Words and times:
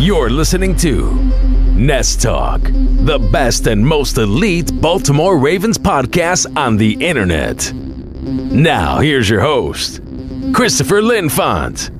You're 0.00 0.30
listening 0.30 0.74
to 0.76 1.12
Nest 1.74 2.22
Talk, 2.22 2.62
the 2.62 3.18
best 3.30 3.66
and 3.66 3.86
most 3.86 4.16
elite 4.16 4.72
Baltimore 4.80 5.36
Ravens 5.36 5.76
podcast 5.76 6.56
on 6.56 6.78
the 6.78 6.94
internet. 7.04 7.70
Now, 7.74 9.00
here's 9.00 9.28
your 9.28 9.42
host, 9.42 10.00
Christopher 10.54 11.02
Linfont. 11.02 11.90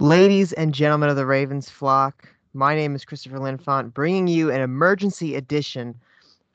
Ladies 0.00 0.52
and 0.54 0.74
gentlemen 0.74 1.08
of 1.08 1.14
the 1.14 1.24
Ravens 1.24 1.70
flock, 1.70 2.28
my 2.52 2.74
name 2.74 2.96
is 2.96 3.04
Christopher 3.04 3.38
Linfont, 3.38 3.94
bringing 3.94 4.26
you 4.26 4.50
an 4.50 4.60
emergency 4.60 5.36
edition 5.36 5.94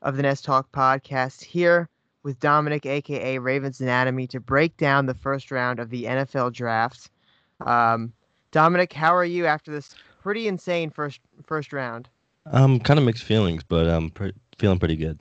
of 0.02 0.18
the 0.18 0.22
Nest 0.22 0.44
Talk 0.44 0.70
podcast 0.72 1.42
here 1.42 1.88
with 2.24 2.40
Dominic, 2.40 2.86
aka 2.86 3.38
Ravens 3.38 3.80
Anatomy, 3.80 4.26
to 4.28 4.40
break 4.40 4.76
down 4.76 5.06
the 5.06 5.14
first 5.14 5.52
round 5.52 5.78
of 5.78 5.90
the 5.90 6.04
NFL 6.04 6.52
draft. 6.52 7.10
Um, 7.60 8.12
Dominic, 8.50 8.92
how 8.92 9.14
are 9.14 9.24
you 9.24 9.46
after 9.46 9.70
this 9.70 9.94
pretty 10.20 10.48
insane 10.48 10.90
first 10.90 11.20
first 11.46 11.72
round? 11.72 12.08
Um, 12.46 12.80
kind 12.80 12.98
of 12.98 13.06
mixed 13.06 13.24
feelings, 13.24 13.62
but 13.62 13.86
I'm 13.86 14.10
pre- 14.10 14.32
feeling 14.58 14.78
pretty 14.78 14.96
good. 14.96 15.20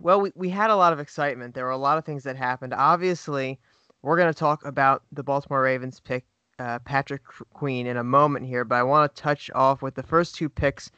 Well, 0.00 0.20
we, 0.20 0.32
we 0.34 0.48
had 0.48 0.70
a 0.70 0.76
lot 0.76 0.92
of 0.92 1.00
excitement. 1.00 1.54
There 1.54 1.64
were 1.64 1.70
a 1.70 1.76
lot 1.76 1.96
of 1.96 2.04
things 2.04 2.24
that 2.24 2.36
happened. 2.36 2.74
Obviously, 2.74 3.58
we're 4.02 4.16
going 4.16 4.32
to 4.32 4.38
talk 4.38 4.64
about 4.64 5.02
the 5.12 5.22
Baltimore 5.22 5.62
Ravens 5.62 6.00
pick 6.00 6.24
uh, 6.58 6.78
Patrick 6.80 7.22
Queen 7.52 7.86
in 7.86 7.96
a 7.96 8.04
moment 8.04 8.46
here, 8.46 8.64
but 8.64 8.76
I 8.76 8.82
want 8.82 9.14
to 9.14 9.22
touch 9.22 9.50
off 9.54 9.82
with 9.82 9.94
the 9.94 10.02
first 10.02 10.34
two 10.34 10.48
picks 10.48 10.90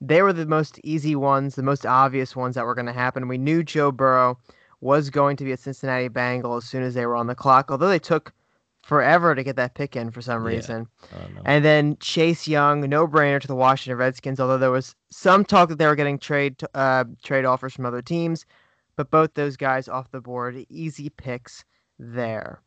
they 0.00 0.22
were 0.22 0.32
the 0.32 0.46
most 0.46 0.80
easy 0.84 1.16
ones, 1.16 1.54
the 1.54 1.62
most 1.62 1.84
obvious 1.84 2.36
ones 2.36 2.54
that 2.54 2.64
were 2.64 2.74
going 2.74 2.86
to 2.86 2.92
happen. 2.92 3.28
We 3.28 3.38
knew 3.38 3.62
Joe 3.62 3.90
Burrow 3.90 4.38
was 4.80 5.10
going 5.10 5.36
to 5.36 5.44
be 5.44 5.52
a 5.52 5.56
Cincinnati 5.56 6.08
Bengal 6.08 6.56
as 6.56 6.64
soon 6.64 6.82
as 6.82 6.94
they 6.94 7.06
were 7.06 7.16
on 7.16 7.26
the 7.26 7.34
clock, 7.34 7.70
although 7.70 7.88
they 7.88 7.98
took 7.98 8.32
forever 8.84 9.34
to 9.34 9.42
get 9.42 9.56
that 9.56 9.74
pick 9.74 9.96
in 9.96 10.10
for 10.10 10.22
some 10.22 10.42
reason. 10.42 10.86
Yeah. 11.12 11.42
And 11.44 11.64
then 11.64 11.96
Chase 11.98 12.48
Young, 12.48 12.80
no 12.82 13.06
brainer 13.06 13.40
to 13.40 13.46
the 13.48 13.54
Washington 13.54 13.98
Redskins, 13.98 14.40
although 14.40 14.56
there 14.56 14.70
was 14.70 14.94
some 15.10 15.44
talk 15.44 15.68
that 15.68 15.78
they 15.78 15.86
were 15.86 15.96
getting 15.96 16.18
trade 16.18 16.56
uh, 16.74 17.04
trade 17.22 17.44
offers 17.44 17.74
from 17.74 17.86
other 17.86 18.00
teams, 18.00 18.46
but 18.96 19.10
both 19.10 19.34
those 19.34 19.56
guys 19.56 19.88
off 19.88 20.10
the 20.10 20.20
board, 20.20 20.64
easy 20.70 21.10
picks 21.10 21.64
there. 21.98 22.62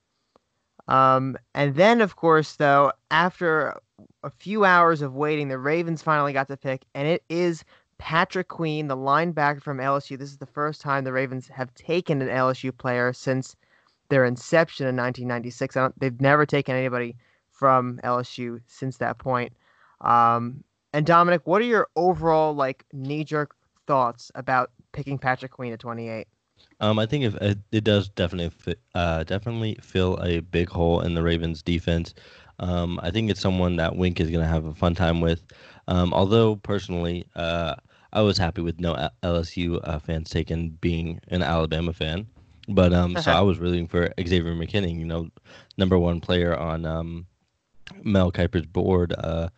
Um, 0.88 1.38
and 1.56 1.76
then, 1.76 2.02
of 2.02 2.18
course, 2.18 2.56
though, 2.56 2.92
after 3.10 3.80
a 4.24 4.30
few 4.30 4.66
hours 4.66 5.02
of 5.02 5.16
waiting, 5.16 5.48
the 5.48 5.58
Ravens 5.58 6.02
finally 6.02 6.34
got 6.34 6.48
to 6.48 6.58
pick, 6.58 6.86
and 6.94 7.08
it 7.08 7.24
is 7.30 7.64
Patrick 7.98 8.48
Queen, 8.48 8.88
the 8.88 8.98
linebacker 8.98 9.62
from 9.62 9.78
LSU. 9.78 10.18
This 10.18 10.32
is 10.32 10.38
the 10.38 10.46
first 10.46 10.82
time 10.82 11.04
the 11.04 11.14
Ravens 11.14 11.48
have 11.48 11.74
taken 11.76 12.22
an 12.22 12.30
LSU 12.30 12.76
player 12.76 13.14
since 13.14 13.56
their 14.10 14.26
inception 14.26 14.88
in 14.88 14.96
1996. 14.96 15.78
they've 15.98 16.20
never 16.20 16.46
taken 16.46 16.76
anybody 16.76 17.16
from 17.52 18.00
LSU 18.04 18.60
since 18.68 18.98
that 18.98 19.20
point. 19.20 19.54
Um, 20.02 20.64
and 20.94 21.06
Dominic, 21.06 21.42
what 21.46 21.62
are 21.62 21.66
your 21.66 21.88
overall 21.96 22.54
like 22.54 22.86
knee-jerk 22.92 23.56
thoughts 23.88 24.32
about 24.36 24.72
picking 24.92 25.18
Patrick 25.18 25.52
Queen 25.52 25.72
at 25.72 25.80
28? 25.80 26.28
Um, 26.80 26.98
I 26.98 27.06
think 27.06 27.24
if 27.24 27.36
it, 27.36 27.60
it 27.72 27.84
does 27.84 28.10
definitely 28.10 28.50
fit, 28.50 28.80
uh, 28.96 29.24
definitely 29.24 29.78
fill 29.82 30.18
a 30.24 30.40
big 30.40 30.70
hole 30.70 31.02
in 31.02 31.14
the 31.14 31.24
Ravens' 31.24 31.62
defense. 31.62 32.14
Um, 32.62 33.00
I 33.04 33.12
think 33.12 33.30
it's 33.30 33.42
someone 33.42 33.76
that 33.78 33.96
Wink 33.96 34.20
is 34.20 34.30
going 34.30 34.44
to 34.44 34.48
have 34.48 34.66
a 34.66 34.74
fun 34.74 34.96
time 34.96 35.20
with. 35.20 35.44
Um, 35.88 36.14
although 36.14 36.56
personally, 36.56 37.26
uh, 37.36 37.76
I 38.14 38.22
was 38.22 38.38
happy 38.38 38.62
with 38.62 38.80
no 38.80 39.10
LSU 39.24 39.80
uh, 39.84 40.00
fans 40.00 40.30
taken 40.30 40.70
being 40.82 41.20
an 41.28 41.44
Alabama 41.44 41.92
fan, 41.92 42.28
but 42.70 42.94
um, 42.94 43.18
so 43.18 43.32
I 43.32 43.42
was 43.50 43.60
rooting 43.60 43.88
for 43.88 44.14
Xavier 44.20 44.54
McKinney. 44.54 44.98
You 44.98 45.06
know, 45.06 45.30
number 45.78 45.98
one 45.98 46.22
player 46.22 46.56
on 46.56 46.86
um, 46.86 47.26
Mel 48.04 48.32
Kiper's 48.32 48.66
board, 48.66 49.14
uh, 49.18 49.50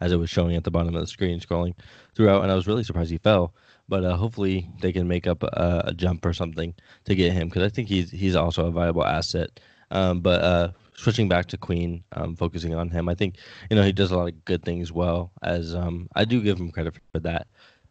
as 0.00 0.12
it 0.12 0.16
was 0.16 0.30
showing 0.30 0.56
at 0.56 0.64
the 0.64 0.70
bottom 0.70 0.94
of 0.94 1.00
the 1.00 1.06
screen, 1.06 1.40
scrolling 1.40 1.74
throughout, 2.14 2.42
and 2.42 2.50
I 2.50 2.54
was 2.54 2.66
really 2.66 2.84
surprised 2.84 3.10
he 3.10 3.18
fell 3.18 3.54
but 3.90 4.04
uh, 4.04 4.16
hopefully 4.16 4.70
they 4.80 4.92
can 4.92 5.08
make 5.08 5.26
up 5.26 5.42
a, 5.42 5.82
a, 5.86 5.92
jump 5.92 6.24
or 6.24 6.32
something 6.32 6.72
to 7.04 7.14
get 7.16 7.32
him 7.32 7.48
because 7.48 7.64
I 7.64 7.68
think 7.68 7.88
he's 7.88 8.08
he's 8.10 8.36
also 8.36 8.66
a 8.66 8.70
viable 8.70 9.04
asset. 9.04 9.58
Um, 9.90 10.20
but 10.20 10.42
uh, 10.42 10.70
switching 10.94 11.28
back 11.28 11.46
to 11.46 11.56
Queen, 11.56 12.02
um, 12.12 12.36
focusing 12.36 12.74
on 12.74 12.88
him, 12.88 13.08
I 13.08 13.14
think 13.14 13.36
you 13.70 13.76
know 13.76 13.82
he 13.82 13.92
does 13.92 14.10
a 14.10 14.16
lot 14.16 14.28
of 14.28 14.44
good 14.44 14.64
things 14.64 14.92
well. 14.92 15.32
As 15.42 15.74
um, 15.74 16.08
I 16.14 16.24
do 16.24 16.42
give 16.42 16.58
him 16.58 16.70
credit 16.70 16.94
for 17.12 17.20
that. 17.20 17.46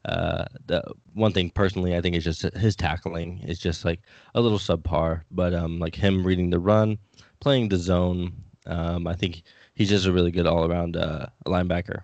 Uh, 0.05 0.45
the 0.67 0.81
one 1.13 1.33
thing 1.33 1.49
personally, 1.49 1.95
I 1.95 2.01
think 2.01 2.15
is 2.15 2.23
just 2.23 2.41
his 2.55 2.75
tackling 2.75 3.39
is 3.39 3.59
just 3.59 3.83
like 3.83 4.01
a 4.35 4.41
little 4.41 4.59
subpar. 4.59 5.21
But 5.31 5.53
um, 5.53 5.79
like 5.79 5.95
him 5.95 6.25
reading 6.25 6.49
the 6.49 6.59
run, 6.59 6.97
playing 7.39 7.69
the 7.69 7.77
zone, 7.77 8.33
um, 8.65 9.07
I 9.07 9.15
think 9.15 9.43
he's 9.73 9.89
just 9.89 10.05
a 10.05 10.13
really 10.13 10.31
good 10.31 10.47
all 10.47 10.65
around 10.65 10.95
uh, 10.95 11.27
linebacker 11.45 12.03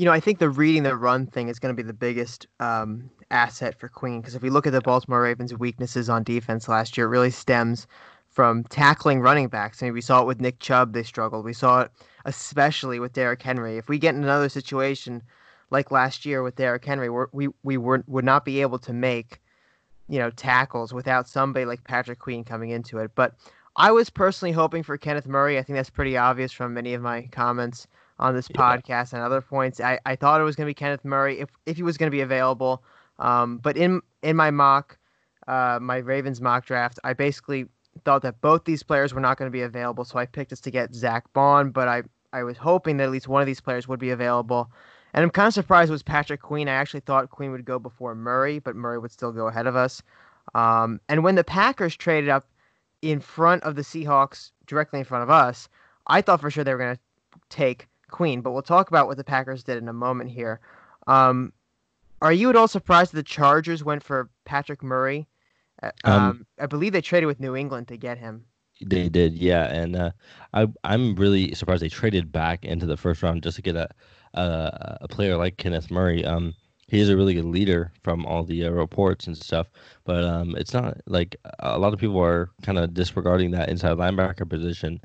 you 0.00 0.06
know, 0.06 0.12
I 0.12 0.20
think 0.20 0.38
the 0.38 0.48
reading 0.48 0.82
the 0.82 0.96
run 0.96 1.26
thing 1.26 1.48
is 1.48 1.58
going 1.58 1.76
to 1.76 1.82
be 1.82 1.86
the 1.86 1.92
biggest 1.92 2.46
um, 2.58 3.10
asset 3.30 3.78
for 3.78 3.86
Queen 3.86 4.20
because 4.22 4.34
if 4.34 4.40
we 4.40 4.48
look 4.48 4.66
at 4.66 4.72
the 4.72 4.80
Baltimore 4.80 5.20
Ravens' 5.20 5.54
weaknesses 5.54 6.08
on 6.08 6.22
defense 6.22 6.68
last 6.68 6.96
year, 6.96 7.06
it 7.06 7.10
really 7.10 7.30
stems 7.30 7.86
from 8.40 8.64
tackling 8.64 9.20
running 9.20 9.48
backs. 9.48 9.82
I 9.82 9.86
mean, 9.86 9.92
we 9.92 10.00
saw 10.00 10.22
it 10.22 10.26
with 10.26 10.40
Nick 10.40 10.60
Chubb; 10.60 10.94
they 10.94 11.02
struggled. 11.02 11.44
We 11.44 11.52
saw 11.52 11.82
it 11.82 11.90
especially 12.24 12.98
with 12.98 13.12
Derrick 13.12 13.42
Henry. 13.42 13.76
If 13.76 13.90
we 13.90 13.98
get 13.98 14.14
in 14.14 14.22
another 14.22 14.48
situation 14.48 15.22
like 15.68 15.90
last 15.90 16.24
year 16.24 16.42
with 16.42 16.56
Derrick 16.56 16.82
Henry, 16.82 17.10
we're, 17.10 17.26
we 17.32 17.48
we 17.64 17.76
were, 17.76 18.02
would 18.06 18.24
not 18.24 18.46
be 18.46 18.62
able 18.62 18.78
to 18.78 18.94
make 18.94 19.42
you 20.08 20.18
know 20.18 20.30
tackles 20.30 20.94
without 20.94 21.28
somebody 21.28 21.66
like 21.66 21.84
Patrick 21.84 22.18
Queen 22.18 22.42
coming 22.42 22.70
into 22.70 22.96
it. 22.96 23.10
But 23.14 23.34
I 23.76 23.92
was 23.92 24.08
personally 24.08 24.52
hoping 24.52 24.84
for 24.84 24.96
Kenneth 24.96 25.26
Murray. 25.26 25.58
I 25.58 25.62
think 25.62 25.76
that's 25.76 25.90
pretty 25.90 26.16
obvious 26.16 26.50
from 26.50 26.72
many 26.72 26.94
of 26.94 27.02
my 27.02 27.28
comments 27.32 27.88
on 28.18 28.34
this 28.34 28.48
yeah. 28.48 28.56
podcast 28.56 29.12
and 29.12 29.20
other 29.20 29.42
points. 29.42 29.82
I, 29.82 29.98
I 30.06 30.16
thought 30.16 30.40
it 30.40 30.44
was 30.44 30.56
going 30.56 30.64
to 30.64 30.70
be 30.70 30.74
Kenneth 30.74 31.04
Murray 31.04 31.40
if, 31.40 31.50
if 31.66 31.76
he 31.76 31.82
was 31.82 31.98
going 31.98 32.10
to 32.10 32.16
be 32.16 32.22
available. 32.22 32.82
Um, 33.18 33.58
but 33.58 33.76
in 33.76 34.00
in 34.22 34.34
my 34.34 34.50
mock, 34.50 34.96
uh, 35.46 35.78
my 35.82 35.98
Ravens 35.98 36.40
mock 36.40 36.64
draft, 36.64 36.98
I 37.04 37.12
basically 37.12 37.66
thought 38.04 38.22
that 38.22 38.40
both 38.40 38.64
these 38.64 38.82
players 38.82 39.14
were 39.14 39.20
not 39.20 39.38
going 39.38 39.50
to 39.50 39.52
be 39.52 39.62
available, 39.62 40.04
so 40.04 40.18
I 40.18 40.26
picked 40.26 40.52
us 40.52 40.60
to 40.60 40.70
get 40.70 40.94
Zack 40.94 41.32
Baun, 41.32 41.70
But 41.70 41.88
I 41.88 42.02
I 42.32 42.42
was 42.44 42.56
hoping 42.56 42.96
that 42.96 43.04
at 43.04 43.10
least 43.10 43.28
one 43.28 43.42
of 43.42 43.46
these 43.46 43.60
players 43.60 43.88
would 43.88 44.00
be 44.00 44.10
available. 44.10 44.70
And 45.12 45.24
I'm 45.24 45.30
kind 45.30 45.48
of 45.48 45.54
surprised 45.54 45.90
it 45.90 45.92
was 45.92 46.02
Patrick 46.02 46.40
Queen. 46.40 46.68
I 46.68 46.72
actually 46.72 47.00
thought 47.00 47.30
Queen 47.30 47.50
would 47.50 47.64
go 47.64 47.78
before 47.78 48.14
Murray, 48.14 48.60
but 48.60 48.76
Murray 48.76 48.98
would 48.98 49.10
still 49.10 49.32
go 49.32 49.48
ahead 49.48 49.66
of 49.66 49.74
us. 49.74 50.02
Um, 50.54 51.00
and 51.08 51.24
when 51.24 51.34
the 51.34 51.44
Packers 51.44 51.96
traded 51.96 52.30
up 52.30 52.46
in 53.02 53.18
front 53.20 53.64
of 53.64 53.74
the 53.74 53.82
Seahawks, 53.82 54.52
directly 54.66 55.00
in 55.00 55.04
front 55.04 55.24
of 55.24 55.30
us, 55.30 55.68
I 56.06 56.22
thought 56.22 56.40
for 56.40 56.50
sure 56.50 56.62
they 56.62 56.72
were 56.72 56.78
going 56.78 56.96
to 56.96 57.02
take 57.48 57.88
Queen, 58.10 58.40
but 58.40 58.52
we'll 58.52 58.62
talk 58.62 58.88
about 58.88 59.06
what 59.06 59.16
the 59.16 59.24
Packers 59.24 59.64
did 59.64 59.78
in 59.78 59.88
a 59.88 59.92
moment 59.92 60.30
here. 60.30 60.60
Um, 61.06 61.52
are 62.22 62.32
you 62.32 62.50
at 62.50 62.56
all 62.56 62.68
surprised 62.68 63.12
that 63.12 63.16
the 63.16 63.22
Chargers 63.22 63.82
went 63.82 64.02
for 64.02 64.28
Patrick 64.44 64.82
Murray? 64.82 65.26
Um, 65.82 65.92
um, 66.04 66.46
I 66.58 66.66
believe 66.66 66.92
they 66.92 67.00
traded 67.00 67.26
with 67.26 67.40
New 67.40 67.56
England 67.56 67.88
to 67.88 67.96
get 67.96 68.18
him. 68.18 68.44
They 68.82 69.08
did, 69.10 69.36
yeah, 69.36 69.66
and 69.66 69.94
uh, 69.94 70.10
I 70.54 70.66
I'm 70.84 71.14
really 71.16 71.54
surprised 71.54 71.82
they 71.82 71.88
traded 71.88 72.32
back 72.32 72.64
into 72.64 72.86
the 72.86 72.96
first 72.96 73.22
round 73.22 73.42
just 73.42 73.56
to 73.56 73.62
get 73.62 73.76
a 73.76 73.88
a, 74.34 74.98
a 75.02 75.08
player 75.08 75.36
like 75.36 75.56
Kenneth 75.58 75.90
Murray. 75.90 76.24
Um, 76.24 76.54
he 76.88 77.00
is 77.00 77.08
a 77.08 77.16
really 77.16 77.34
good 77.34 77.44
leader 77.44 77.92
from 78.02 78.26
all 78.26 78.42
the 78.42 78.64
uh, 78.64 78.70
reports 78.70 79.26
and 79.26 79.36
stuff, 79.36 79.68
but 80.04 80.24
um, 80.24 80.56
it's 80.56 80.74
not 80.74 81.00
like 81.06 81.36
a 81.60 81.78
lot 81.78 81.92
of 81.92 82.00
people 82.00 82.20
are 82.20 82.50
kind 82.62 82.78
of 82.78 82.94
disregarding 82.94 83.52
that 83.52 83.68
inside 83.68 83.96
linebacker 83.96 84.48
position. 84.48 85.00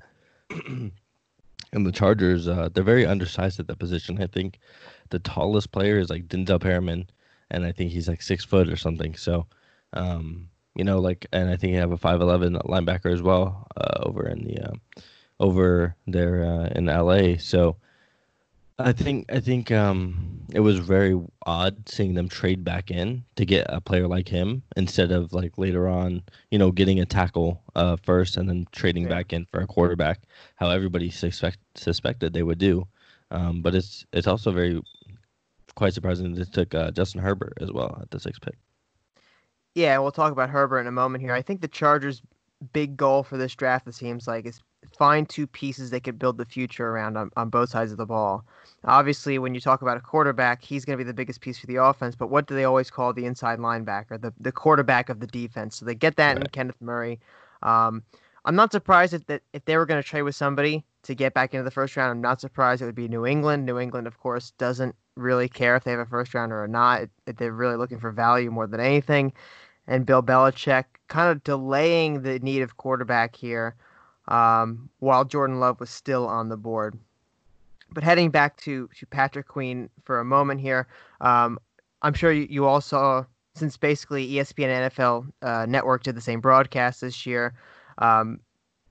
and 0.68 0.92
the 1.86 1.92
Chargers, 1.92 2.48
uh, 2.48 2.70
they're 2.74 2.84
very 2.84 3.06
undersized 3.06 3.60
at 3.60 3.68
that 3.68 3.78
position. 3.78 4.22
I 4.22 4.28
think 4.28 4.60
the 5.10 5.20
tallest 5.20 5.72
player 5.72 6.00
is 6.00 6.10
like 6.10 6.28
Denzel 6.28 6.60
Perryman, 6.60 7.08
and 7.52 7.66
I 7.66 7.72
think 7.72 7.92
he's 7.92 8.08
like 8.08 8.22
six 8.22 8.44
foot 8.44 8.70
or 8.70 8.78
something. 8.78 9.16
So, 9.16 9.46
um, 9.94 10.50
you 10.76 10.84
know, 10.84 11.00
like, 11.00 11.26
and 11.32 11.50
I 11.50 11.56
think 11.56 11.74
you 11.74 11.80
have 11.80 11.92
a 11.92 11.98
five 11.98 12.22
eleven 12.22 12.56
linebacker 12.56 13.12
as 13.12 13.22
well 13.22 13.68
uh, 13.78 14.04
over 14.04 14.28
in 14.28 14.44
the 14.44 14.70
uh, 14.70 14.74
over 15.40 15.96
there 16.08 16.46
uh, 16.46 16.68
in 16.76 16.86
LA. 16.86 17.38
So, 17.38 17.78
I 18.78 18.92
think 18.92 19.32
I 19.32 19.40
think 19.40 19.72
um, 19.72 20.42
it 20.54 20.60
was 20.60 20.80
very 20.80 21.20
odd 21.46 21.88
seeing 21.88 22.14
them 22.14 22.28
trade 22.28 22.64
back 22.64 22.92
in 22.92 23.24
to 23.38 23.46
get 23.46 23.66
a 23.70 23.80
player 23.80 24.08
like 24.08 24.28
him 24.28 24.64
instead 24.76 25.12
of 25.12 25.32
like 25.32 25.58
later 25.58 25.88
on, 25.88 26.22
you 26.52 26.60
know, 26.60 26.72
getting 26.72 27.00
a 27.00 27.06
tackle 27.06 27.62
uh, 27.76 27.96
first 27.96 28.36
and 28.36 28.50
then 28.50 28.68
trading 28.72 29.04
yeah. 29.04 29.10
back 29.10 29.34
in 29.34 29.46
for 29.46 29.62
a 29.62 29.68
quarterback, 29.68 30.24
how 30.56 30.70
everybody 30.70 31.10
suspect, 31.10 31.60
suspected 31.76 32.34
they 32.34 32.44
would 32.44 32.58
do. 32.58 32.86
Um, 33.32 33.62
but 33.62 33.76
it's 33.76 34.06
it's 34.12 34.28
also 34.28 34.52
very 34.52 34.82
quite 35.76 35.94
surprising 35.94 36.34
that 36.34 36.46
they 36.46 36.52
took 36.52 36.76
uh, 36.76 36.92
Justin 36.92 37.22
Herbert 37.22 37.54
as 37.62 37.72
well 37.72 37.98
at 38.02 38.12
the 38.12 38.20
sixth 38.20 38.42
pick. 38.42 38.58
Yeah, 39.76 39.98
we'll 40.00 40.12
talk 40.12 40.32
about 40.32 40.50
Herbert 40.50 40.80
in 40.80 40.88
a 40.88 40.92
moment 40.92 41.22
here. 41.22 41.34
I 41.34 41.42
think 41.42 41.62
the 41.62 41.68
Chargers' 41.68 42.22
big 42.74 42.96
goal 42.96 43.24
for 43.24 43.38
this 43.38 43.54
draft, 43.54 43.88
it 43.88 43.94
seems 43.94 44.28
like, 44.28 44.46
is 44.46 44.62
find 44.98 45.28
two 45.28 45.46
pieces 45.46 45.90
they 45.90 46.00
could 46.00 46.18
build 46.18 46.38
the 46.38 46.46
future 46.46 46.88
around 46.88 47.18
on, 47.18 47.30
on 47.36 47.50
both 47.50 47.70
sides 47.70 47.92
of 47.92 47.98
the 47.98 48.06
ball. 48.06 48.46
Obviously, 48.86 49.38
when 49.38 49.54
you 49.54 49.60
talk 49.60 49.82
about 49.82 49.98
a 49.98 50.02
quarterback, 50.02 50.64
he's 50.64 50.86
going 50.86 50.98
to 50.98 51.04
be 51.04 51.08
the 51.08 51.14
biggest 51.14 51.42
piece 51.42 51.60
for 51.60 51.68
the 51.68 51.76
offense. 51.76 52.16
But 52.16 52.30
what 52.30 52.48
do 52.48 52.56
they 52.56 52.64
always 52.64 52.90
call 52.90 53.12
the 53.14 53.26
inside 53.26 53.60
linebacker, 53.60 54.22
the 54.22 54.34
the 54.40 54.52
quarterback 54.52 55.10
of 55.10 55.20
the 55.20 55.28
defense? 55.28 55.76
So 55.76 55.86
they 55.86 55.96
get 55.96 56.16
that 56.16 56.38
right. 56.38 56.46
in 56.46 56.48
Kenneth 56.48 56.82
Murray. 56.82 57.20
Um, 57.62 58.04
I'm 58.46 58.56
not 58.56 58.72
surprised 58.72 59.14
if 59.14 59.26
that 59.26 59.42
if 59.54 59.66
they 59.66 59.76
were 59.76 59.86
going 59.86 60.02
to 60.02 60.08
trade 60.08 60.22
with 60.22 60.36
somebody 60.36 60.86
to 61.04 61.16
get 61.16 61.34
back 61.34 61.54
into 61.54 61.64
the 61.64 61.72
first 61.72 61.98
round. 61.98 62.12
I'm 62.12 62.22
not 62.22 62.40
surprised 62.40 62.82
it 62.82 62.86
would 62.86 62.96
be 62.96 63.08
New 63.08 63.26
England. 63.26 63.66
New 63.66 63.80
England, 63.80 64.08
of 64.08 64.20
course, 64.20 64.52
doesn't 64.52 64.96
really 65.16 65.50
care 65.50 65.76
if 65.76 65.84
they 65.84 65.92
have 65.92 66.00
a 66.00 66.06
first 66.06 66.34
rounder 66.34 66.64
or 66.64 66.68
not. 66.68 67.10
If 67.28 67.36
they're 67.36 67.52
really 67.52 67.76
looking 67.76 68.00
for 68.00 68.12
value 68.12 68.52
more 68.52 68.68
than 68.68 68.80
anything. 68.80 69.34
And 69.88 70.06
Bill 70.06 70.24
Belichick 70.24 70.86
kind 71.08 71.32
of 71.32 71.44
delaying 71.44 72.24
the 72.24 72.40
need 72.40 72.62
of 72.62 72.78
quarterback 72.78 73.36
here 73.36 73.76
um, 74.28 74.90
while 75.00 75.26
Jordan 75.26 75.60
Love 75.60 75.80
was 75.80 75.90
still 75.90 76.28
on 76.28 76.50
the 76.50 76.58
board. 76.58 76.98
But 77.92 78.04
heading 78.04 78.32
back 78.32 78.58
to, 78.58 78.90
to 78.98 79.06
Patrick 79.06 79.48
Queen 79.48 79.90
for 80.04 80.20
a 80.20 80.26
moment 80.26 80.60
here, 80.60 80.88
um, 81.22 81.60
I'm 82.02 82.14
sure 82.14 82.32
you, 82.32 82.48
you 82.50 82.66
all 82.66 82.82
saw, 82.82 83.26
since 83.54 83.78
basically 83.78 84.28
ESPN 84.32 84.68
and 84.68 84.92
NFL 84.92 85.32
uh, 85.42 85.66
Network 85.68 86.04
did 86.04 86.16
the 86.16 86.22
same 86.22 86.42
broadcast 86.42 87.02
this 87.02 87.26
year, 87.26 87.54
um, 88.00 88.40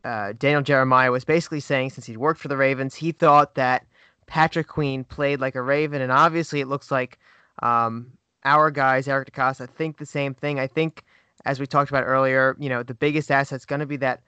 uh, 0.04 0.34
Daniel 0.38 0.62
Jeremiah 0.62 1.10
was 1.10 1.24
basically 1.24 1.60
saying 1.60 1.90
since 1.90 2.06
he'd 2.06 2.18
worked 2.18 2.40
for 2.40 2.48
the 2.48 2.56
Ravens, 2.56 2.94
he 2.94 3.10
thought 3.10 3.54
that 3.54 3.86
Patrick 4.26 4.68
Queen 4.68 5.04
played 5.04 5.40
like 5.40 5.54
a 5.54 5.62
Raven, 5.62 6.02
and 6.02 6.12
obviously 6.12 6.60
it 6.60 6.68
looks 6.68 6.90
like 6.90 7.18
um, 7.62 8.12
our 8.44 8.70
guys, 8.70 9.08
Eric 9.08 9.32
DeCosta, 9.32 9.68
think 9.68 9.98
the 9.98 10.06
same 10.06 10.34
thing. 10.34 10.58
I 10.58 10.66
think, 10.66 11.02
as 11.44 11.60
we 11.60 11.66
talked 11.66 11.90
about 11.90 12.04
earlier, 12.04 12.56
you 12.58 12.68
know, 12.68 12.82
the 12.82 12.94
biggest 12.94 13.30
asset's 13.30 13.64
going 13.64 13.80
to 13.80 13.86
be 13.86 13.96
that 13.98 14.22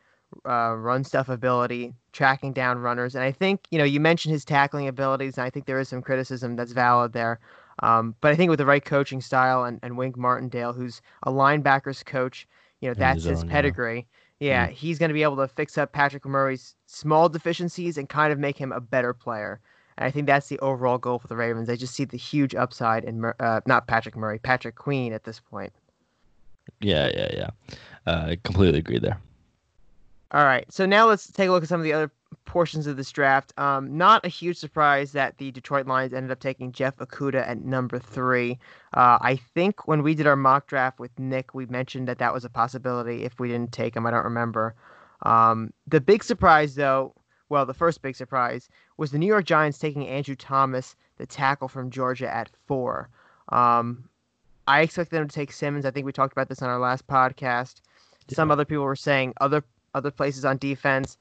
uh, 0.47 0.75
run 0.77 1.05
stuff 1.05 1.29
ability, 1.29 1.95
tracking 2.13 2.53
down 2.53 2.79
runners, 2.79 3.15
and 3.15 3.25
I 3.25 3.33
think 3.33 3.67
you 3.71 3.79
know 3.79 3.85
you 3.85 4.01
mentioned 4.01 4.33
his 4.33 4.45
tackling 4.45 4.89
abilities, 4.89 5.39
and 5.39 5.45
I 5.45 5.51
think 5.51 5.67
there 5.67 5.81
is 5.81 5.89
some 5.89 6.03
criticism 6.03 6.57
that's 6.57 6.73
valid 6.73 7.13
there. 7.13 7.39
Um, 7.83 8.15
but 8.21 8.33
I 8.33 8.37
think 8.37 8.51
with 8.51 8.59
the 8.59 8.67
right 8.67 8.85
coaching 8.85 9.21
style 9.21 9.65
and, 9.65 9.79
and 9.83 9.99
Wink 9.99 10.17
Martindale, 10.17 10.73
who's 10.73 11.03
a 11.25 11.31
linebackers 11.31 12.05
coach, 12.05 12.49
you 12.81 12.89
know, 12.89 12.95
that's 12.95 13.25
his, 13.25 13.43
his 13.43 13.45
pedigree. 13.45 14.07
Yeah, 14.41 14.69
mm 14.69 14.73
he's 14.73 14.99
going 14.99 15.09
to 15.09 15.15
be 15.15 15.23
able 15.23 15.37
to 15.37 15.49
fix 15.49 15.79
up 15.79 15.93
Patrick 15.93 16.27
Murray's 16.27 16.75
small 16.87 17.29
deficiencies 17.29 17.97
and 17.97 18.09
kind 18.09 18.33
of 18.33 18.39
make 18.39 18.59
him 18.59 18.73
a 18.73 18.81
better 18.81 19.15
player. 19.15 19.61
And 19.99 20.07
I 20.07 20.11
think 20.11 20.27
that's 20.27 20.49
the 20.49 20.59
overall 20.61 20.99
goal 20.99 21.19
for 21.19 21.29
the 21.29 21.37
Ravens. 21.37 21.69
They 21.69 21.77
just 21.77 21.95
see 21.95 22.05
the 22.05 22.17
huge 22.17 22.55
upside 22.55 23.05
in 23.05 23.25
uh, 23.25 23.61
not 23.67 23.87
Patrick 23.87 24.17
Murray, 24.17 24.39
Patrick 24.39 24.75
Queen 24.75 25.13
at 25.13 25.25
this 25.25 25.41
point. 25.41 25.73
Yeah, 26.81 27.11
yeah, 27.15 27.31
yeah. 27.33 27.51
Uh, 28.07 28.27
I 28.31 28.39
completely 28.43 28.79
agree 28.79 28.99
there. 28.99 29.19
All 30.33 30.45
right, 30.45 30.71
so 30.73 30.87
now 30.87 31.07
let's 31.07 31.31
take 31.31 31.49
a 31.49 31.53
look 31.53 31.63
at 31.63 31.69
some 31.69 31.81
of 31.81 31.85
the 31.85 31.93
other 31.93 32.11
portions 32.47 32.89
of 32.89 32.97
this 32.97 33.13
draft. 33.13 33.53
Um, 33.59 33.97
not 33.97 34.27
a 34.27 34.29
huge 34.29 34.57
surprise 34.57 35.13
that 35.13 35.39
the 35.39 35.53
Detroit 35.53 35.87
Lions 35.87 36.13
ended 36.13 36.33
up 36.33 36.41
taking 36.41 36.73
Jeff 36.73 36.97
Okudah 36.97 37.47
at 37.47 37.65
number 37.65 37.99
three. 38.01 38.59
Uh, 38.93 39.19
I 39.21 39.37
think 39.55 39.87
when 39.87 40.03
we 40.03 40.15
did 40.15 40.27
our 40.27 40.37
mock 40.37 40.67
draft 40.67 40.99
with 40.99 41.17
Nick, 41.19 41.55
we 41.55 41.67
mentioned 41.67 42.09
that 42.09 42.19
that 42.19 42.35
was 42.35 42.45
a 42.45 42.51
possibility 42.51 43.25
if 43.25 43.39
we 43.39 43.49
didn't 43.49 43.73
take 43.73 43.95
him. 43.95 44.05
I 44.05 44.11
don't 44.11 44.25
remember. 44.25 44.75
Um, 45.23 45.73
the 45.87 46.01
big 46.01 46.25
surprise, 46.25 46.75
though, 46.75 47.15
well, 47.49 47.67
the 47.67 47.75
first 47.75 48.03
big 48.03 48.17
surprise 48.17 48.69
was 48.97 49.11
the 49.11 49.19
New 49.19 49.27
York 49.27 49.45
Giants 49.45 49.79
taking 49.79 50.07
Andrew 50.07 50.35
Thomas, 50.35 50.97
the 51.17 51.27
tackle 51.27 51.69
from 51.69 51.91
Georgia, 51.91 52.33
at 52.33 52.51
four. 52.67 53.09
Um, 53.51 54.09
I 54.67 54.81
expected 54.81 55.17
them 55.17 55.29
to 55.29 55.35
take 55.35 55.53
Simmons. 55.53 55.87
I 55.87 55.91
think 55.91 56.07
we 56.07 56.13
talked 56.13 56.33
about 56.33 56.49
this 56.49 56.63
on 56.63 56.69
our 56.69 56.81
last 56.81 57.07
podcast. 57.07 57.81
Yeah. 58.29 58.35
Some 58.35 58.51
other 58.51 58.65
people 58.65 58.85
were 58.85 58.97
saying 58.97 59.35
other 59.41 59.63
other 59.95 60.11
places 60.11 60.45
on 60.45 60.59
defense 60.59 61.17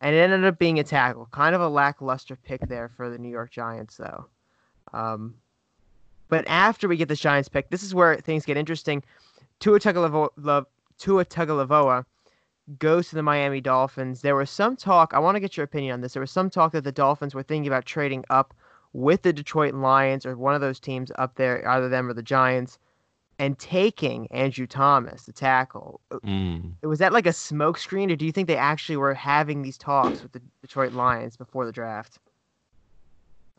and 0.00 0.14
it 0.14 0.18
ended 0.18 0.44
up 0.44 0.58
being 0.58 0.78
a 0.78 0.84
tackle. 0.84 1.28
Kind 1.32 1.54
of 1.54 1.60
a 1.60 1.68
lackluster 1.68 2.36
pick 2.36 2.60
there 2.68 2.88
for 2.96 3.10
the 3.10 3.18
New 3.18 3.28
York 3.28 3.50
Giants, 3.50 3.96
though. 3.96 4.26
Um, 4.92 5.34
but 6.28 6.44
after 6.46 6.88
we 6.88 6.96
get 6.96 7.08
the 7.08 7.16
Giants 7.16 7.48
pick, 7.48 7.70
this 7.70 7.82
is 7.82 7.94
where 7.94 8.16
things 8.16 8.44
get 8.44 8.56
interesting. 8.56 9.02
Tua 9.60 9.80
Tagovailoa, 9.80 10.66
Tua 10.98 11.24
Tagovailoa 11.24 12.04
goes 12.78 13.08
to 13.08 13.14
the 13.14 13.22
Miami 13.22 13.60
Dolphins. 13.60 14.20
There 14.20 14.36
was 14.36 14.50
some 14.50 14.76
talk. 14.76 15.14
I 15.14 15.18
want 15.18 15.36
to 15.36 15.40
get 15.40 15.56
your 15.56 15.64
opinion 15.64 15.94
on 15.94 16.00
this. 16.00 16.12
There 16.12 16.20
was 16.20 16.30
some 16.30 16.50
talk 16.50 16.72
that 16.72 16.84
the 16.84 16.92
Dolphins 16.92 17.34
were 17.34 17.42
thinking 17.42 17.66
about 17.66 17.86
trading 17.86 18.24
up 18.30 18.54
with 18.92 19.22
the 19.22 19.32
Detroit 19.32 19.74
Lions 19.74 20.26
or 20.26 20.36
one 20.36 20.54
of 20.54 20.60
those 20.60 20.80
teams 20.80 21.10
up 21.16 21.36
there, 21.36 21.66
either 21.68 21.88
them 21.88 22.08
or 22.08 22.14
the 22.14 22.22
Giants, 22.22 22.78
and 23.38 23.58
taking 23.58 24.26
Andrew 24.32 24.66
Thomas, 24.66 25.24
the 25.24 25.32
tackle. 25.32 26.00
Mm. 26.10 26.72
Was 26.82 26.98
that 26.98 27.12
like 27.12 27.26
a 27.26 27.30
smokescreen, 27.30 28.10
or 28.10 28.16
do 28.16 28.26
you 28.26 28.32
think 28.32 28.48
they 28.48 28.56
actually 28.56 28.96
were 28.96 29.14
having 29.14 29.62
these 29.62 29.78
talks 29.78 30.22
with 30.22 30.32
the 30.32 30.42
Detroit 30.60 30.92
Lions 30.92 31.36
before 31.36 31.64
the 31.64 31.72
draft? 31.72 32.18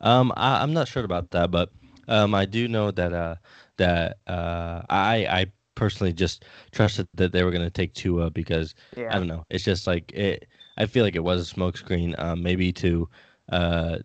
Um, 0.02 0.34
I, 0.36 0.64
am 0.64 0.74
not 0.74 0.88
sure 0.88 1.04
about 1.04 1.32
that, 1.32 1.52
but 1.52 1.70
um, 2.08 2.34
I 2.36 2.46
do 2.46 2.68
know 2.68 2.92
that 2.92 3.14
uh, 3.14 3.36
that 3.78 4.18
uh, 4.28 4.82
I 4.90 5.26
I 5.26 5.46
personally 5.80 6.12
just 6.12 6.44
trusted 6.72 7.08
that 7.16 7.32
they 7.32 7.44
were 7.44 7.52
going 7.52 7.64
to 7.64 7.70
take 7.70 7.94
Tua 7.94 8.30
because 8.30 8.76
yeah. 8.98 9.16
I 9.16 9.18
don't 9.18 9.28
know. 9.28 9.46
It's 9.50 9.64
just 9.64 9.88
like 9.88 10.12
it. 10.12 10.48
I 10.78 10.86
feel 10.86 11.06
like 11.06 11.16
it 11.16 11.24
was 11.24 11.52
a 11.52 11.56
smokescreen, 11.56 12.20
um, 12.20 12.44
maybe 12.44 12.72
to, 12.74 13.10
uh, 13.52 13.98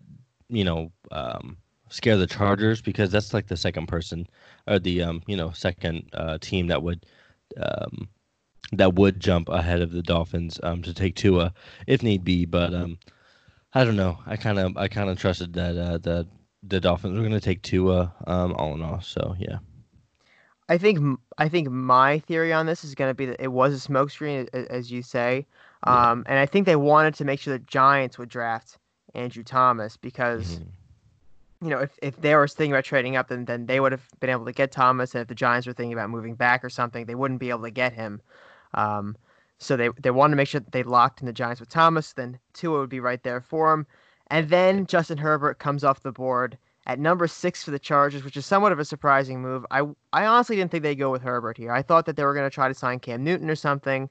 you 0.49 0.65
know, 0.65 0.93
um, 1.11 1.57
scare 1.89 2.17
the 2.17 2.27
Chargers 2.27 2.81
because 2.81 3.11
that's 3.11 3.35
like 3.35 3.49
the 3.49 3.57
second 3.57 3.87
person 3.87 4.27
or 4.67 4.79
the 4.79 5.03
um 5.03 5.23
you 5.27 5.37
know 5.37 5.51
second 5.53 6.09
uh, 6.13 6.39
team 6.41 6.67
that 6.69 6.83
would 6.83 7.07
um 7.57 8.09
that 8.73 8.95
would 8.95 9.21
jump 9.21 9.49
ahead 9.49 9.81
of 9.81 9.93
the 9.93 10.03
Dolphins 10.03 10.59
um 10.63 10.83
to 10.83 10.95
take 10.95 11.15
Tua 11.15 11.53
if 11.87 12.03
need 12.03 12.25
be. 12.25 12.47
But 12.47 12.75
um 12.75 12.99
I 13.73 13.85
don't 13.85 13.97
know. 13.97 14.19
I 14.27 14.37
kind 14.37 14.59
of 14.59 14.77
I 14.77 14.89
kind 14.89 15.11
of 15.11 15.19
trusted 15.19 15.53
that 15.55 15.77
uh, 15.77 15.99
the 15.99 16.27
the 16.63 16.81
Dolphins 16.81 17.15
were 17.15 17.21
going 17.21 17.33
to 17.33 17.41
take 17.41 17.63
Tua 17.63 18.15
um 18.27 18.55
all 18.55 18.75
in 18.75 18.83
all. 18.83 19.01
So 19.01 19.37
yeah. 19.39 19.59
I 20.69 20.79
think 20.79 21.21
I 21.39 21.49
think 21.49 21.71
my 21.71 22.19
theory 22.21 22.53
on 22.53 22.67
this 22.67 22.85
is 22.85 22.95
going 22.95 23.11
to 23.11 23.15
be 23.15 23.27
that 23.27 23.43
it 23.43 23.53
was 23.53 23.75
a 23.75 23.89
smokescreen, 23.89 24.49
as 24.55 24.91
you 24.91 25.03
say, 25.03 25.47
um, 25.83 26.25
yeah. 26.27 26.33
and 26.33 26.39
I 26.39 26.47
think 26.47 26.67
they 26.67 26.77
wanted 26.77 27.15
to 27.15 27.25
make 27.25 27.41
sure 27.41 27.53
the 27.53 27.65
Giants 27.65 28.19
would 28.19 28.29
draft 28.29 28.79
Andrew 29.15 29.43
Thomas 29.43 29.97
because 29.97 30.57
mm-hmm 30.57 30.69
you 31.65 31.71
know, 31.71 31.79
if, 31.79 31.99
if 32.03 32.21
they 32.21 32.35
were 32.35 32.47
thinking 32.47 32.73
about 32.73 32.85
trading 32.85 33.17
up, 33.17 33.29
then 33.29 33.47
then 33.47 33.65
they 33.65 33.81
would 33.81 33.93
have 33.93 34.07
been 34.21 34.29
able 34.29 34.45
to 34.45 34.53
get 34.53 34.71
Thomas. 34.71 35.15
And 35.15 35.23
if 35.23 35.29
the 35.29 35.35
Giants 35.35 35.67
were 35.67 35.73
thinking 35.73 35.95
about 35.95 36.11
moving 36.11 36.35
back 36.35 36.63
or 36.63 36.69
something, 36.69 37.07
they 37.07 37.15
wouldn't 37.15 37.41
be 37.41 37.49
able 37.49 37.63
to 37.63 37.71
get 37.71 37.95
him. 37.95 38.21
Um, 38.75 39.17
so 39.59 39.75
they 39.75 39.89
they 40.03 40.11
wanted 40.11 40.33
to 40.33 40.37
make 40.37 40.49
sure 40.49 40.61
that 40.61 40.73
they 40.73 40.83
locked 40.83 41.21
in 41.21 41.27
the 41.27 41.33
Giants 41.33 41.61
with 41.61 41.71
Thomas. 41.71 42.13
Then 42.13 42.39
Tua 42.53 42.81
would 42.81 42.91
be 42.91 43.01
right 43.01 43.23
there 43.23 43.41
for 43.41 43.73
him. 43.73 43.87
And 44.29 44.51
then 44.51 44.87
Justin 44.87 45.17
Herbert 45.17 45.59
comes 45.59 45.85
off 45.85 46.03
the 46.03 46.13
board 46.13 46.59
at 46.87 46.99
number 46.99 47.27
six 47.27 47.65
for 47.65 47.71
the 47.71 47.79
Chargers, 47.79 48.25
which 48.25 48.37
is 48.37 48.47
somewhat 48.47 48.73
of 48.73 48.79
a 48.79 48.85
surprising 48.85 49.41
move. 49.41 49.65
I 49.71 49.83
I 50.13 50.27
honestly 50.27 50.57
didn't 50.57 50.71
think 50.71 50.83
they'd 50.83 50.95
go 50.97 51.11
with 51.11 51.23
Herbert 51.23 51.57
here. 51.57 51.73
I 51.73 51.83
thought 51.83 52.07
that 52.07 52.17
they 52.17 52.25
were 52.25 52.35
going 52.35 52.49
to 52.49 52.55
try 52.55 52.69
to 52.69 52.75
sign 52.75 53.01
Cam 53.01 53.25
Newton 53.25 53.51
or 53.51 53.57
something. 53.57 54.09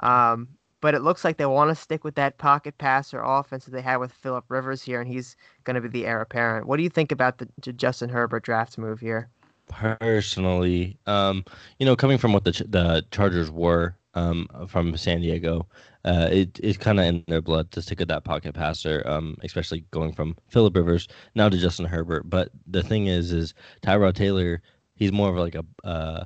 Um, 0.00 0.48
but 0.80 0.94
it 0.94 1.02
looks 1.02 1.24
like 1.24 1.36
they 1.36 1.46
want 1.46 1.70
to 1.70 1.74
stick 1.74 2.04
with 2.04 2.14
that 2.14 2.38
pocket 2.38 2.78
passer 2.78 3.20
offense 3.20 3.64
that 3.64 3.72
they 3.72 3.82
had 3.82 3.96
with 3.96 4.12
Philip 4.12 4.44
Rivers 4.48 4.82
here, 4.82 5.00
and 5.00 5.10
he's 5.10 5.36
going 5.64 5.74
to 5.74 5.80
be 5.80 5.88
the 5.88 6.06
heir 6.06 6.20
apparent. 6.20 6.66
What 6.66 6.76
do 6.76 6.84
you 6.84 6.88
think 6.88 7.10
about 7.10 7.38
the, 7.38 7.48
Justin 7.72 8.08
Herbert 8.08 8.44
draft 8.44 8.78
move 8.78 9.00
here? 9.00 9.28
Personally, 9.68 10.96
um, 11.06 11.44
you 11.78 11.84
know, 11.84 11.96
coming 11.96 12.16
from 12.16 12.32
what 12.32 12.44
the 12.44 12.52
the 12.68 13.04
Chargers 13.10 13.50
were 13.50 13.97
um, 14.14 14.48
from 14.68 14.96
San 14.96 15.20
Diego, 15.20 15.66
uh, 16.04 16.28
it, 16.30 16.58
it's 16.62 16.78
kind 16.78 16.98
of 17.00 17.06
in 17.06 17.24
their 17.28 17.42
blood 17.42 17.70
to 17.72 17.82
stick 17.82 17.98
with 17.98 18.08
that 18.08 18.24
pocket 18.24 18.54
passer, 18.54 19.02
um, 19.06 19.36
especially 19.42 19.84
going 19.90 20.12
from 20.12 20.36
Philip 20.48 20.74
Rivers 20.76 21.08
now 21.34 21.48
to 21.48 21.58
Justin 21.58 21.86
Herbert. 21.86 22.28
But 22.28 22.50
the 22.66 22.82
thing 22.82 23.06
is, 23.06 23.32
is 23.32 23.54
Tyrod 23.82 24.14
Taylor, 24.14 24.62
he's 24.94 25.12
more 25.12 25.30
of 25.30 25.36
like 25.36 25.54
a 25.54 25.64
uh, 25.86 26.24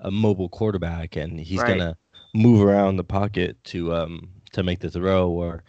a 0.00 0.10
mobile 0.10 0.48
quarterback, 0.48 1.16
and 1.16 1.38
he's 1.38 1.60
right. 1.60 1.68
gonna 1.68 1.96
move 2.34 2.62
around 2.62 2.96
the 2.96 3.04
pocket 3.04 3.56
to 3.64 3.94
um 3.94 4.28
to 4.52 4.62
make 4.62 4.80
the 4.80 4.90
throw 4.90 5.30
or 5.30 5.62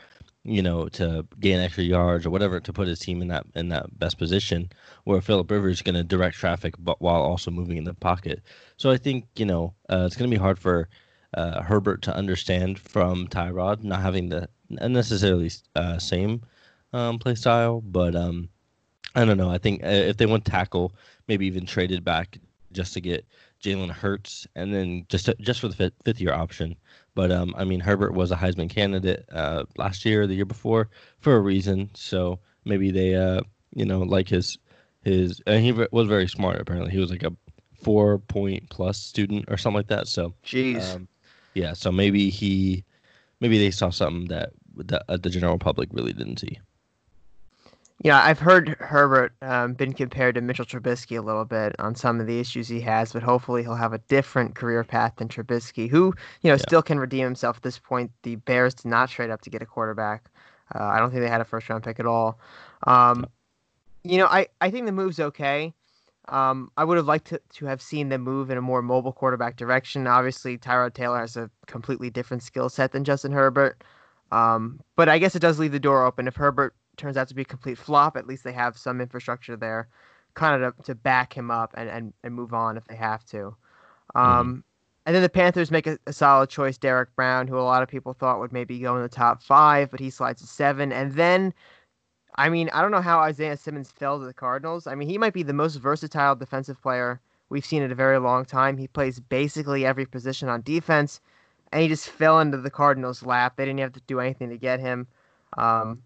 you 0.44 0.62
know 0.62 0.88
to 0.90 1.26
gain 1.40 1.60
extra 1.60 1.84
yards 1.84 2.26
or 2.26 2.30
whatever 2.30 2.60
to 2.60 2.74
put 2.74 2.88
his 2.88 3.00
team 3.00 3.22
in 3.22 3.28
that 3.28 3.46
in 3.56 3.70
that 3.70 3.98
best 4.00 4.18
position 4.18 4.70
where 5.04 5.22
Philip 5.22 5.50
Rivers 5.50 5.78
is 5.78 5.82
going 5.82 5.96
to 5.96 6.04
direct 6.04 6.36
traffic 6.36 6.76
but 6.80 7.02
while 7.02 7.22
also 7.22 7.52
moving 7.52 7.78
in 7.78 7.84
the 7.84 7.94
pocket. 7.94 8.42
So 8.78 8.92
I 8.92 8.98
think 8.98 9.26
you 9.36 9.46
know 9.46 9.74
uh, 9.90 10.04
it's 10.06 10.16
going 10.16 10.30
to 10.30 10.36
be 10.36 10.42
hard 10.42 10.60
for 10.60 10.88
uh, 11.36 11.62
Herbert 11.62 12.02
to 12.04 12.16
understand 12.16 12.80
from 12.80 13.28
Tyrod 13.28 13.84
not 13.84 14.02
having 14.02 14.30
the 14.30 14.50
necessarily 14.70 15.52
uh, 15.76 16.00
same 16.00 16.42
um, 16.94 17.20
play 17.20 17.36
style, 17.36 17.82
but 17.82 18.16
um, 18.16 18.50
I 19.16 19.26
don't 19.26 19.38
know. 19.38 19.50
I 19.50 19.58
think 19.58 19.84
uh, 19.84 19.88
if 19.88 20.18
they 20.18 20.26
want 20.26 20.46
tackle, 20.46 20.94
maybe 21.28 21.46
even 21.46 21.66
traded 21.66 22.04
back 22.04 22.38
just 22.72 22.94
to 22.94 23.02
get 23.02 23.26
Jalen 23.62 23.90
Hurts, 23.92 24.48
and 24.56 24.74
then 24.74 25.06
just 25.10 25.26
to, 25.26 25.36
just 25.40 25.60
for 25.60 25.68
the 25.68 25.76
fifth, 25.76 25.94
fifth 26.04 26.22
year 26.22 26.34
option. 26.34 26.76
But 27.16 27.32
um, 27.32 27.54
I 27.58 27.64
mean, 27.64 27.80
Herbert 27.80 28.14
was 28.14 28.32
a 28.32 28.36
Heisman 28.36 28.70
candidate 28.70 29.26
uh, 29.32 29.64
last 29.78 30.06
year, 30.06 30.28
the 30.28 30.36
year 30.36 30.46
before, 30.46 30.90
for 31.20 31.36
a 31.36 31.40
reason. 31.40 31.90
So 31.96 32.40
maybe 32.66 32.92
they, 32.92 33.16
uh, 33.16 33.42
you 33.74 33.86
know, 33.86 34.00
like 34.00 34.28
his 34.28 34.58
his, 35.02 35.42
and 35.48 35.64
he 35.64 35.72
was 35.72 36.08
very 36.08 36.28
smart. 36.28 36.60
Apparently, 36.60 36.92
he 36.92 37.00
was 37.00 37.12
like 37.12 37.24
a 37.24 37.34
four 37.82 38.20
point 38.20 38.70
plus 38.70 38.98
student 38.98 39.46
or 39.48 39.58
something 39.58 39.78
like 39.78 39.88
that. 39.88 40.08
So, 40.08 40.34
jeez, 40.46 40.96
um, 40.96 41.08
yeah. 41.56 41.74
So 41.74 41.92
maybe 41.92 42.30
he, 42.30 42.84
maybe 43.40 43.58
they 43.58 43.72
saw 43.72 43.90
something 43.90 44.28
that 44.28 44.52
the, 44.76 45.04
uh, 45.10 45.18
the 45.18 45.30
general 45.30 45.58
public 45.58 45.90
really 45.92 46.14
didn't 46.14 46.40
see. 46.40 46.60
Yeah, 48.04 48.22
I've 48.22 48.40
heard 48.40 48.76
Herbert 48.80 49.34
um, 49.42 49.74
been 49.74 49.94
compared 49.94 50.36
to 50.36 50.42
Mitchell 50.42 50.66
Trubisky 50.66 51.18
a 51.18 51.22
little 51.22 51.46
bit 51.46 51.76
on 51.80 51.96
some 51.96 52.20
of 52.20 52.28
the 52.28 52.40
issues 52.40 52.68
he 52.68 52.82
has, 52.82 53.14
but 53.14 53.24
hopefully 53.24 53.64
he'll 53.64 53.76
have 53.76 53.94
a 53.94 54.00
different 54.00 54.54
career 54.54 54.84
path 54.84 55.14
than 55.16 55.30
Trubisky, 55.30 55.90
who 55.90 56.14
you 56.42 56.50
know 56.50 56.56
yeah. 56.56 56.58
still 56.58 56.82
can 56.82 57.00
redeem 57.00 57.24
himself 57.24 57.58
at 57.58 57.64
this 57.64 57.80
point. 57.80 58.12
The 58.24 58.36
Bears 58.36 58.74
did 58.74 58.90
not 58.90 59.10
trade 59.10 59.30
up 59.30 59.42
to 59.42 59.50
get 59.50 59.62
a 59.62 59.66
quarterback. 59.66 60.26
Uh, 60.74 60.84
I 60.84 61.00
don't 61.00 61.10
think 61.10 61.22
they 61.22 61.30
had 61.30 61.42
a 61.42 61.46
first 61.46 61.70
round 61.70 61.84
pick 61.84 62.00
at 62.00 62.06
all. 62.06 62.38
Um, 62.86 63.26
you 64.04 64.18
know, 64.18 64.28
I, 64.28 64.48
I 64.60 64.70
think 64.72 64.86
the 64.86 64.92
move's 64.92 65.20
okay. 65.20 65.74
Um, 66.30 66.72
I 66.78 66.84
would 66.84 66.98
have 66.98 67.06
liked 67.06 67.28
to, 67.28 67.42
to 67.54 67.66
have 67.66 67.82
seen 67.82 68.10
them 68.10 68.22
move 68.22 68.50
in 68.50 68.58
a 68.58 68.62
more 68.62 68.82
mobile 68.82 69.14
quarterback 69.14 69.58
direction. 69.58 70.08
Obviously, 70.08 70.58
Tyrod 70.58 70.94
Taylor 70.94 71.20
has 71.20 71.38
a 71.38 71.50
completely 71.68 72.10
different 72.10 72.44
skill 72.44 72.70
set 72.70 72.92
than 72.92 73.04
Justin 73.04 73.32
Herbert. 73.32 73.84
Um, 74.32 74.80
but 74.96 75.08
I 75.08 75.20
guess 75.20 75.36
it 75.36 75.40
does 75.40 75.60
leave 75.60 75.72
the 75.72 75.80
door 75.80 76.06
open. 76.06 76.28
If 76.28 76.36
Herbert 76.36 76.76
turns 76.98 77.16
out 77.18 77.28
to 77.28 77.36
be 77.36 77.44
a 77.44 77.46
complete 77.46 77.78
flop, 77.78 78.18
at 78.18 78.28
least 78.28 78.44
they 78.44 78.54
have 78.54 78.78
some 78.78 79.02
infrastructure 79.02 79.56
there 79.56 79.88
kind 80.34 80.62
of 80.62 80.76
to, 80.78 80.84
to 80.84 80.96
back 80.96 81.34
him 81.34 81.50
up 81.50 81.74
and, 81.76 81.90
and, 81.90 82.14
and 82.24 82.34
move 82.34 82.54
on 82.54 82.78
if 82.78 82.86
they 82.86 82.96
have 82.96 83.26
to. 83.26 83.56
Um, 84.14 84.26
mm-hmm. 84.26 84.60
And 85.08 85.16
then 85.16 85.22
the 85.22 85.30
Panthers 85.30 85.72
make 85.72 85.88
a, 85.88 86.00
a, 86.08 86.14
solid 86.14 86.50
choice, 86.50 86.78
Derrick 86.78 87.16
Brown, 87.16 87.48
who 87.48 87.58
a 87.58 87.62
lot 87.62 87.84
of 87.84 87.90
people 87.90 88.14
thought 88.14 88.40
would 88.40 88.52
maybe 88.52 88.80
go 88.80 88.96
in 88.96 89.04
the 89.04 89.10
top 89.10 89.44
five, 89.44 89.92
but 89.92 90.00
he 90.00 90.10
slides 90.10 90.42
to 90.42 90.48
seven. 90.48 90.92
And 90.92 91.14
then 91.14 91.54
I 92.38 92.50
mean, 92.50 92.70
I 92.74 92.82
don't 92.82 92.92
know 92.92 93.02
how 93.02 93.20
Isaiah 93.20 93.58
Simmons 93.58 93.92
fell 93.92 94.20
to 94.20 94.26
the 94.26 94.34
Cardinals. 94.34 94.88
I 94.88 94.96
mean, 94.96 95.08
he 95.08 95.18
might 95.18 95.34
be 95.34 95.44
the 95.44 95.54
most 95.54 95.76
versatile 95.78 96.36
defensive 96.36 96.82
player 96.82 97.20
we've 97.50 97.66
seen 97.66 97.82
in 97.82 97.92
a 97.92 97.96
very 97.96 98.20
long 98.20 98.46
time. 98.46 98.78
He 98.78 98.88
plays 98.88 99.20
basically 99.20 99.86
every 99.86 100.06
position 100.06 100.50
on 100.50 100.62
defense, 100.62 101.22
and 101.72 101.82
he 101.82 101.88
just 101.88 102.10
fell 102.10 102.40
into 102.40 102.58
the 102.58 102.70
Cardinals' 102.70 103.24
lap. 103.24 103.56
They 103.56 103.66
didn't 103.66 103.80
have 103.80 103.94
to 103.94 104.02
do 104.08 104.20
anything 104.20 104.50
to 104.50 104.58
get 104.58 104.80
him. 104.80 105.08
Um, 105.58 106.02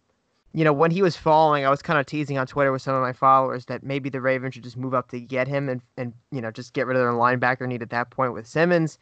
you 0.54 0.64
know, 0.64 0.74
when 0.74 0.92
he 0.92 1.02
was 1.02 1.16
falling, 1.16 1.66
I 1.66 1.70
was 1.70 1.82
kind 1.82 2.00
of 2.00 2.06
teasing 2.06 2.38
on 2.38 2.48
Twitter 2.48 2.72
with 2.72 2.82
some 2.82 2.96
of 2.96 3.02
my 3.02 3.14
followers 3.14 3.66
that 3.66 3.84
maybe 3.84 4.10
the 4.10 4.22
Ravens 4.22 4.56
should 4.56 4.64
just 4.64 4.78
move 4.78 4.94
up 4.94 5.10
to 5.12 5.20
get 5.20 5.48
him 5.48 5.70
and, 5.70 5.82
and 5.98 6.14
you 6.32 6.42
know, 6.42 6.52
just 6.52 6.74
get 6.74 6.88
rid 6.88 6.98
of 6.98 7.04
their 7.04 7.12
linebacker 7.12 7.68
need 7.68 7.84
at 7.84 7.92
that 7.92 8.10
point 8.10 8.34
with 8.34 8.48
Simmons. 8.48 8.98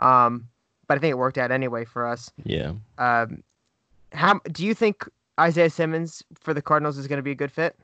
Um, 0.00 0.48
but 0.88 0.98
I 0.98 1.00
think 1.00 1.12
it 1.12 1.18
worked 1.18 1.38
out 1.38 1.52
anyway 1.52 1.84
for 1.84 2.06
us. 2.06 2.30
Yeah. 2.44 2.72
Um, 2.98 3.42
how 4.12 4.40
do 4.50 4.64
you 4.64 4.74
think 4.74 5.08
Isaiah 5.38 5.70
Simmons 5.70 6.22
for 6.34 6.52
the 6.52 6.62
Cardinals 6.62 6.98
is 6.98 7.06
going 7.06 7.18
to 7.18 7.22
be 7.22 7.30
a 7.30 7.36
good 7.36 7.52
fit? 7.52 7.76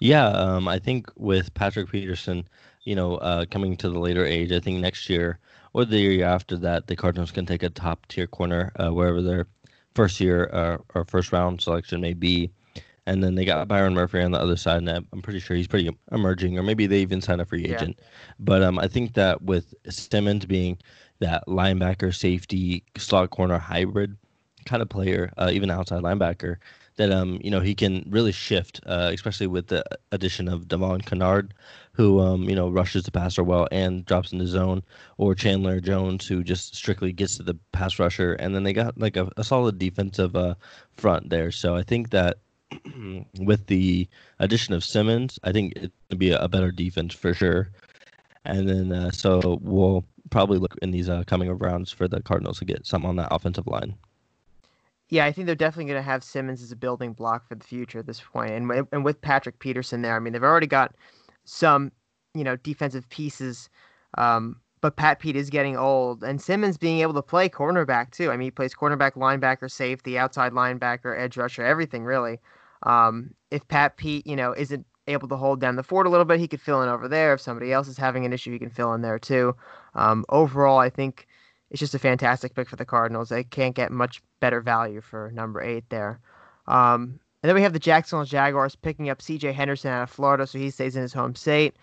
Yeah, 0.00 0.28
um, 0.28 0.68
I 0.68 0.78
think 0.78 1.10
with 1.16 1.52
Patrick 1.54 1.90
Peterson, 1.90 2.46
you 2.84 2.94
know, 2.94 3.16
uh, 3.16 3.44
coming 3.50 3.76
to 3.78 3.90
the 3.90 3.98
later 3.98 4.24
age, 4.24 4.52
I 4.52 4.60
think 4.60 4.80
next 4.80 5.08
year 5.08 5.38
or 5.72 5.84
the 5.84 5.98
year 5.98 6.24
after 6.24 6.56
that, 6.58 6.86
the 6.86 6.96
Cardinals 6.96 7.30
can 7.30 7.46
take 7.46 7.62
a 7.62 7.68
top 7.68 8.06
tier 8.06 8.26
corner 8.26 8.72
uh, 8.76 8.90
wherever 8.90 9.20
their 9.22 9.46
first 9.94 10.20
year 10.20 10.48
uh, 10.52 10.78
or 10.94 11.04
first 11.04 11.32
round 11.32 11.60
selection 11.60 12.00
may 12.00 12.14
be. 12.14 12.50
And 13.08 13.22
then 13.22 13.36
they 13.36 13.44
got 13.44 13.68
Byron 13.68 13.94
Murphy 13.94 14.20
on 14.20 14.32
the 14.32 14.40
other 14.40 14.56
side, 14.56 14.78
and 14.78 14.88
I'm 14.88 15.22
pretty 15.22 15.38
sure 15.38 15.56
he's 15.56 15.68
pretty 15.68 15.96
emerging, 16.10 16.58
or 16.58 16.64
maybe 16.64 16.86
they 16.88 16.98
even 17.00 17.20
sign 17.20 17.38
a 17.38 17.44
free 17.44 17.64
agent. 17.64 17.96
Yeah. 17.98 18.06
But 18.40 18.62
um, 18.64 18.80
I 18.80 18.88
think 18.88 19.14
that 19.14 19.42
with 19.42 19.74
Simmons 19.88 20.44
being 20.44 20.78
that 21.20 21.44
linebacker, 21.46 22.12
safety, 22.12 22.82
slot 22.96 23.30
corner 23.30 23.58
hybrid, 23.58 24.16
kind 24.66 24.82
of 24.82 24.88
player, 24.88 25.32
uh, 25.38 25.50
even 25.52 25.70
outside 25.70 26.02
linebacker, 26.02 26.56
that 26.96 27.10
um 27.12 27.38
you 27.42 27.50
know 27.50 27.60
he 27.60 27.74
can 27.74 28.04
really 28.08 28.32
shift, 28.32 28.80
uh, 28.86 29.10
especially 29.12 29.46
with 29.46 29.68
the 29.68 29.84
addition 30.12 30.48
of 30.48 30.68
Devon 30.68 31.00
Kennard, 31.00 31.54
who 31.92 32.20
um 32.20 32.44
you 32.48 32.54
know 32.54 32.68
rushes 32.68 33.04
the 33.04 33.10
passer 33.10 33.44
well 33.44 33.68
and 33.70 34.04
drops 34.04 34.32
in 34.32 34.38
the 34.38 34.46
zone, 34.46 34.82
or 35.18 35.34
Chandler 35.34 35.80
Jones 35.80 36.26
who 36.26 36.42
just 36.42 36.74
strictly 36.74 37.12
gets 37.12 37.36
to 37.36 37.42
the 37.42 37.56
pass 37.72 37.98
rusher, 37.98 38.34
and 38.34 38.54
then 38.54 38.64
they 38.64 38.72
got 38.72 38.98
like 38.98 39.16
a, 39.16 39.30
a 39.36 39.44
solid 39.44 39.78
defensive 39.78 40.36
uh, 40.36 40.54
front 40.96 41.30
there. 41.30 41.50
So 41.52 41.76
I 41.76 41.82
think 41.82 42.10
that 42.10 42.38
with 43.38 43.66
the 43.66 44.08
addition 44.40 44.74
of 44.74 44.84
Simmons, 44.84 45.38
I 45.44 45.52
think 45.52 45.74
it 45.76 45.92
would 46.10 46.18
be 46.18 46.30
a, 46.32 46.48
better 46.48 46.72
defense 46.72 47.14
for 47.14 47.32
sure. 47.34 47.70
And 48.44 48.68
then 48.68 48.92
uh, 48.92 49.10
so 49.10 49.58
we'll 49.62 50.04
probably 50.30 50.58
look 50.58 50.74
in 50.82 50.90
these 50.90 51.08
uh, 51.08 51.24
coming 51.26 51.50
rounds 51.50 51.92
for 51.92 52.08
the 52.08 52.22
Cardinals 52.22 52.58
to 52.58 52.64
get 52.64 52.86
something 52.86 53.08
on 53.08 53.16
that 53.16 53.28
offensive 53.30 53.66
line. 53.66 53.94
Yeah, 55.08 55.24
I 55.24 55.32
think 55.32 55.46
they're 55.46 55.54
definitely 55.54 55.92
going 55.92 56.02
to 56.02 56.10
have 56.10 56.24
Simmons 56.24 56.62
as 56.62 56.72
a 56.72 56.76
building 56.76 57.12
block 57.12 57.46
for 57.46 57.54
the 57.54 57.64
future 57.64 58.00
at 58.00 58.06
this 58.06 58.20
point, 58.20 58.50
and 58.50 58.88
and 58.92 59.04
with 59.04 59.20
Patrick 59.20 59.58
Peterson 59.60 60.02
there, 60.02 60.16
I 60.16 60.18
mean 60.18 60.32
they've 60.32 60.42
already 60.42 60.66
got 60.66 60.94
some 61.44 61.92
you 62.34 62.42
know 62.42 62.56
defensive 62.56 63.08
pieces, 63.08 63.68
um, 64.18 64.60
but 64.80 64.96
Pat 64.96 65.20
Pete 65.20 65.36
is 65.36 65.48
getting 65.48 65.76
old, 65.76 66.24
and 66.24 66.40
Simmons 66.42 66.76
being 66.76 67.00
able 67.00 67.14
to 67.14 67.22
play 67.22 67.48
cornerback 67.48 68.10
too. 68.10 68.30
I 68.32 68.36
mean 68.36 68.46
he 68.46 68.50
plays 68.50 68.74
cornerback, 68.74 69.12
linebacker, 69.12 69.70
safety, 69.70 70.18
outside 70.18 70.52
linebacker, 70.52 71.16
edge 71.18 71.36
rusher, 71.36 71.64
everything 71.64 72.04
really. 72.04 72.40
Um, 72.82 73.32
if 73.52 73.66
Pat 73.68 73.96
Pete 73.96 74.26
you 74.26 74.36
know 74.36 74.52
isn't 74.54 74.84
able 75.06 75.28
to 75.28 75.36
hold 75.36 75.60
down 75.60 75.76
the 75.76 75.84
fort 75.84 76.06
a 76.06 76.10
little 76.10 76.24
bit, 76.24 76.40
he 76.40 76.48
could 76.48 76.60
fill 76.60 76.82
in 76.82 76.88
over 76.88 77.06
there. 77.06 77.34
If 77.34 77.40
somebody 77.40 77.72
else 77.72 77.86
is 77.86 77.96
having 77.96 78.26
an 78.26 78.32
issue, 78.32 78.52
he 78.52 78.58
can 78.58 78.70
fill 78.70 78.92
in 78.94 79.02
there 79.02 79.20
too. 79.20 79.54
Um, 79.94 80.24
overall, 80.30 80.78
I 80.78 80.90
think 80.90 81.28
it's 81.70 81.80
just 81.80 81.94
a 81.94 81.98
fantastic 81.98 82.54
pick 82.54 82.68
for 82.68 82.76
the 82.76 82.84
Cardinals. 82.84 83.28
They 83.28 83.44
can't 83.44 83.74
get 83.74 83.90
much 83.90 84.22
better 84.40 84.60
value 84.60 85.00
for 85.00 85.30
number 85.34 85.60
eight 85.60 85.88
there. 85.90 86.20
Um, 86.66 87.18
and 87.42 87.48
then 87.48 87.54
we 87.54 87.62
have 87.62 87.72
the 87.72 87.78
Jacksonville 87.78 88.24
Jaguars 88.24 88.76
picking 88.76 89.10
up 89.10 89.22
C.J. 89.22 89.52
Henderson 89.52 89.90
out 89.90 90.04
of 90.04 90.10
Florida, 90.10 90.46
so 90.46 90.58
he 90.58 90.70
stays 90.70 90.96
in 90.96 91.02
his 91.02 91.12
home 91.12 91.34
state. 91.34 91.74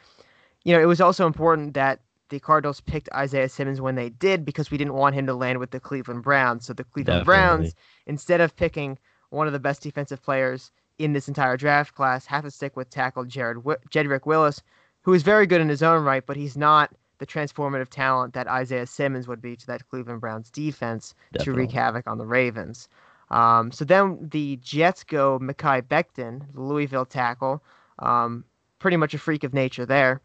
You 0.64 0.74
know, 0.74 0.82
it 0.82 0.88
was 0.88 1.02
also 1.02 1.28
important 1.28 1.74
that 1.74 2.00
the 2.30 2.40
Cardinals 2.40 2.82
picked 2.82 3.10
Isaiah 3.14 3.50
Simmons 3.50 3.80
when 3.80 3.96
they 3.96 4.10
did 4.10 4.46
because 4.46 4.72
we 4.72 4.78
didn't 4.78 4.96
want 4.96 5.16
him 5.16 5.28
to 5.28 5.34
land 5.34 5.60
with 5.60 5.72
the 5.72 5.80
Cleveland 5.80 6.24
Browns. 6.24 6.66
So 6.66 6.74
the 6.74 6.84
Cleveland 6.84 7.22
Definitely. 7.22 7.26
Browns, 7.26 7.76
instead 8.08 8.42
of 8.42 8.56
picking 8.56 8.98
one 9.30 9.48
of 9.48 9.54
the 9.54 9.60
best 9.60 9.82
defensive 9.84 10.22
players 10.22 10.72
in 10.98 11.14
this 11.14 11.28
entire 11.28 11.58
draft 11.58 11.94
class, 11.96 12.26
have 12.26 12.44
to 12.44 12.52
stick 12.52 12.76
with 12.76 12.90
tackle 12.90 13.26
Jared 13.26 13.58
Jedrick 13.92 14.26
Wills, 14.26 14.62
who 15.02 15.14
is 15.14 15.24
very 15.24 15.46
good 15.46 15.62
in 15.62 15.70
his 15.70 15.84
own 15.84 16.04
right, 16.04 16.26
but 16.26 16.38
he's 16.38 16.58
not 16.58 16.92
the 17.24 17.40
transformative 17.40 17.88
talent 17.88 18.34
that 18.34 18.50
Isaiah 18.50 18.86
Simmons 18.86 19.30
would 19.30 19.42
be 19.42 19.56
to 19.56 19.66
that 19.68 19.88
Cleveland 19.88 20.20
Browns 20.20 20.50
defense 20.50 21.16
Definitely. 21.32 21.54
to 21.54 21.58
wreak 21.58 21.72
havoc 21.72 22.06
on 22.06 22.18
the 22.18 22.26
Ravens. 22.26 22.90
Um, 23.32 23.72
so 23.72 23.86
then 23.86 24.18
the 24.22 24.58
Jets 24.58 25.06
go 25.06 25.40
Mekhi 25.40 25.82
Becton, 25.84 26.42
the 26.54 26.62
Louisville 26.62 27.06
tackle, 27.06 27.64
um, 28.00 28.44
pretty 28.80 28.98
much 28.98 29.14
a 29.14 29.18
freak 29.18 29.46
of 29.46 29.54
nature 29.54 29.86
there. 29.86 30.20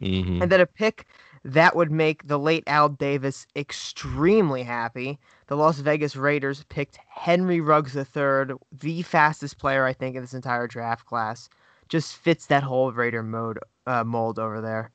Mm-hmm. 0.00 0.40
And 0.40 0.50
then 0.50 0.60
a 0.62 0.66
pick 0.66 1.06
that 1.44 1.76
would 1.76 1.90
make 1.90 2.26
the 2.26 2.38
late 2.38 2.64
Al 2.66 2.88
Davis 2.88 3.46
extremely 3.54 4.62
happy. 4.62 5.18
The 5.48 5.56
Las 5.56 5.80
Vegas 5.80 6.16
Raiders 6.16 6.64
picked 6.70 6.98
Henry 7.08 7.60
Ruggs 7.60 7.94
III, 7.94 8.56
the 8.72 9.02
fastest 9.02 9.58
player 9.58 9.84
I 9.84 9.92
think 9.92 10.16
in 10.16 10.22
this 10.22 10.34
entire 10.34 10.66
draft 10.66 11.04
class. 11.04 11.50
Just 11.90 12.16
fits 12.16 12.46
that 12.46 12.62
whole 12.62 12.90
Raider 12.90 13.22
mode 13.22 13.58
uh, 13.86 14.04
mold 14.04 14.38
over 14.38 14.62
there. 14.62 14.90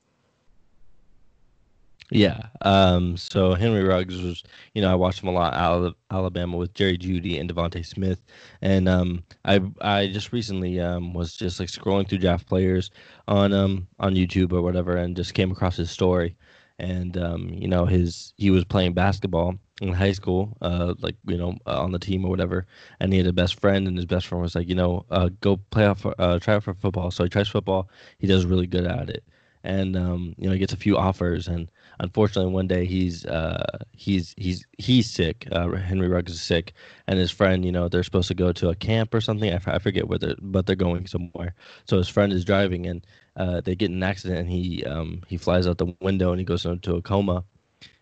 Yeah. 2.10 2.48
Um, 2.62 3.16
so 3.16 3.54
Henry 3.54 3.82
Ruggs 3.82 4.20
was, 4.20 4.42
you 4.74 4.82
know, 4.82 4.92
I 4.92 4.94
watched 4.94 5.22
him 5.22 5.28
a 5.28 5.32
lot 5.32 5.54
out 5.54 5.82
of 5.82 5.94
Alabama 6.10 6.56
with 6.56 6.74
Jerry 6.74 6.98
Jeudy 6.98 7.40
and 7.40 7.50
DeVonta 7.52 7.84
Smith, 7.84 8.22
and 8.60 8.88
um, 8.88 9.24
I 9.44 9.60
I 9.80 10.08
just 10.08 10.32
recently 10.32 10.78
um, 10.80 11.14
was 11.14 11.34
just 11.34 11.58
like 11.58 11.70
scrolling 11.70 12.08
through 12.08 12.18
draft 12.18 12.46
players 12.46 12.90
on 13.26 13.52
um 13.52 13.88
on 13.98 14.14
YouTube 14.14 14.52
or 14.52 14.62
whatever, 14.62 14.96
and 14.96 15.16
just 15.16 15.34
came 15.34 15.50
across 15.50 15.76
his 15.76 15.90
story, 15.90 16.36
and 16.78 17.16
um, 17.16 17.48
you 17.48 17.68
know, 17.68 17.86
his 17.86 18.34
he 18.36 18.50
was 18.50 18.64
playing 18.64 18.92
basketball 18.92 19.54
in 19.80 19.92
high 19.92 20.12
school, 20.12 20.56
uh, 20.60 20.94
like 21.00 21.16
you 21.26 21.38
know, 21.38 21.56
uh, 21.66 21.82
on 21.82 21.90
the 21.92 21.98
team 21.98 22.24
or 22.24 22.28
whatever, 22.28 22.66
and 23.00 23.12
he 23.12 23.18
had 23.18 23.26
a 23.26 23.32
best 23.32 23.58
friend, 23.60 23.88
and 23.88 23.96
his 23.96 24.06
best 24.06 24.26
friend 24.26 24.42
was 24.42 24.54
like, 24.54 24.68
you 24.68 24.74
know, 24.74 25.04
uh, 25.10 25.30
go 25.40 25.56
play 25.56 25.84
out 25.86 25.98
for, 25.98 26.14
uh, 26.18 26.38
try 26.38 26.54
out 26.54 26.64
for 26.64 26.74
football. 26.74 27.10
So 27.10 27.24
he 27.24 27.30
tries 27.30 27.48
football. 27.48 27.88
He 28.18 28.26
does 28.26 28.44
really 28.44 28.66
good 28.66 28.84
at 28.86 29.08
it, 29.10 29.24
and 29.64 29.96
um, 29.96 30.34
you 30.38 30.46
know, 30.48 30.54
he 30.54 30.60
gets 30.60 30.74
a 30.74 30.78
few 30.78 30.96
offers 30.98 31.48
and 31.48 31.70
unfortunately, 32.00 32.52
one 32.52 32.68
day 32.68 32.86
he's 32.86 33.26
uh, 33.26 33.78
he's 33.92 34.34
he's 34.38 34.66
he's 34.78 35.10
sick. 35.10 35.48
Uh, 35.52 35.70
Henry 35.76 36.08
Ruggs 36.08 36.32
is 36.32 36.42
sick, 36.42 36.74
and 37.08 37.18
his 37.18 37.32
friend, 37.32 37.64
you 37.64 37.72
know, 37.72 37.88
they're 37.88 38.04
supposed 38.04 38.28
to 38.28 38.34
go 38.34 38.52
to 38.52 38.70
a 38.70 38.76
camp 38.76 39.14
or 39.14 39.20
something. 39.20 39.50
I, 39.50 39.56
f- 39.56 39.68
I 39.68 39.78
forget 39.78 40.08
where 40.08 40.18
they're, 40.18 40.36
but 40.40 40.66
they're 40.66 40.76
going 40.76 41.06
somewhere. 41.08 41.54
So 41.86 41.98
his 41.98 42.08
friend 42.08 42.32
is 42.32 42.44
driving, 42.44 42.86
and 42.86 43.06
uh, 43.36 43.62
they 43.62 43.76
get 43.76 43.90
in 43.90 43.96
an 43.98 44.04
accident, 44.04 44.40
and 44.40 44.50
he 44.50 44.84
um, 44.84 45.22
he 45.28 45.36
flies 45.38 45.66
out 45.66 45.78
the 45.78 45.86
window, 45.86 46.22
and 46.22 46.32
he 46.32 46.44
goes 46.44 46.64
into 46.64 46.84
a 46.96 47.02
coma. 47.02 47.44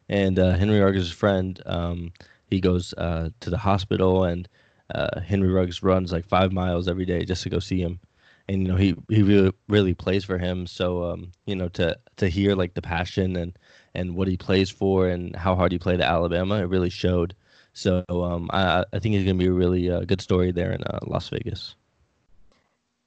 And 0.09 0.39
uh, 0.39 0.53
Henry 0.53 0.81
Ruggs' 0.81 1.11
friend, 1.13 1.61
um, 1.67 2.13
he 2.49 2.61
goes 2.61 2.93
uh, 2.97 3.31
to 3.41 3.51
the 3.51 3.59
hospital, 3.59 4.25
and 4.25 4.49
uh, 4.95 5.21
Henry 5.21 5.51
Ruggs 5.51 5.83
runs 5.83 6.13
like 6.13 6.27
five 6.27 6.53
miles 6.53 6.89
every 6.89 7.07
day 7.07 7.25
just 7.25 7.43
to 7.45 7.51
go 7.51 7.59
see 7.59 7.81
him 7.81 8.01
and 8.49 8.63
you 8.63 8.69
know 8.69 8.77
he 8.77 8.97
he 9.09 9.23
really 9.23 9.53
really 9.69 9.95
plays 9.95 10.25
for 10.25 10.39
him 10.39 10.67
so 10.67 11.05
um 11.05 11.31
you 11.47 11.55
know 11.55 11.69
to 11.69 11.97
to 12.17 12.29
hear 12.29 12.55
like 12.55 12.75
the 12.75 12.83
passion 12.83 13.37
and 13.37 13.57
and 13.95 14.15
what 14.15 14.29
he 14.29 14.37
plays 14.37 14.71
for 14.71 15.09
and 15.09 15.35
how 15.37 15.55
hard 15.55 15.73
he 15.73 15.79
played 15.79 16.01
at 16.01 16.09
Alabama. 16.09 16.57
It 16.57 16.69
really 16.69 16.91
showed. 16.91 17.35
So 17.75 18.05
um, 18.09 18.51
I, 18.53 18.85
I 18.93 18.99
think 18.99 19.15
he's 19.15 19.25
going 19.25 19.39
to 19.39 19.45
be 19.45 19.49
a 19.49 19.53
really 19.53 19.91
uh, 19.91 20.01
good 20.01 20.21
story 20.21 20.53
there 20.53 20.73
in 20.73 20.83
uh, 20.85 20.99
Las 21.07 21.29
Vegas. 21.29 21.75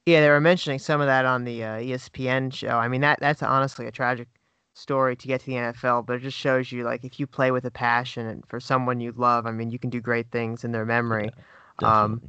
Yeah, 0.06 0.20
they 0.20 0.28
were 0.28 0.40
mentioning 0.40 0.78
some 0.78 1.00
of 1.00 1.06
that 1.08 1.24
on 1.24 1.44
the 1.44 1.64
uh, 1.64 1.78
ESPN 1.78 2.52
show. 2.52 2.78
I 2.78 2.86
mean, 2.88 3.00
that 3.00 3.18
that's 3.20 3.42
honestly 3.42 3.86
a 3.86 3.90
tragic 3.90 4.28
story 4.74 5.16
to 5.16 5.26
get 5.26 5.40
to 5.40 5.46
the 5.46 5.52
NFL, 5.52 6.06
but 6.06 6.16
it 6.16 6.22
just 6.22 6.38
shows 6.38 6.70
you 6.70 6.84
like 6.84 7.04
if 7.04 7.18
you 7.18 7.26
play 7.26 7.50
with 7.50 7.64
a 7.64 7.70
passion 7.70 8.26
and 8.26 8.44
for 8.46 8.60
someone 8.60 9.00
you 9.00 9.12
love, 9.16 9.46
I 9.46 9.50
mean, 9.50 9.70
you 9.70 9.78
can 9.78 9.90
do 9.90 10.00
great 10.00 10.30
things 10.30 10.64
in 10.64 10.70
their 10.70 10.84
memory. 10.84 11.30
Um, 11.82 12.22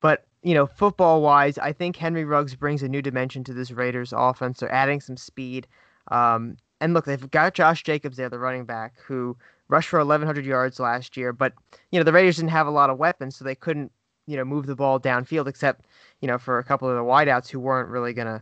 but 0.00 0.26
you 0.46 0.54
know, 0.54 0.64
football 0.64 1.22
wise, 1.22 1.58
I 1.58 1.72
think 1.72 1.96
Henry 1.96 2.24
Ruggs 2.24 2.54
brings 2.54 2.80
a 2.80 2.88
new 2.88 3.02
dimension 3.02 3.42
to 3.42 3.52
this 3.52 3.72
Raiders 3.72 4.14
offense. 4.16 4.60
They're 4.60 4.70
adding 4.70 5.00
some 5.00 5.16
speed. 5.16 5.66
Um, 6.12 6.56
and 6.80 6.94
look, 6.94 7.04
they've 7.04 7.30
got 7.32 7.54
Josh 7.54 7.82
Jacobs 7.82 8.16
there, 8.16 8.28
the 8.28 8.38
running 8.38 8.64
back, 8.64 8.94
who 9.04 9.36
rushed 9.66 9.88
for 9.88 9.98
1,100 9.98 10.46
yards 10.46 10.78
last 10.78 11.16
year. 11.16 11.32
But 11.32 11.54
you 11.90 11.98
know, 11.98 12.04
the 12.04 12.12
Raiders 12.12 12.36
didn't 12.36 12.50
have 12.50 12.68
a 12.68 12.70
lot 12.70 12.90
of 12.90 12.98
weapons, 12.98 13.34
so 13.34 13.44
they 13.44 13.56
couldn't 13.56 13.90
you 14.28 14.36
know 14.36 14.44
move 14.44 14.66
the 14.66 14.76
ball 14.76 15.00
downfield, 15.00 15.48
except 15.48 15.84
you 16.20 16.28
know 16.28 16.38
for 16.38 16.60
a 16.60 16.64
couple 16.64 16.88
of 16.88 16.94
the 16.94 17.02
wideouts 17.02 17.48
who 17.48 17.58
weren't 17.58 17.88
really 17.88 18.12
gonna 18.12 18.40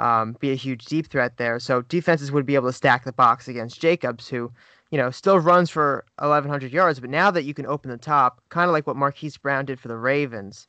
um, 0.00 0.36
be 0.40 0.50
a 0.50 0.56
huge 0.56 0.86
deep 0.86 1.06
threat 1.06 1.36
there. 1.36 1.60
So 1.60 1.82
defenses 1.82 2.32
would 2.32 2.46
be 2.46 2.56
able 2.56 2.70
to 2.70 2.72
stack 2.72 3.04
the 3.04 3.12
box 3.12 3.46
against 3.46 3.80
Jacobs, 3.80 4.26
who 4.26 4.50
you 4.90 4.98
know 4.98 5.12
still 5.12 5.38
runs 5.38 5.70
for 5.70 6.04
1,100 6.18 6.72
yards. 6.72 6.98
But 6.98 7.10
now 7.10 7.30
that 7.30 7.44
you 7.44 7.54
can 7.54 7.66
open 7.66 7.92
the 7.92 7.96
top, 7.96 8.40
kind 8.48 8.68
of 8.68 8.72
like 8.72 8.88
what 8.88 8.96
Marquise 8.96 9.36
Brown 9.36 9.66
did 9.66 9.78
for 9.78 9.86
the 9.86 9.96
Ravens 9.96 10.66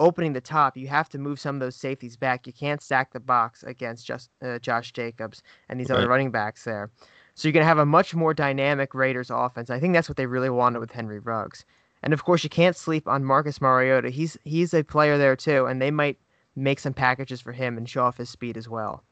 opening 0.00 0.32
the 0.32 0.40
top, 0.40 0.76
you 0.76 0.88
have 0.88 1.08
to 1.10 1.18
move 1.18 1.38
some 1.38 1.56
of 1.56 1.60
those 1.60 1.76
safeties 1.76 2.16
back. 2.16 2.46
You 2.46 2.52
can't 2.52 2.82
stack 2.82 3.12
the 3.12 3.20
box 3.20 3.62
against 3.62 4.06
just 4.06 4.30
uh, 4.42 4.58
Josh 4.58 4.92
Jacobs 4.92 5.42
and 5.68 5.78
these 5.78 5.90
right. 5.90 5.98
other 5.98 6.08
running 6.08 6.30
backs 6.30 6.64
there. 6.64 6.90
So 7.34 7.48
you're 7.48 7.52
going 7.52 7.62
to 7.62 7.68
have 7.68 7.78
a 7.78 7.86
much 7.86 8.14
more 8.14 8.34
dynamic 8.34 8.94
Raiders 8.94 9.30
offense. 9.30 9.70
I 9.70 9.80
think 9.80 9.94
that's 9.94 10.08
what 10.08 10.16
they 10.16 10.26
really 10.26 10.50
wanted 10.50 10.78
with 10.78 10.92
Henry 10.92 11.18
Ruggs. 11.18 11.64
And 12.02 12.12
of 12.12 12.24
course, 12.24 12.44
you 12.44 12.50
can't 12.50 12.76
sleep 12.76 13.08
on 13.08 13.24
Marcus 13.24 13.60
Mariota. 13.60 14.10
He's 14.10 14.36
he's 14.44 14.74
a 14.74 14.84
player 14.84 15.16
there 15.16 15.34
too, 15.34 15.66
and 15.66 15.80
they 15.80 15.90
might 15.90 16.18
make 16.54 16.78
some 16.78 16.92
packages 16.92 17.40
for 17.40 17.50
him 17.50 17.78
and 17.78 17.88
show 17.88 18.04
off 18.04 18.18
his 18.18 18.28
speed 18.28 18.56
as 18.56 18.68
well. 18.68 19.02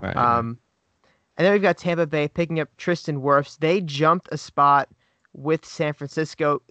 Right. 0.00 0.16
Um, 0.16 0.58
and 1.36 1.44
then 1.44 1.52
we've 1.52 1.62
got 1.62 1.76
Tampa 1.76 2.06
Bay 2.06 2.28
picking 2.28 2.58
up 2.58 2.68
Tristan 2.76 3.20
Wirfs. 3.20 3.58
They 3.58 3.80
jumped 3.80 4.28
a 4.32 4.38
spot 4.38 4.88
with 5.32 5.64
San 5.64 5.92
Francisco 5.92 6.62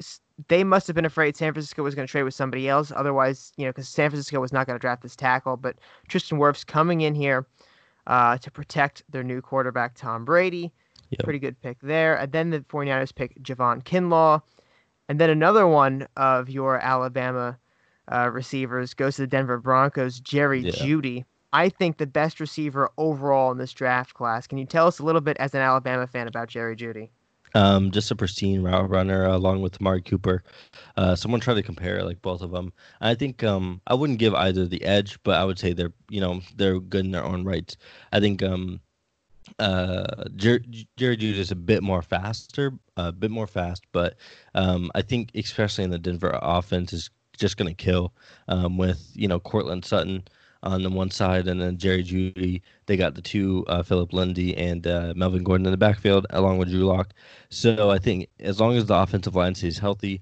they 0.47 0.63
must 0.63 0.87
have 0.87 0.95
been 0.95 1.05
afraid 1.05 1.35
San 1.35 1.53
Francisco 1.53 1.83
was 1.83 1.95
going 1.95 2.07
to 2.07 2.11
trade 2.11 2.23
with 2.23 2.33
somebody 2.33 2.69
else. 2.69 2.91
Otherwise, 2.95 3.51
you 3.57 3.65
know, 3.65 3.71
because 3.71 3.89
San 3.89 4.09
Francisco 4.09 4.39
was 4.39 4.53
not 4.53 4.65
going 4.65 4.77
to 4.77 4.81
draft 4.81 5.01
this 5.01 5.15
tackle. 5.15 5.57
But 5.57 5.75
Tristan 6.07 6.39
Wirfs 6.39 6.65
coming 6.65 7.01
in 7.01 7.13
here 7.13 7.45
uh, 8.07 8.37
to 8.37 8.51
protect 8.51 9.03
their 9.09 9.23
new 9.23 9.41
quarterback, 9.41 9.95
Tom 9.95 10.25
Brady. 10.25 10.71
Yep. 11.09 11.23
Pretty 11.23 11.39
good 11.39 11.59
pick 11.61 11.77
there. 11.81 12.15
And 12.15 12.31
then 12.31 12.51
the 12.51 12.59
49ers 12.61 13.13
pick 13.13 13.41
Javon 13.41 13.83
Kinlaw. 13.83 14.41
And 15.09 15.19
then 15.19 15.29
another 15.29 15.67
one 15.67 16.07
of 16.17 16.49
your 16.49 16.77
Alabama 16.77 17.57
uh, 18.11 18.29
receivers 18.31 18.93
goes 18.93 19.15
to 19.15 19.23
the 19.23 19.27
Denver 19.27 19.57
Broncos, 19.57 20.19
Jerry 20.19 20.61
yeah. 20.61 20.71
Jeudy. 20.71 21.25
I 21.51 21.69
think 21.69 21.97
the 21.97 22.05
best 22.05 22.39
receiver 22.39 22.91
overall 22.97 23.51
in 23.51 23.57
this 23.57 23.73
draft 23.73 24.13
class. 24.13 24.45
Can 24.45 24.59
you 24.59 24.65
tell 24.65 24.85
us 24.85 24.99
a 24.99 25.03
little 25.03 25.21
bit 25.21 25.35
as 25.37 25.55
an 25.55 25.61
Alabama 25.61 26.05
fan 26.05 26.27
about 26.27 26.47
Jerry 26.47 26.75
Jeudy? 26.75 27.09
Um, 27.55 27.91
just 27.91 28.11
a 28.11 28.15
pristine 28.15 28.61
route 28.61 28.89
runner 28.89 29.25
along 29.25 29.61
with 29.61 29.79
Amari 29.81 30.01
Cooper. 30.01 30.43
Uh, 30.97 31.15
someone 31.15 31.39
tried 31.39 31.55
to 31.55 31.63
compare 31.63 32.03
like 32.03 32.21
both 32.21 32.41
of 32.41 32.51
them. 32.51 32.73
I 33.01 33.15
think 33.15 33.43
um, 33.43 33.81
I 33.87 33.95
wouldn't 33.95 34.19
give 34.19 34.35
either 34.35 34.65
the 34.65 34.83
edge, 34.83 35.17
but 35.23 35.35
I 35.35 35.45
would 35.45 35.57
say 35.59 35.73
they're 35.73 35.93
you 36.09 36.21
know 36.21 36.41
they're 36.55 36.79
good 36.79 37.05
in 37.05 37.11
their 37.11 37.23
own 37.23 37.43
rights. 37.43 37.77
I 38.11 38.19
think 38.19 38.43
um, 38.43 38.79
uh, 39.57 40.25
Jer- 40.35 40.63
Jerry 40.97 41.17
is 41.19 41.51
a 41.51 41.55
bit 41.55 41.81
more 41.81 42.01
faster, 42.01 42.73
a 42.97 43.11
bit 43.11 43.31
more 43.31 43.47
fast, 43.47 43.83
but 43.91 44.15
um, 44.53 44.91
I 44.93 45.01
think 45.01 45.31
especially 45.35 45.83
in 45.83 45.89
the 45.89 45.97
Denver 45.99 46.37
offense 46.41 46.93
is 46.93 47.09
just 47.37 47.57
going 47.57 47.73
to 47.73 47.83
kill 47.83 48.13
um, 48.47 48.77
with 48.77 49.11
you 49.15 49.27
know 49.27 49.39
Courtland 49.39 49.85
Sutton 49.85 50.23
on 50.63 50.83
the 50.83 50.89
one 50.89 51.11
side, 51.11 51.47
and 51.47 51.61
then 51.61 51.77
Jerry 51.77 52.03
Jeudy. 52.03 52.61
They 52.85 52.97
got 52.97 53.15
the 53.15 53.21
two 53.21 53.65
uh, 53.67 53.83
Philip 53.83 54.13
Lindsay 54.13 54.55
and 54.57 54.85
uh, 54.85 55.13
Melvin 55.15 55.43
Gordon 55.43 55.65
in 55.65 55.71
the 55.71 55.77
backfield, 55.77 56.25
along 56.31 56.57
with 56.57 56.69
Drew 56.69 56.85
Lock. 56.85 57.13
So 57.49 57.89
I 57.89 57.99
think 57.99 58.27
as 58.39 58.59
long 58.59 58.75
as 58.75 58.85
the 58.85 58.95
offensive 58.95 59.35
line 59.35 59.55
stays 59.55 59.77
healthy, 59.77 60.21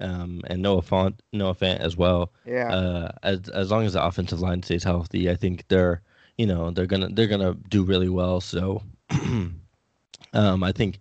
um, 0.00 0.42
and 0.46 0.62
Noah 0.62 0.82
Fant, 0.82 1.14
Noah 1.32 1.54
Fant 1.54 1.78
as 1.78 1.96
well. 1.96 2.32
Yeah. 2.44 2.68
Uh, 2.68 3.12
as 3.22 3.48
as 3.48 3.70
long 3.70 3.84
as 3.84 3.94
the 3.94 4.04
offensive 4.04 4.40
line 4.40 4.62
stays 4.62 4.84
healthy, 4.84 5.30
I 5.30 5.36
think 5.36 5.66
they're 5.68 6.02
you 6.36 6.46
know 6.46 6.70
they're 6.70 6.86
gonna 6.86 7.08
they're 7.10 7.26
gonna 7.26 7.54
do 7.68 7.84
really 7.84 8.08
well. 8.08 8.40
So, 8.40 8.82
um, 9.10 10.62
I 10.62 10.72
think 10.72 10.98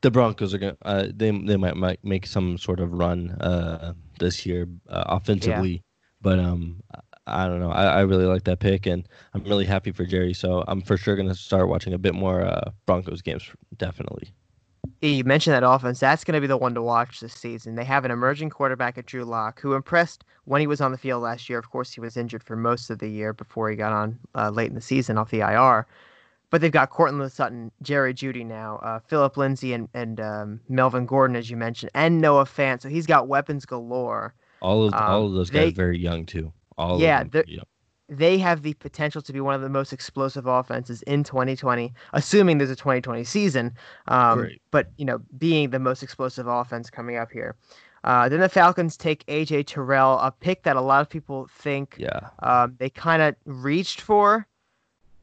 the 0.00 0.10
Broncos 0.10 0.54
are 0.54 0.58
gonna 0.58 0.76
uh, 0.82 1.06
they 1.14 1.30
they 1.30 1.56
might, 1.56 1.76
might 1.76 2.04
make 2.04 2.26
some 2.26 2.58
sort 2.58 2.80
of 2.80 2.92
run 2.92 3.30
uh, 3.40 3.94
this 4.18 4.46
year 4.46 4.68
uh, 4.88 5.04
offensively, 5.06 5.72
yeah. 5.72 5.78
but 6.22 6.38
um 6.38 6.82
I 7.26 7.46
don't 7.46 7.60
know. 7.60 7.70
I, 7.70 7.84
I 7.84 8.00
really 8.02 8.26
like 8.26 8.44
that 8.44 8.60
pick, 8.60 8.86
and 8.86 9.08
I'm 9.32 9.44
really 9.44 9.64
happy 9.64 9.92
for 9.92 10.04
Jerry. 10.04 10.34
So 10.34 10.64
I'm 10.68 10.82
for 10.82 10.96
sure 10.96 11.16
going 11.16 11.28
to 11.28 11.34
start 11.34 11.68
watching 11.68 11.94
a 11.94 11.98
bit 11.98 12.14
more 12.14 12.42
uh, 12.42 12.70
Broncos 12.86 13.22
games. 13.22 13.50
Definitely. 13.78 14.34
You 15.00 15.24
mentioned 15.24 15.54
that 15.54 15.66
offense. 15.66 16.00
That's 16.00 16.24
going 16.24 16.34
to 16.34 16.40
be 16.40 16.46
the 16.46 16.56
one 16.56 16.74
to 16.74 16.82
watch 16.82 17.20
this 17.20 17.32
season. 17.32 17.74
They 17.74 17.84
have 17.84 18.04
an 18.04 18.10
emerging 18.10 18.50
quarterback 18.50 18.98
at 18.98 19.06
Drew 19.06 19.24
Lock, 19.24 19.60
who 19.60 19.72
impressed 19.74 20.24
when 20.44 20.60
he 20.60 20.66
was 20.66 20.80
on 20.80 20.92
the 20.92 20.98
field 20.98 21.22
last 21.22 21.48
year. 21.48 21.58
Of 21.58 21.70
course, 21.70 21.92
he 21.92 22.00
was 22.00 22.16
injured 22.16 22.42
for 22.42 22.56
most 22.56 22.90
of 22.90 22.98
the 22.98 23.08
year 23.08 23.32
before 23.32 23.70
he 23.70 23.76
got 23.76 23.92
on 23.92 24.18
uh, 24.34 24.50
late 24.50 24.68
in 24.68 24.74
the 24.74 24.80
season 24.80 25.16
off 25.16 25.30
the 25.30 25.40
IR. 25.40 25.86
But 26.50 26.60
they've 26.60 26.70
got 26.70 26.90
Courtland 26.90 27.32
Sutton, 27.32 27.72
Jerry 27.82 28.14
Jeudy 28.14 28.44
now, 28.44 28.76
uh, 28.82 29.00
Philip 29.00 29.36
Lindsay, 29.36 29.72
and, 29.72 29.88
and 29.94 30.20
um, 30.20 30.60
Melvin 30.68 31.06
Gordon, 31.06 31.36
as 31.36 31.50
you 31.50 31.56
mentioned, 31.56 31.90
and 31.94 32.20
Noah 32.20 32.44
Fant. 32.44 32.82
So 32.82 32.88
he's 32.88 33.06
got 33.06 33.26
weapons 33.26 33.64
galore. 33.64 34.34
All 34.60 34.84
of 34.86 34.94
um, 34.94 35.02
all 35.02 35.26
of 35.26 35.32
those 35.32 35.50
guys 35.50 35.66
they, 35.66 35.70
very 35.72 35.98
young 35.98 36.26
too. 36.26 36.52
All 36.76 37.00
yeah, 37.00 37.24
yeah, 37.46 37.62
they 38.08 38.38
have 38.38 38.62
the 38.62 38.74
potential 38.74 39.22
to 39.22 39.32
be 39.32 39.40
one 39.40 39.54
of 39.54 39.62
the 39.62 39.68
most 39.68 39.92
explosive 39.92 40.46
offenses 40.46 41.02
in 41.02 41.24
2020, 41.24 41.92
assuming 42.12 42.58
there's 42.58 42.70
a 42.70 42.76
2020 42.76 43.24
season. 43.24 43.72
Um, 44.08 44.48
but 44.70 44.88
you 44.96 45.04
know, 45.04 45.20
being 45.38 45.70
the 45.70 45.78
most 45.78 46.02
explosive 46.02 46.46
offense 46.46 46.90
coming 46.90 47.16
up 47.16 47.30
here. 47.30 47.56
Uh, 48.04 48.28
then 48.28 48.40
the 48.40 48.50
Falcons 48.50 48.98
take 48.98 49.24
AJ 49.26 49.66
Terrell, 49.66 50.18
a 50.18 50.30
pick 50.30 50.62
that 50.64 50.76
a 50.76 50.80
lot 50.80 51.00
of 51.00 51.08
people 51.08 51.48
think 51.50 51.96
yeah. 51.98 52.28
um, 52.42 52.76
they 52.78 52.90
kind 52.90 53.22
of 53.22 53.34
reached 53.46 54.02
for, 54.02 54.46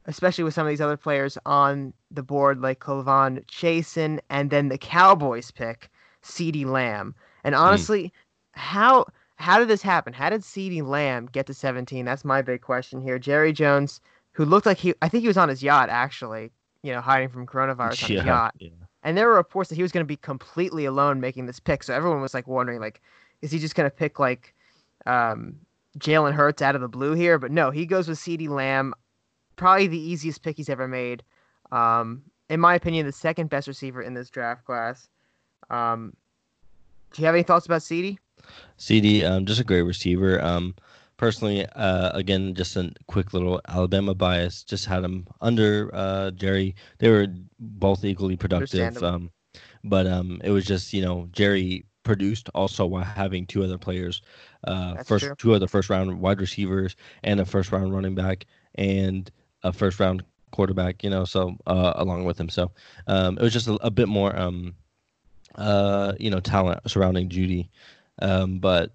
especially 0.06 0.42
with 0.42 0.52
some 0.52 0.66
of 0.66 0.70
these 0.70 0.80
other 0.80 0.96
players 0.96 1.38
on 1.46 1.92
the 2.10 2.24
board 2.24 2.60
like 2.60 2.80
K'Lavon 2.80 3.46
Chaisson, 3.46 4.18
and 4.30 4.50
then 4.50 4.68
the 4.68 4.78
Cowboys 4.78 5.52
pick 5.52 5.90
CeeDee 6.24 6.66
Lamb. 6.66 7.14
And 7.44 7.54
hmm. 7.54 7.60
honestly, 7.60 8.02
mm. 8.02 8.10
how 8.52 9.06
how 9.42 9.58
did 9.58 9.66
this 9.66 9.82
happen? 9.82 10.12
How 10.12 10.30
did 10.30 10.42
CeeDee 10.42 10.86
Lamb 10.86 11.28
get 11.32 11.46
to 11.46 11.54
17? 11.54 12.04
That's 12.04 12.24
my 12.24 12.42
big 12.42 12.60
question 12.60 13.02
here. 13.02 13.18
Jerry 13.18 13.52
Jones, 13.52 14.00
who 14.30 14.44
looked 14.44 14.66
like 14.66 14.78
he, 14.78 14.94
I 15.02 15.08
think 15.08 15.22
he 15.22 15.26
was 15.26 15.36
on 15.36 15.48
his 15.48 15.64
yacht 15.64 15.88
actually, 15.88 16.52
you 16.84 16.92
know, 16.92 17.00
hiding 17.00 17.28
from 17.28 17.44
coronavirus 17.44 18.04
on 18.04 18.10
yeah, 18.10 18.18
his 18.20 18.24
yacht. 18.24 18.54
Yeah. 18.60 18.68
And 19.02 19.18
there 19.18 19.26
were 19.26 19.34
reports 19.34 19.68
that 19.68 19.74
he 19.74 19.82
was 19.82 19.90
going 19.90 20.04
to 20.04 20.08
be 20.08 20.16
completely 20.16 20.84
alone 20.84 21.20
making 21.20 21.46
this 21.46 21.58
pick. 21.58 21.82
So 21.82 21.92
everyone 21.92 22.20
was 22.20 22.34
like 22.34 22.46
wondering, 22.46 22.80
like, 22.80 23.02
is 23.40 23.50
he 23.50 23.58
just 23.58 23.74
going 23.74 23.90
to 23.90 23.94
pick 23.94 24.20
like 24.20 24.54
um, 25.06 25.56
Jalen 25.98 26.34
Hurts 26.34 26.62
out 26.62 26.76
of 26.76 26.80
the 26.80 26.88
blue 26.88 27.14
here? 27.14 27.36
But 27.36 27.50
no, 27.50 27.72
he 27.72 27.84
goes 27.84 28.06
with 28.06 28.20
CeeDee 28.20 28.48
Lamb, 28.48 28.94
probably 29.56 29.88
the 29.88 29.98
easiest 29.98 30.44
pick 30.44 30.56
he's 30.56 30.68
ever 30.68 30.86
made. 30.86 31.24
Um, 31.72 32.22
in 32.48 32.60
my 32.60 32.76
opinion, 32.76 33.06
the 33.06 33.12
second 33.12 33.50
best 33.50 33.66
receiver 33.66 34.02
in 34.02 34.14
this 34.14 34.30
draft 34.30 34.64
class. 34.64 35.08
Um, 35.68 36.12
do 37.12 37.22
you 37.22 37.26
have 37.26 37.34
any 37.34 37.42
thoughts 37.42 37.66
about 37.66 37.80
CeeDee? 37.80 38.18
CeeDee, 38.78 39.24
um, 39.24 39.46
just 39.46 39.60
a 39.60 39.64
great 39.64 39.82
receiver. 39.82 40.42
Um, 40.42 40.74
personally, 41.16 41.66
uh, 41.66 42.10
again, 42.14 42.54
just 42.54 42.76
a 42.76 42.92
quick 43.06 43.32
little 43.32 43.60
Alabama 43.68 44.14
bias. 44.14 44.64
Just 44.64 44.86
had 44.86 45.04
him 45.04 45.26
under 45.40 45.90
uh, 45.94 46.30
Jerry. 46.32 46.74
They 46.98 47.10
were 47.10 47.28
both 47.58 48.04
equally 48.04 48.36
productive. 48.36 49.02
Um, 49.02 49.30
but 49.84 50.06
um, 50.06 50.40
it 50.44 50.50
was 50.50 50.64
just 50.64 50.92
you 50.92 51.02
know 51.02 51.28
Jerry 51.32 51.84
produced 52.02 52.48
also 52.54 52.86
while 52.86 53.04
having 53.04 53.46
two 53.46 53.62
other 53.62 53.78
players, 53.78 54.22
uh, 54.64 55.02
first 55.04 55.24
true. 55.24 55.34
two 55.36 55.54
other 55.54 55.66
first 55.66 55.90
round 55.90 56.20
wide 56.20 56.40
receivers 56.40 56.96
and 57.22 57.40
a 57.40 57.44
first 57.44 57.72
round 57.72 57.94
running 57.94 58.14
back 58.14 58.46
and 58.76 59.30
a 59.62 59.72
first 59.72 60.00
round 60.00 60.24
quarterback. 60.50 61.02
You 61.02 61.10
know, 61.10 61.24
so 61.24 61.56
uh, 61.66 61.92
along 61.96 62.24
with 62.24 62.38
him, 62.38 62.48
so 62.48 62.70
um, 63.06 63.38
it 63.38 63.42
was 63.42 63.52
just 63.52 63.68
a, 63.68 63.74
a 63.74 63.90
bit 63.90 64.08
more 64.08 64.36
um, 64.36 64.74
uh, 65.56 66.14
you 66.18 66.30
know 66.30 66.40
talent 66.40 66.80
surrounding 66.88 67.28
Jeudy. 67.28 67.68
Um, 68.20 68.58
but 68.58 68.94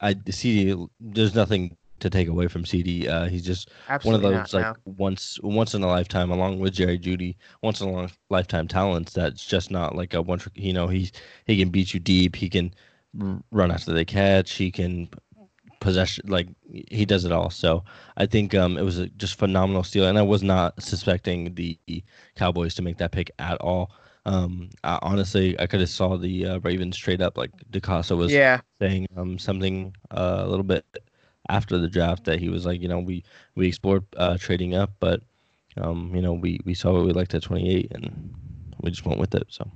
I 0.00 0.14
CeeDee, 0.14 0.88
there's 1.00 1.34
nothing 1.34 1.76
to 2.00 2.10
take 2.10 2.28
away 2.28 2.46
from 2.46 2.64
CeeDee. 2.64 3.08
Uh, 3.08 3.26
he's 3.26 3.44
just 3.44 3.70
Absolutely 3.88 4.24
one 4.24 4.34
of 4.34 4.50
those 4.50 4.54
like 4.54 4.76
once 4.84 5.38
once 5.42 5.74
in 5.74 5.82
a 5.82 5.86
lifetime, 5.86 6.30
along 6.30 6.60
with 6.60 6.74
Jerry 6.74 6.98
Jeudy, 6.98 7.36
once 7.62 7.80
in 7.80 7.88
a 7.88 8.08
lifetime 8.30 8.68
talents. 8.68 9.12
That's 9.12 9.44
just 9.44 9.70
not 9.70 9.96
like 9.96 10.14
a 10.14 10.22
one. 10.22 10.40
You 10.54 10.72
know, 10.72 10.88
he 10.88 11.10
he 11.46 11.58
can 11.58 11.70
beat 11.70 11.94
you 11.94 12.00
deep. 12.00 12.36
He 12.36 12.48
can 12.48 12.72
run 13.50 13.70
after 13.70 13.92
the 13.92 14.04
catch. 14.04 14.52
He 14.52 14.70
can 14.70 15.08
possession 15.80 16.24
like 16.28 16.48
he 16.66 17.04
does 17.04 17.24
it 17.24 17.32
all. 17.32 17.50
So 17.50 17.84
I 18.16 18.26
think 18.26 18.54
um, 18.54 18.78
it 18.78 18.82
was 18.82 18.98
a 18.98 19.08
just 19.08 19.38
phenomenal 19.38 19.82
steal, 19.82 20.06
and 20.06 20.18
I 20.18 20.22
was 20.22 20.42
not 20.42 20.80
suspecting 20.82 21.54
the 21.54 21.78
Cowboys 22.36 22.74
to 22.76 22.82
make 22.82 22.98
that 22.98 23.12
pick 23.12 23.30
at 23.38 23.60
all. 23.60 23.90
Um, 24.26 24.70
I, 24.84 24.98
honestly, 25.02 25.58
I 25.58 25.66
could 25.66 25.80
have 25.80 25.88
saw 25.88 26.16
the 26.16 26.46
uh, 26.46 26.58
Ravens 26.60 26.96
trade 26.96 27.22
up 27.22 27.38
like 27.38 27.50
DeCosta 27.70 28.16
was 28.16 28.32
yeah. 28.32 28.60
saying 28.80 29.08
um, 29.16 29.38
something 29.38 29.94
uh, 30.10 30.42
a 30.44 30.48
little 30.48 30.64
bit 30.64 30.84
after 31.48 31.78
the 31.78 31.88
draft 31.88 32.24
that 32.24 32.38
he 32.38 32.48
was 32.48 32.66
like, 32.66 32.80
you 32.80 32.88
know, 32.88 32.98
we 32.98 33.24
we 33.54 33.66
explored 33.66 34.04
uh, 34.16 34.36
trading 34.38 34.74
up, 34.74 34.92
but 35.00 35.22
um, 35.76 36.14
you 36.14 36.22
know, 36.22 36.32
we 36.32 36.60
we 36.64 36.74
saw 36.74 36.92
what 36.92 37.04
we 37.04 37.12
liked 37.12 37.34
at 37.34 37.42
28, 37.42 37.92
and 37.92 38.34
we 38.80 38.90
just 38.90 39.06
went 39.06 39.18
with 39.18 39.34
it. 39.34 39.46
So. 39.48 39.70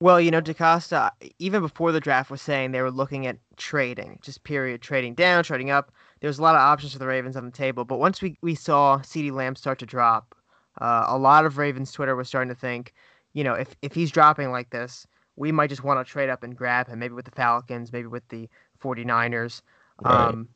Well, 0.00 0.20
you 0.20 0.30
know, 0.30 0.40
DeCosta, 0.40 1.10
even 1.40 1.60
before 1.60 1.90
the 1.90 1.98
draft, 1.98 2.30
was 2.30 2.40
saying 2.40 2.70
they 2.70 2.82
were 2.82 2.90
looking 2.90 3.26
at 3.26 3.36
trading, 3.56 4.20
just 4.22 4.44
period, 4.44 4.80
trading 4.80 5.14
down, 5.14 5.42
trading 5.42 5.70
up. 5.70 5.90
There 6.20 6.28
was 6.28 6.38
a 6.38 6.42
lot 6.42 6.54
of 6.54 6.60
options 6.60 6.92
for 6.92 7.00
the 7.00 7.06
Ravens 7.06 7.36
on 7.36 7.44
the 7.44 7.50
table. 7.50 7.84
But 7.84 7.98
once 7.98 8.22
we, 8.22 8.38
we 8.40 8.54
saw 8.54 8.98
CeeDee 8.98 9.32
Lamb 9.32 9.56
start 9.56 9.80
to 9.80 9.86
drop, 9.86 10.36
uh, 10.80 11.04
a 11.08 11.18
lot 11.18 11.46
of 11.46 11.58
Ravens 11.58 11.90
Twitter 11.90 12.14
was 12.14 12.28
starting 12.28 12.48
to 12.48 12.54
think, 12.54 12.94
you 13.38 13.44
know, 13.44 13.54
if, 13.54 13.76
if 13.82 13.94
he's 13.94 14.10
dropping 14.10 14.50
like 14.50 14.70
this, 14.70 15.06
we 15.36 15.52
might 15.52 15.70
just 15.70 15.84
want 15.84 16.04
to 16.04 16.10
trade 16.10 16.28
up 16.28 16.42
and 16.42 16.56
grab 16.56 16.88
him, 16.88 16.98
maybe 16.98 17.14
with 17.14 17.24
the 17.24 17.30
Falcons, 17.30 17.92
maybe 17.92 18.08
with 18.08 18.26
the 18.30 18.48
49ers. 18.82 19.62
Right. 20.02 20.12
Um, 20.12 20.48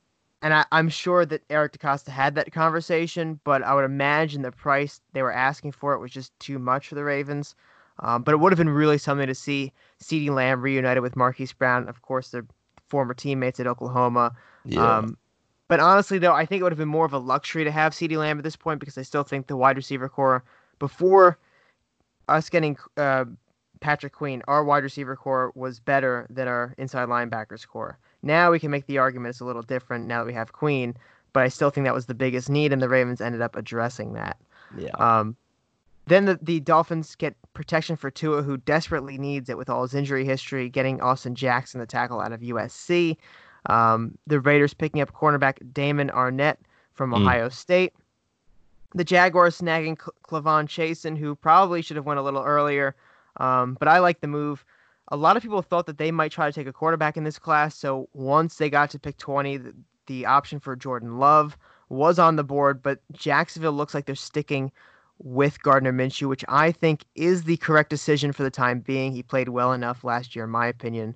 and 0.43 0.53
I, 0.53 0.65
am 0.73 0.89
sure 0.89 1.25
that 1.25 1.45
Eric 1.49 1.79
DeCosta 1.79 2.09
had 2.09 2.35
that 2.35 2.51
conversation, 2.51 3.39
but 3.45 3.63
I 3.63 3.73
would 3.73 3.85
imagine 3.85 4.43
the 4.43 4.51
price 4.51 5.01
they 5.13 5.23
were 5.23 5.33
asking 5.33 5.71
for 5.71 5.93
it 5.93 6.01
was 6.01 6.11
just 6.11 6.37
too 6.41 6.59
much 6.59 6.89
for 6.89 6.97
the 6.97 7.05
Ravens. 7.05 7.55
Um, 8.01 8.25
but 8.25 8.33
it 8.33 8.39
would 8.39 8.51
have 8.51 8.59
been 8.59 8.69
really 8.69 8.99
something 8.99 9.29
to 9.29 9.35
see 9.35 9.73
CeeDee 10.03 10.31
Lamb 10.31 10.61
reunited 10.61 11.05
with 11.05 11.15
Marquise 11.15 11.53
Brown, 11.53 11.89
of 11.89 12.03
course, 12.03 12.31
their 12.31 12.45
former 12.89 13.15
teammates 13.15 13.61
at 13.61 13.69
Oklahoma. 13.69 14.33
Yeah. 14.65 14.97
Um, 14.97 15.17
but 15.69 15.79
honestly, 15.79 16.19
though, 16.19 16.35
I 16.35 16.47
think 16.47 16.59
it 16.59 16.63
would 16.65 16.73
have 16.73 16.81
been 16.81 16.89
more 16.89 17.07
of 17.07 17.13
a 17.13 17.19
luxury 17.19 17.63
to 17.63 17.71
have 17.71 17.93
CeeDee 17.93 18.19
Lamb 18.19 18.39
at 18.39 18.45
this 18.45 18.57
point 18.57 18.81
because 18.81 18.99
I 18.99 19.03
still 19.03 19.23
think 19.23 19.47
the 19.47 19.57
wide 19.57 19.77
receiver 19.77 20.09
core, 20.09 20.43
before 20.81 21.39
us 22.29 22.49
getting 22.49 22.77
uh, 22.97 23.25
Patrick 23.81 24.13
Queen, 24.13 24.43
our 24.49 24.65
wide 24.65 24.85
receiver 24.85 25.17
core 25.17 25.53
was 25.55 25.81
better 25.81 26.27
than 26.31 26.49
our 26.49 26.75
inside 26.79 27.09
linebackers 27.09 27.67
core. 27.67 27.99
Now 28.23 28.51
we 28.51 28.61
can 28.61 28.71
make 28.71 28.87
the 28.87 28.99
argument 28.99 29.31
it's 29.31 29.41
a 29.41 29.45
little 29.45 29.63
different 29.63 30.07
now 30.07 30.21
that 30.21 30.27
we 30.27 30.33
have 30.33 30.53
Queen, 30.53 30.97
but 31.33 31.43
I 31.43 31.49
still 31.49 31.71
think 31.71 31.85
that 31.87 31.95
was 31.95 32.07
the 32.07 32.15
biggest 32.15 32.49
need, 32.49 32.73
and 32.73 32.81
the 32.81 32.89
Ravens 32.89 33.21
ended 33.21 33.43
up 33.43 33.57
addressing 33.57 34.13
that. 34.15 34.39
Yeah. 34.79 34.91
Um, 34.99 35.37
then 36.07 36.25
the, 36.25 36.39
the 36.43 36.61
Dolphins 36.61 37.15
get 37.15 37.37
protection 37.55 37.97
for 37.97 38.11
Tua, 38.11 38.43
who 38.43 38.57
desperately 38.57 39.19
needs 39.19 39.49
it 39.49 39.59
with 39.59 39.71
all 39.71 39.83
his 39.83 39.95
injury 39.95 40.25
history, 40.25 40.69
getting 40.69 41.01
Austin 41.01 41.35
Jackson, 41.35 41.81
the 41.81 41.87
tackle 41.87 42.21
out 42.21 42.33
of 42.33 42.41
USC. 42.41 43.17
Um, 43.67 44.19
the 44.27 44.41
Raiders 44.41 44.75
picking 44.75 45.01
up 45.01 45.13
cornerback 45.13 45.73
Damon 45.73 46.09
Arnette 46.09 46.57
from 46.95 47.13
mm. 47.13 47.21
Ohio 47.21 47.49
State. 47.49 47.93
The 48.95 49.05
Jaguars 49.05 49.59
snagging 49.59 49.97
K'Lavon 49.97 50.67
Chaisson, 50.67 51.17
who 51.17 51.35
probably 51.35 51.83
should 51.83 51.97
have 51.97 52.07
went 52.07 52.21
a 52.21 52.23
little 52.23 52.43
earlier, 52.43 52.95
um, 53.39 53.77
but 53.79 53.89
I 53.89 53.99
like 53.99 54.21
the 54.21 54.27
move 54.27 54.65
a 55.09 55.17
lot 55.17 55.37
of 55.37 55.43
people 55.43 55.61
thought 55.61 55.87
that 55.87 55.99
they 55.99 56.11
might 56.11 56.33
try 56.33 56.47
to 56.47 56.53
take 56.53 56.67
a 56.67 56.73
quarterback 56.73 57.19
in 57.19 57.25
this 57.25 57.39
class. 57.39 57.77
So 57.77 58.09
once 58.15 58.57
they 58.57 58.71
got 58.71 58.91
to 58.91 58.99
pick 58.99 59.19
20, 59.19 59.59
the, 59.59 59.75
the 60.07 60.27
option 60.27 60.59
for 60.59 60.75
Jordan 60.75 61.19
Love 61.19 61.59
was 61.91 62.19
on 62.19 62.37
the 62.37 62.45
board, 62.45 62.83
but 62.83 63.01
Jacksonville 63.13 63.73
looks 63.73 63.93
like 63.93 64.07
they're 64.07 64.15
sticking 64.15 64.73
with 65.19 65.63
Gardner 65.63 65.93
Minshew, 65.93 66.29
which 66.29 66.45
I 66.49 66.73
think 66.73 67.05
is 67.15 67.45
the 67.45 67.59
correct 67.59 67.91
decision 67.91 68.33
for 68.33 68.43
the 68.43 68.51
time 68.51 68.81
being. 68.81 69.13
He 69.13 69.23
played 69.23 69.51
well 69.51 69.73
enough 69.73 70.03
last 70.03 70.35
year, 70.35 70.47
in 70.47 70.51
my 70.51 70.67
opinion, 70.67 71.15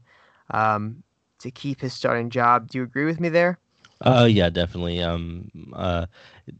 um, 0.50 1.02
to 1.38 1.50
keep 1.50 1.80
his 1.80 1.94
starting 1.94 2.28
job. 2.28 2.68
Do 2.68 2.78
you 2.78 2.84
agree 2.84 3.06
with 3.06 3.18
me 3.18 3.30
there? 3.30 3.58
Uh, 4.02 4.28
yeah, 4.30 4.50
definitely. 4.50 5.02
Um, 5.02 5.50
uh, 5.74 6.06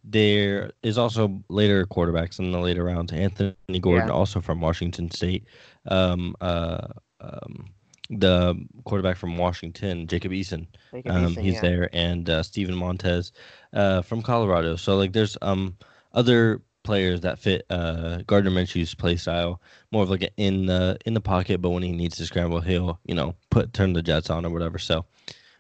there 0.05 0.73
is 0.83 0.97
also 0.97 1.43
later 1.49 1.87
quarterbacks 1.87 2.39
in 2.39 2.51
the 2.51 2.59
later 2.59 2.85
rounds. 2.85 3.13
Anthony 3.13 3.55
Gordon, 3.81 4.09
yeah. 4.09 4.15
also 4.15 4.41
from 4.41 4.61
Washington 4.61 5.11
State. 5.11 5.47
Um, 5.89 6.35
uh, 6.41 6.89
um, 7.21 7.71
the 8.09 8.55
quarterback 8.85 9.17
from 9.17 9.37
Washington, 9.37 10.07
Jacob 10.07 10.33
Eason. 10.33 10.67
Jacob 10.93 11.13
um, 11.13 11.35
Eason 11.35 11.43
he's 11.43 11.55
yeah. 11.55 11.61
there, 11.61 11.91
and 11.93 12.31
uh, 12.31 12.43
Steven 12.43 12.75
Montez 12.75 13.33
uh, 13.73 14.03
from 14.03 14.23
Colorado. 14.23 14.77
So 14.77 14.97
like, 14.97 15.13
there's 15.13 15.37
um 15.43 15.77
other 16.15 16.63
players 16.85 17.21
that 17.23 17.39
fit 17.39 17.67
uh, 17.69 18.23
Gardner 18.27 18.51
Minshew's 18.51 18.95
play 18.95 19.17
style, 19.17 19.61
more 19.93 20.05
of 20.05 20.11
like 20.11 20.23
an 20.23 20.31
in 20.37 20.67
the 20.67 20.97
in 21.05 21.15
the 21.15 21.21
pocket, 21.21 21.61
but 21.61 21.71
when 21.71 21.83
he 21.83 21.93
needs 21.93 22.17
to 22.17 22.25
scramble, 22.27 22.61
he'll 22.61 22.99
you 23.05 23.15
know 23.15 23.35
put 23.51 23.73
turn 23.75 23.93
the 23.93 24.03
Jets 24.03 24.31
on 24.31 24.47
or 24.47 24.51
whatever. 24.51 24.79
So. 24.79 25.05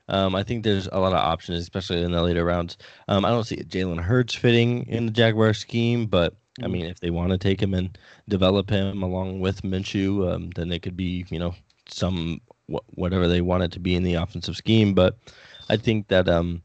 Um, 0.08 0.34
I 0.34 0.42
think 0.42 0.62
there's 0.62 0.88
a 0.92 0.98
lot 0.98 1.12
of 1.12 1.18
options, 1.18 1.60
especially 1.60 2.02
in 2.02 2.12
the 2.12 2.22
later 2.22 2.44
rounds. 2.44 2.76
Um, 3.08 3.24
I 3.24 3.30
don't 3.30 3.44
see 3.44 3.56
Jalen 3.56 4.00
Hurts 4.00 4.34
fitting 4.34 4.86
in 4.86 5.06
the 5.06 5.12
Jaguar 5.12 5.52
scheme, 5.52 6.06
but 6.06 6.36
I 6.62 6.68
mean, 6.68 6.86
if 6.86 7.00
they 7.00 7.10
want 7.10 7.32
to 7.32 7.38
take 7.38 7.60
him 7.60 7.74
and 7.74 7.98
develop 8.28 8.70
him 8.70 9.02
along 9.02 9.40
with 9.40 9.62
Minshew, 9.62 10.32
um, 10.32 10.50
then 10.50 10.72
it 10.72 10.82
could 10.82 10.96
be, 10.96 11.26
you 11.28 11.38
know, 11.38 11.54
some 11.88 12.40
wh- 12.70 12.98
whatever 12.98 13.28
they 13.28 13.40
want 13.40 13.64
it 13.64 13.72
to 13.72 13.80
be 13.80 13.94
in 13.94 14.04
the 14.04 14.14
offensive 14.14 14.56
scheme. 14.56 14.94
But 14.94 15.18
I 15.68 15.76
think 15.76 16.08
that 16.08 16.28
um, 16.28 16.62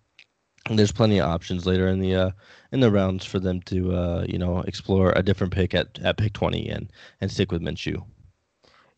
there's 0.69 0.91
plenty 0.91 1.19
of 1.19 1.30
options 1.30 1.65
later 1.65 1.88
in 1.88 1.99
the 1.99 2.15
uh, 2.15 2.32
in 2.71 2.80
the 2.80 2.91
rounds 2.91 3.25
for 3.25 3.39
them 3.39 3.62
to 3.63 3.93
uh, 3.93 4.25
you 4.27 4.38
know 4.38 4.60
explore 4.62 5.12
a 5.15 5.23
different 5.23 5.54
pick 5.54 5.73
at, 5.73 5.99
at 6.04 6.17
pick 6.17 6.34
20 6.34 6.69
and 6.69 6.91
and 7.19 7.32
stick 7.32 7.51
with 7.51 7.62
Minshew. 7.62 8.04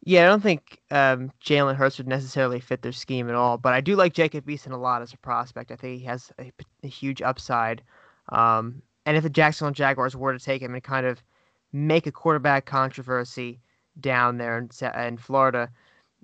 Yeah, 0.05 0.23
I 0.23 0.27
don't 0.27 0.43
think 0.43 0.81
um, 0.91 1.31
Jalen 1.41 1.75
Hurts 1.75 1.97
would 1.97 2.07
necessarily 2.07 2.59
fit 2.59 2.81
their 2.81 2.91
scheme 2.91 3.29
at 3.29 3.35
all, 3.35 3.57
but 3.57 3.73
I 3.73 3.79
do 3.79 3.95
like 3.95 4.13
Jacob 4.13 4.45
Eason 4.47 4.73
a 4.73 4.77
lot 4.77 5.01
as 5.01 5.13
a 5.13 5.17
prospect. 5.17 5.71
I 5.71 5.77
think 5.77 5.99
he 5.99 6.05
has 6.05 6.29
a, 6.39 6.51
a 6.83 6.87
huge 6.87 7.21
upside. 7.21 7.81
Um, 8.29 8.81
and 9.05 9.15
if 9.15 9.23
the 9.23 9.29
Jacksonville 9.29 9.73
Jaguars 9.73 10.15
were 10.15 10.33
to 10.33 10.43
take 10.43 10.61
him 10.61 10.73
and 10.73 10.83
kind 10.83 11.05
of 11.05 11.23
make 11.71 12.05
a 12.05 12.11
quarterback 12.11 12.65
controversy 12.65 13.61
down 14.01 14.37
there 14.37 14.57
in, 14.57 14.69
in 14.99 15.17
Florida, 15.17 15.69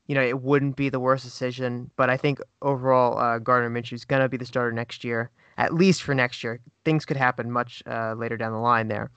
you 0.07 0.15
know, 0.15 0.21
it 0.21 0.41
wouldn't 0.41 0.75
be 0.75 0.89
the 0.89 0.99
worst 0.99 1.23
decision. 1.23 1.89
But 1.95 2.09
I 2.09 2.17
think 2.17 2.39
overall, 2.61 3.17
uh, 3.17 3.39
Gardner 3.39 3.69
Minshew 3.69 3.93
is 3.93 4.05
going 4.05 4.21
to 4.21 4.29
be 4.29 4.37
the 4.37 4.45
starter 4.45 4.73
next 4.73 5.05
year, 5.05 5.29
at 5.59 5.73
least 5.75 6.01
for 6.01 6.15
next 6.15 6.43
year. 6.43 6.59
Things 6.83 7.05
could 7.05 7.17
happen 7.17 7.51
much 7.51 7.83
uh, 7.85 8.15
later 8.17 8.37
down 8.37 8.51
the 8.51 8.57
line 8.57 8.87
there. 8.87 9.11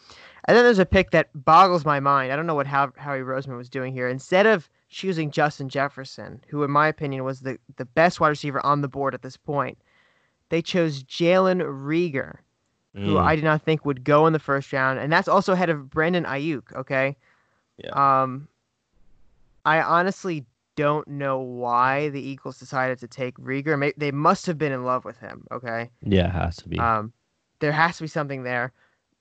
And 0.45 0.57
then 0.57 0.65
there's 0.65 0.79
a 0.79 0.85
pick 0.85 1.13
that 1.13 1.31
boggles 1.35 1.87
my 1.87 2.01
mind. 2.01 2.33
I 2.33 2.37
don't 2.37 2.47
know 2.47 2.55
what 2.55 2.67
Howie 2.67 2.91
Roseman 3.21 3.57
was 3.57 3.71
doing 3.71 3.95
here. 3.95 4.09
Instead 4.09 4.47
of 4.47 4.69
choosing 4.91 5.31
Justin 5.31 5.71
Jefferson, 5.71 6.43
who 6.49 6.63
in 6.65 6.71
my 6.71 6.89
opinion 6.89 7.25
was 7.25 7.41
the, 7.41 7.59
the 7.77 7.87
best 7.87 8.21
wide 8.21 8.29
receiver 8.29 8.65
on 8.67 8.83
the 8.83 8.89
board 8.89 9.15
at 9.15 9.23
this 9.23 9.39
point, 9.39 9.79
they 10.51 10.61
chose 10.61 11.03
Jalen 11.05 11.63
Reagor 11.63 12.39
mm. 12.97 13.05
who 13.05 13.19
I 13.19 13.35
did 13.35 13.45
not 13.45 13.63
think 13.63 13.85
would 13.85 14.05
go 14.05 14.27
in 14.27 14.33
the 14.33 14.39
first 14.39 14.73
round, 14.73 14.99
and 14.99 15.13
that's 15.13 15.29
also 15.29 15.53
ahead 15.53 15.71
of 15.71 15.91
Brandon 15.91 16.25
Aiyuk. 16.25 16.75
Okay. 16.75 17.17
Yeah. 17.79 18.23
Um, 18.23 18.49
I 19.65 19.81
honestly 19.81 20.45
don't 20.77 21.07
know 21.09 21.39
why 21.39 22.09
the 22.09 22.21
Eagles 22.21 22.59
decided 22.59 22.99
to 23.01 23.09
take 23.09 23.37
Reagor. 23.37 23.93
They 23.97 24.11
must 24.11 24.47
have 24.47 24.59
been 24.59 24.73
in 24.73 24.85
love 24.85 25.05
with 25.05 25.19
him. 25.19 25.47
Okay. 25.51 25.91
Yeah, 26.03 26.29
it 26.29 26.33
has 26.33 26.57
to 26.57 26.69
be. 26.69 26.79
Um, 26.79 27.13
there 27.61 27.73
has 27.73 27.97
to 27.99 28.05
be 28.05 28.09
something 28.09 28.43
there. 28.43 28.73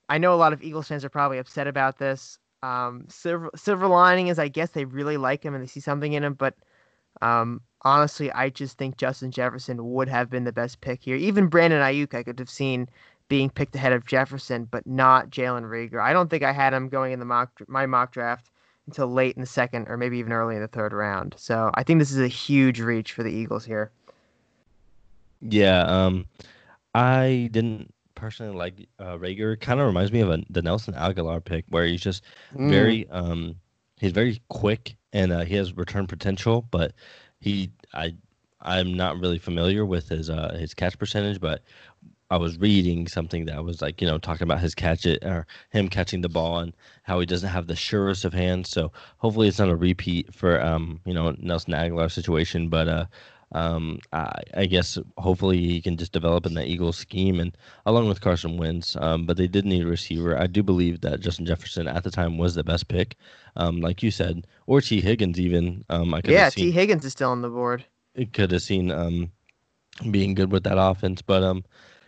I 0.08 0.18
know 0.18 0.34
a 0.34 0.36
lot 0.36 0.52
of 0.52 0.62
Eagles 0.62 0.88
fans 0.88 1.04
are 1.04 1.10
probably 1.10 1.38
upset 1.38 1.66
about 1.66 1.98
this. 1.98 2.38
Um, 2.62 3.06
silver 3.08 3.50
silver 3.56 3.88
lining 3.88 4.28
is 4.28 4.38
I 4.38 4.48
guess 4.48 4.70
they 4.70 4.84
really 4.84 5.16
like 5.16 5.42
him 5.42 5.54
and 5.54 5.62
they 5.62 5.68
see 5.68 5.80
something 5.80 6.12
in 6.12 6.22
him, 6.22 6.34
but 6.34 6.54
um, 7.20 7.60
honestly, 7.82 8.30
I 8.32 8.50
just 8.50 8.78
think 8.78 8.96
Justin 8.96 9.30
Jefferson 9.30 9.92
would 9.92 10.08
have 10.08 10.30
been 10.30 10.44
the 10.44 10.52
best 10.52 10.80
pick 10.80 11.02
here. 11.02 11.16
Even 11.16 11.48
Brandon 11.48 11.80
Aiyuk, 11.80 12.14
I 12.14 12.22
could 12.22 12.38
have 12.38 12.50
seen 12.50 12.88
being 13.28 13.50
picked 13.50 13.74
ahead 13.74 13.92
of 13.92 14.06
Jefferson, 14.06 14.66
but 14.70 14.86
not 14.86 15.30
Jalen 15.30 15.64
Reagor. 15.64 16.00
I 16.00 16.12
don't 16.12 16.28
think 16.28 16.42
I 16.42 16.52
had 16.52 16.72
him 16.72 16.88
going 16.88 17.12
in 17.12 17.18
the 17.18 17.24
mock 17.24 17.50
my 17.66 17.86
mock 17.86 18.12
draft 18.12 18.50
until 18.86 19.08
late 19.08 19.36
in 19.36 19.40
the 19.40 19.46
second 19.46 19.88
or 19.88 19.96
maybe 19.96 20.18
even 20.18 20.32
early 20.32 20.56
in 20.56 20.62
the 20.62 20.68
third 20.68 20.92
round. 20.92 21.34
So 21.36 21.70
I 21.74 21.82
think 21.82 21.98
this 21.98 22.10
is 22.10 22.18
a 22.18 22.28
huge 22.28 22.80
reach 22.80 23.12
for 23.12 23.22
the 23.22 23.30
Eagles 23.30 23.64
here. 23.64 23.90
Yeah, 25.40 25.82
um, 25.82 26.26
I 26.94 27.48
didn't 27.52 27.92
personally 28.14 28.56
like 28.56 28.88
uh, 28.98 29.16
Reagor. 29.16 29.60
Kind 29.60 29.80
of 29.80 29.86
reminds 29.86 30.12
me 30.12 30.20
of 30.20 30.30
a, 30.30 30.42
the 30.50 30.62
Nelson 30.62 30.94
Agholor 30.94 31.44
pick, 31.44 31.64
where 31.68 31.84
he's 31.84 32.00
just 32.00 32.22
mm. 32.54 32.70
very 32.70 33.08
um, 33.10 33.56
he's 33.98 34.12
very 34.12 34.40
quick 34.48 34.96
and 35.12 35.32
uh, 35.32 35.40
he 35.40 35.54
has 35.56 35.76
return 35.76 36.06
potential, 36.06 36.66
but 36.70 36.92
he 37.40 37.70
I 37.92 38.14
I'm 38.60 38.94
not 38.94 39.18
really 39.18 39.38
familiar 39.38 39.84
with 39.84 40.08
his 40.08 40.30
uh, 40.30 40.56
his 40.58 40.74
catch 40.74 40.98
percentage, 40.98 41.40
but 41.40 41.62
I 42.32 42.36
was 42.36 42.58
reading 42.58 43.06
something 43.08 43.44
that 43.44 43.62
was 43.62 43.82
like, 43.82 44.00
you 44.00 44.06
know, 44.08 44.16
talking 44.16 44.44
about 44.44 44.60
his 44.60 44.74
catch 44.74 45.04
it 45.04 45.22
or 45.22 45.46
him 45.68 45.88
catching 45.88 46.22
the 46.22 46.30
ball 46.30 46.60
and 46.60 46.72
how 47.02 47.20
he 47.20 47.26
doesn't 47.26 47.50
have 47.50 47.66
the 47.66 47.76
surest 47.76 48.24
of 48.24 48.32
hands. 48.32 48.70
So 48.70 48.90
hopefully 49.18 49.48
it's 49.48 49.58
not 49.58 49.68
a 49.68 49.76
repeat 49.76 50.34
for, 50.34 50.58
um, 50.62 50.98
you 51.04 51.12
know, 51.12 51.36
Nelson 51.40 51.74
Agholor 51.74 52.10
situation. 52.10 52.70
But 52.70 52.88
uh, 52.88 53.04
um, 53.52 53.98
I, 54.14 54.42
I, 54.56 54.64
guess 54.64 54.96
hopefully 55.18 55.58
he 55.58 55.82
can 55.82 55.98
just 55.98 56.12
develop 56.12 56.46
in 56.46 56.54
the 56.54 56.66
Eagles 56.66 56.96
scheme 56.96 57.38
and 57.38 57.54
along 57.84 58.08
with 58.08 58.22
Carson 58.22 58.56
Wentz. 58.56 58.96
Um, 58.96 59.26
but 59.26 59.36
they 59.36 59.46
did 59.46 59.66
need 59.66 59.82
a 59.82 59.86
receiver. 59.86 60.40
I 60.40 60.46
do 60.46 60.62
believe 60.62 61.02
that 61.02 61.20
Justin 61.20 61.44
Jefferson 61.44 61.86
at 61.86 62.02
the 62.02 62.10
time 62.10 62.38
was 62.38 62.54
the 62.54 62.64
best 62.64 62.88
pick, 62.88 63.16
um, 63.56 63.82
like 63.82 64.02
you 64.02 64.10
said, 64.10 64.46
or 64.66 64.80
T. 64.80 65.02
Higgins 65.02 65.38
even. 65.38 65.84
Um, 65.90 66.14
I 66.14 66.22
could 66.22 66.30
yeah, 66.30 66.48
T 66.48 66.70
Higgins 66.70 67.04
is 67.04 67.12
still 67.12 67.30
on 67.30 67.42
the 67.42 67.50
board. 67.50 67.84
It 68.14 68.32
could 68.32 68.52
have 68.52 68.62
seen 68.62 68.90
um, 68.90 69.30
being 70.10 70.32
good 70.32 70.50
with 70.50 70.64
that 70.64 70.78
offense, 70.78 71.20
but 71.20 71.42
um 71.42 71.62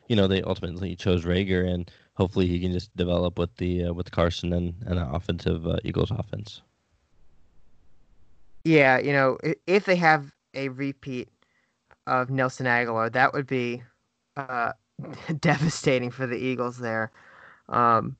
you 0.08 0.16
know 0.16 0.26
they 0.26 0.42
ultimately 0.42 0.96
chose 0.96 1.24
Reagor, 1.24 1.66
and 1.66 1.90
hopefully 2.14 2.46
he 2.46 2.60
can 2.60 2.72
just 2.72 2.94
develop 2.96 3.38
with 3.38 3.56
the 3.56 3.86
uh, 3.86 3.92
with 3.92 4.10
Carson 4.10 4.52
and 4.52 4.74
and 4.86 4.98
an 4.98 5.14
offensive 5.14 5.66
uh, 5.66 5.76
Eagles 5.84 6.10
offense. 6.10 6.62
Yeah, 8.64 8.98
you 8.98 9.12
know, 9.12 9.38
if 9.66 9.84
they 9.84 9.96
have 9.96 10.32
a 10.54 10.68
repeat 10.70 11.28
of 12.06 12.30
Nelson 12.30 12.66
Agholor, 12.66 13.12
that 13.12 13.32
would 13.34 13.46
be 13.46 13.82
uh, 14.36 14.72
devastating 15.40 16.10
for 16.10 16.26
the 16.26 16.36
Eagles 16.36 16.78
there. 16.78 17.10
Um, 17.68 18.16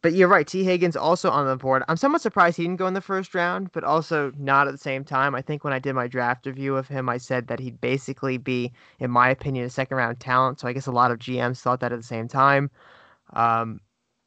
but 0.00 0.12
you're 0.12 0.28
right. 0.28 0.46
T. 0.46 0.62
Higgins 0.62 0.96
also 0.96 1.30
on 1.30 1.46
the 1.46 1.56
board. 1.56 1.82
I'm 1.88 1.96
somewhat 1.96 2.22
surprised 2.22 2.56
he 2.56 2.62
didn't 2.62 2.76
go 2.76 2.86
in 2.86 2.94
the 2.94 3.00
first 3.00 3.34
round, 3.34 3.72
but 3.72 3.82
also 3.82 4.32
not 4.38 4.68
at 4.68 4.72
the 4.72 4.78
same 4.78 5.04
time. 5.04 5.34
I 5.34 5.42
think 5.42 5.64
when 5.64 5.72
I 5.72 5.80
did 5.80 5.94
my 5.94 6.06
draft 6.06 6.46
review 6.46 6.76
of 6.76 6.86
him, 6.86 7.08
I 7.08 7.18
said 7.18 7.48
that 7.48 7.58
he'd 7.58 7.80
basically 7.80 8.38
be, 8.38 8.72
in 9.00 9.10
my 9.10 9.28
opinion, 9.28 9.64
a 9.64 9.70
second 9.70 9.96
round 9.96 10.20
talent. 10.20 10.60
So 10.60 10.68
I 10.68 10.72
guess 10.72 10.86
a 10.86 10.92
lot 10.92 11.10
of 11.10 11.18
GMs 11.18 11.60
thought 11.60 11.80
that 11.80 11.92
at 11.92 11.98
the 11.98 12.04
same 12.04 12.28
time. 12.28 12.70
Um, 13.32 13.80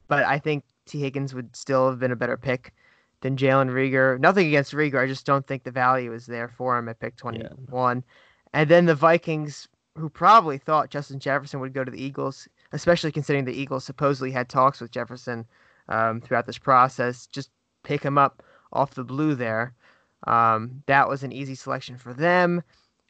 but 0.08 0.24
I 0.24 0.38
think 0.38 0.64
T. 0.86 1.00
Higgins 1.00 1.32
would 1.32 1.56
still 1.56 1.88
have 1.88 1.98
been 1.98 2.12
a 2.12 2.16
better 2.16 2.36
pick 2.36 2.74
than 3.22 3.36
Jalen 3.36 3.70
Reagor. 3.70 4.20
Nothing 4.20 4.48
against 4.48 4.74
Reagor. 4.74 5.02
I 5.02 5.06
just 5.06 5.24
don't 5.24 5.46
think 5.46 5.64
the 5.64 5.70
value 5.70 6.12
is 6.12 6.26
there 6.26 6.48
for 6.48 6.76
him 6.76 6.88
at 6.88 7.00
pick 7.00 7.16
21. 7.16 7.96
Yeah. 7.96 8.02
And 8.52 8.68
then 8.68 8.84
the 8.84 8.94
Vikings, 8.94 9.68
who 9.96 10.10
probably 10.10 10.58
thought 10.58 10.90
Justin 10.90 11.18
Jefferson 11.18 11.60
would 11.60 11.72
go 11.72 11.82
to 11.82 11.90
the 11.90 12.02
Eagles, 12.02 12.46
especially 12.72 13.10
considering 13.10 13.46
the 13.46 13.58
Eagles 13.58 13.84
supposedly 13.84 14.30
had 14.30 14.50
talks 14.50 14.80
with 14.80 14.90
Jefferson 14.90 15.46
um, 15.88 16.20
throughout 16.20 16.46
this 16.46 16.58
process. 16.58 17.26
Just 17.26 17.50
pick 17.82 18.02
him 18.02 18.18
up 18.18 18.42
off 18.72 18.94
the 18.94 19.04
blue 19.04 19.34
there. 19.34 19.74
Um, 20.26 20.82
that 20.86 21.08
was 21.08 21.22
an 21.22 21.32
easy 21.32 21.54
selection 21.54 21.96
for 21.96 22.14
them. 22.14 22.62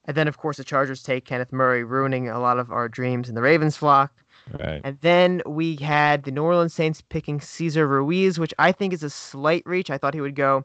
And 0.05 0.17
then, 0.17 0.29
of 0.29 0.39
course, 0.39 0.57
the 0.57 0.65
Chargers 0.65 1.03
take 1.03 1.25
Kenneth 1.25 1.53
Murray, 1.53 1.85
ruining 1.85 2.29
a 2.29 2.41
lot 2.41 2.59
of 2.59 2.73
our 2.73 2.89
dreams 2.89 3.29
in 3.29 3.35
the 3.35 3.43
Ravens 3.43 3.77
flock. 3.77 4.13
Right. 4.59 4.81
And 4.83 4.99
then 5.01 5.43
we 5.47 5.77
had 5.77 6.25
the 6.25 6.33
New 6.33 6.43
Orleans 6.43 6.75
Saints 6.75 7.01
picking 7.01 7.41
Cesar 7.41 7.87
Ruiz, 7.87 8.39
which 8.39 8.55
I 8.59 8.73
think 8.73 8.93
is 8.93 9.05
a 9.05 9.11
slight 9.11 9.63
reach. 9.65 9.91
I 9.91 9.99
thought 9.99 10.15
he 10.15 10.21
would 10.21 10.35
go 10.35 10.65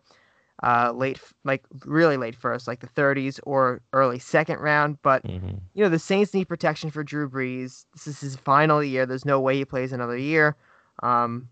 uh, 0.63 0.91
late, 0.95 1.19
like 1.43 1.63
really 1.85 2.17
late 2.17 2.35
first, 2.35 2.67
like 2.67 2.79
the 2.79 2.87
30s 2.87 3.39
or 3.43 3.81
early 3.93 4.17
second 4.17 4.59
round. 4.59 4.97
But 5.03 5.23
mm-hmm. 5.23 5.57
you 5.75 5.83
know, 5.83 5.89
the 5.89 5.99
Saints 5.99 6.33
need 6.33 6.47
protection 6.47 6.89
for 6.89 7.03
Drew 7.03 7.29
Brees. 7.29 7.85
This 7.93 8.07
is 8.07 8.19
his 8.19 8.35
final 8.35 8.83
year. 8.83 9.05
There's 9.05 9.25
no 9.25 9.39
way 9.39 9.57
he 9.57 9.65
plays 9.65 9.93
another 9.93 10.17
year. 10.17 10.55
Um, 11.03 11.49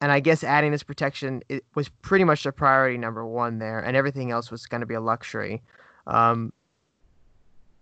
and 0.00 0.12
I 0.12 0.20
guess 0.20 0.44
adding 0.44 0.72
this 0.72 0.82
protection 0.82 1.42
it 1.48 1.64
was 1.74 1.88
pretty 1.88 2.24
much 2.24 2.42
the 2.42 2.52
priority 2.52 2.98
number 2.98 3.26
one 3.26 3.58
there, 3.58 3.78
and 3.78 3.96
everything 3.96 4.30
else 4.30 4.50
was 4.50 4.66
going 4.66 4.80
to 4.80 4.86
be 4.86 4.94
a 4.94 5.00
luxury. 5.00 5.62
Um, 6.06 6.52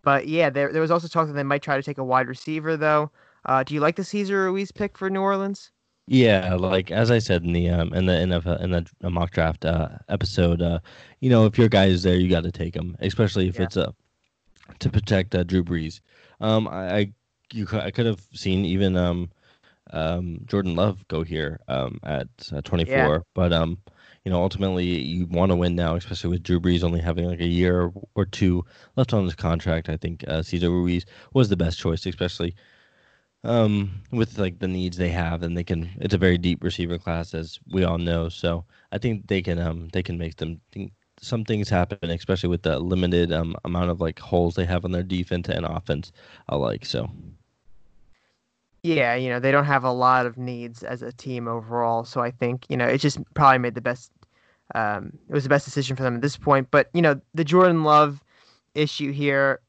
but 0.03 0.29
yeah, 0.29 0.51
there 0.51 0.73
there 0.73 0.83
was 0.83 0.91
also 0.91 1.09
talk 1.09 1.27
that 1.27 1.33
they 1.33 1.43
might 1.43 1.63
try 1.63 1.77
to 1.77 1.83
take 1.83 1.99
a 1.99 2.05
wide 2.05 2.29
receiver 2.29 2.77
though. 2.77 3.11
Uh, 3.47 3.63
do 3.63 3.75
you 3.75 3.81
like 3.81 3.97
the 3.97 4.05
Cesar 4.05 4.45
Ruiz 4.45 4.73
pick 4.73 4.97
for 4.97 5.11
New 5.11 5.21
Orleans? 5.21 5.71
Yeah, 6.07 6.55
like 6.55 6.91
as 6.91 7.11
I 7.11 7.19
said 7.19 7.45
in 7.45 7.53
the 7.53 7.71
um 7.71 7.93
in 7.95 8.07
the 8.07 8.13
NFL 8.13 8.61
in 8.61 8.71
the 8.71 9.11
mock 9.11 9.31
draft 9.31 9.65
uh, 9.65 9.89
episode, 10.09 10.61
uh, 10.61 10.81
you 11.21 11.31
know, 11.31 11.47
if 11.47 11.59
your 11.59 11.69
guy 11.69 11.87
is 11.87 12.03
there, 12.03 12.17
you 12.17 12.29
got 12.29 12.45
to 12.45 12.53
take 12.53 12.77
him, 12.77 12.97
especially 13.01 13.49
if 13.49 13.57
yeah. 13.57 13.65
it's 13.65 13.77
a 13.77 13.89
uh, 13.89 13.93
to 14.79 14.91
protect 14.91 15.35
uh, 15.35 15.45
Drew 15.45 15.65
Brees. 15.65 16.01
Um, 16.41 16.69
I, 16.69 16.97
I 16.97 17.13
you 17.53 17.67
I 17.73 17.91
could 17.91 18.07
have 18.07 18.21
seen 18.35 18.65
even 18.67 18.97
um 18.97 19.31
um, 19.93 20.41
Jordan 20.47 20.75
Love 20.77 21.07
go 21.09 21.23
here 21.23 21.61
um, 21.69 21.99
at 22.05 22.29
uh, 22.53 22.61
24. 22.63 23.15
Yeah. 23.15 23.19
But 23.35 23.53
um, 23.53 23.79
you 24.25 24.31
know, 24.31 24.43
ultimately 24.43 24.85
you 24.87 25.27
want 25.27 25.51
to 25.51 25.57
win 25.57 25.75
now, 25.77 25.95
especially 25.97 26.31
with 26.31 26.43
Drew 26.43 26.61
Brees 26.61 26.83
only 26.85 27.01
having 27.01 27.27
like 27.27 27.41
a 27.41 27.47
year 27.47 27.93
or 28.15 28.25
two 28.27 28.65
left 28.97 29.13
on 29.13 29.25
his 29.25 29.35
contract. 29.35 29.89
I 29.89 29.97
think 29.97 30.25
uh, 30.29 30.43
Cesar 30.43 30.71
Ruiz 30.71 31.05
was 31.33 31.49
the 31.49 31.57
best 31.57 31.79
choice, 31.79 32.07
especially 32.07 32.55
um, 33.45 34.03
with 34.13 34.39
like 34.39 34.59
the 34.59 34.69
needs 34.69 34.97
they 34.97 35.11
have, 35.11 35.43
and 35.43 35.57
they 35.57 35.65
can. 35.65 35.91
It's 36.01 36.15
a 36.15 36.19
very 36.19 36.39
deep 36.39 36.63
receiver 36.65 36.99
class, 36.99 37.35
as 37.35 37.59
we 37.71 37.85
all 37.85 37.99
know. 37.99 38.29
So 38.29 38.65
I 38.93 38.99
think 38.99 39.27
they 39.29 39.43
can 39.43 39.59
um 39.59 39.89
they 39.93 40.03
can 40.03 40.19
make 40.19 40.37
them 40.37 40.61
think 40.73 40.93
some 41.21 41.45
things 41.45 41.69
happen, 41.69 42.11
especially 42.11 42.49
with 42.51 42.63
the 42.63 42.79
limited 42.79 43.33
um 43.33 43.55
amount 43.65 43.91
of 43.91 44.01
like 44.01 44.19
holes 44.19 44.55
they 44.55 44.65
have 44.67 44.85
on 44.85 44.93
their 44.93 45.03
defense 45.03 45.49
and 45.49 45.65
offense. 45.67 46.13
I 46.49 46.57
like 46.57 46.85
so. 46.87 47.11
Yeah, 48.85 49.15
you 49.15 49.31
know, 49.31 49.41
they 49.41 49.51
don't 49.51 49.65
have 49.65 49.83
a 49.83 49.91
lot 49.91 50.27
of 50.27 50.37
needs 50.37 50.83
as 50.85 51.01
a 51.03 51.11
team 51.11 51.49
overall. 51.49 52.05
So 52.05 52.21
I 52.21 52.31
think, 52.31 52.67
you 52.69 52.77
know, 52.77 52.87
it 52.87 52.99
just 52.99 53.19
probably 53.33 53.59
made 53.59 53.75
the 53.75 53.81
best 53.81 54.13
um, 54.75 55.19
it 55.29 55.33
was 55.33 55.43
the 55.43 55.49
best 55.49 55.65
decision 55.65 55.97
for 55.97 56.03
them 56.03 56.17
at 56.17 56.23
this 56.23 56.37
point. 56.37 56.69
But, 56.71 56.91
you 56.93 57.03
know, 57.03 57.21
the 57.35 57.45
Jordan 57.45 57.85
Love 57.85 58.23
issue 58.75 59.11
here, 59.11 59.61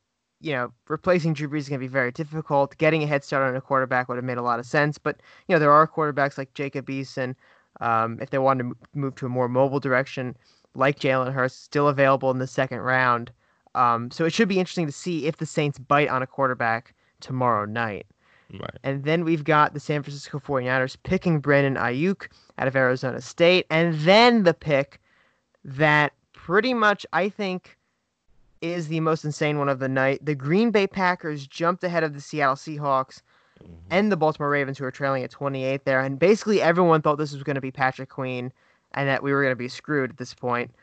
you 0.42 0.52
know, 0.52 0.74
replacing 0.90 1.34
Drew 1.34 1.48
Brees 1.48 1.60
is 1.60 1.70
going 1.70 1.80
to 1.80 1.84
be 1.84 1.92
very 1.92 2.12
difficult. 2.12 2.78
Getting 2.78 3.04
a 3.04 3.08
head 3.08 3.24
start 3.24 3.48
on 3.48 3.56
a 3.56 3.62
quarterback 3.62 4.10
would 4.10 4.16
have 4.18 4.26
made 4.26 4.38
a 4.38 4.42
lot 4.42 4.60
of 4.60 4.66
sense. 4.66 4.98
But, 4.98 5.22
you 5.48 5.56
know, 5.56 5.60
there 5.60 5.72
are 5.72 5.88
quarterbacks 5.88 6.38
like 6.38 6.54
Jacob 6.54 6.88
Eason, 6.88 7.36
um, 7.82 8.20
if 8.22 8.32
they 8.32 8.38
wanted 8.38 8.64
to 8.64 8.76
move 9.00 9.16
to 9.16 9.26
a 9.26 9.30
more 9.30 9.48
mobile 9.48 9.80
direction, 9.80 10.36
like 10.76 11.00
Jalen 11.00 11.34
Hurts, 11.34 11.56
still 11.56 11.88
available 11.88 12.32
in 12.32 12.40
the 12.40 12.48
second 12.48 12.80
round. 12.80 13.32
Um, 13.76 14.12
so 14.12 14.26
it 14.26 14.34
should 14.34 14.50
be 14.50 14.60
interesting 14.60 14.88
to 14.88 14.92
see 14.92 15.26
if 15.26 15.38
the 15.38 15.46
Saints 15.46 15.80
bite 15.80 16.10
on 16.10 16.22
a 16.22 16.28
quarterback 16.28 16.94
tomorrow 17.22 17.66
night. 17.66 18.06
Right. 18.54 18.78
And 18.84 19.04
then 19.04 19.24
we've 19.24 19.44
got 19.44 19.74
the 19.74 19.80
San 19.80 20.04
Francisco 20.04 20.40
49ers 20.40 20.98
picking 21.04 21.40
Brandon 21.40 21.76
Aiyuk 21.76 22.28
out 22.58 22.68
of 22.68 22.76
Arizona 22.76 23.22
State. 23.22 23.66
And 23.70 23.96
then 24.00 24.44
the 24.44 24.54
pick 24.54 25.00
that 25.64 26.14
pretty 26.34 26.74
much, 26.74 27.06
I 27.12 27.30
think, 27.30 27.78
is 28.62 28.88
the 28.88 29.00
most 29.00 29.26
insane 29.26 29.58
one 29.58 29.70
of 29.70 29.80
the 29.80 29.90
night. 29.90 30.24
The 30.24 30.36
Green 30.36 30.72
Bay 30.72 30.88
Packers 30.88 31.48
jumped 31.48 31.84
ahead 31.84 32.04
of 32.04 32.14
the 32.14 32.22
Seattle 32.22 32.56
Seahawks 32.56 33.22
mm-hmm. 33.62 33.74
and 33.90 34.12
the 34.12 34.18
Baltimore 34.18 34.50
Ravens, 34.50 34.78
who 34.78 34.84
were 34.84 34.92
trailing 34.92 35.24
at 35.24 35.32
28 35.32 35.86
there. 35.86 36.02
And 36.02 36.20
basically, 36.20 36.62
everyone 36.62 37.02
thought 37.02 37.18
this 37.18 37.34
was 37.34 37.44
going 37.44 37.56
to 37.56 37.62
be 37.62 37.72
Patrick 37.72 38.10
Queen 38.10 38.52
and 38.94 39.10
that 39.10 39.24
we 39.24 39.34
were 39.34 39.42
going 39.42 39.52
to 39.52 39.58
be 39.58 39.68
screwed 39.68 40.12
at 40.12 40.18
this 40.18 40.34
point. 40.34 40.74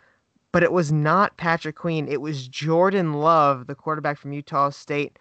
But 0.53 0.63
it 0.63 0.73
was 0.73 0.93
not 0.93 1.37
Patrick 1.39 1.77
Queen. 1.77 2.07
It 2.09 2.21
was 2.21 2.47
Jordan 2.47 3.15
Love, 3.15 3.67
the 3.69 3.75
quarterback 3.75 4.19
from 4.19 4.33
Utah 4.33 4.69
State, 4.69 5.19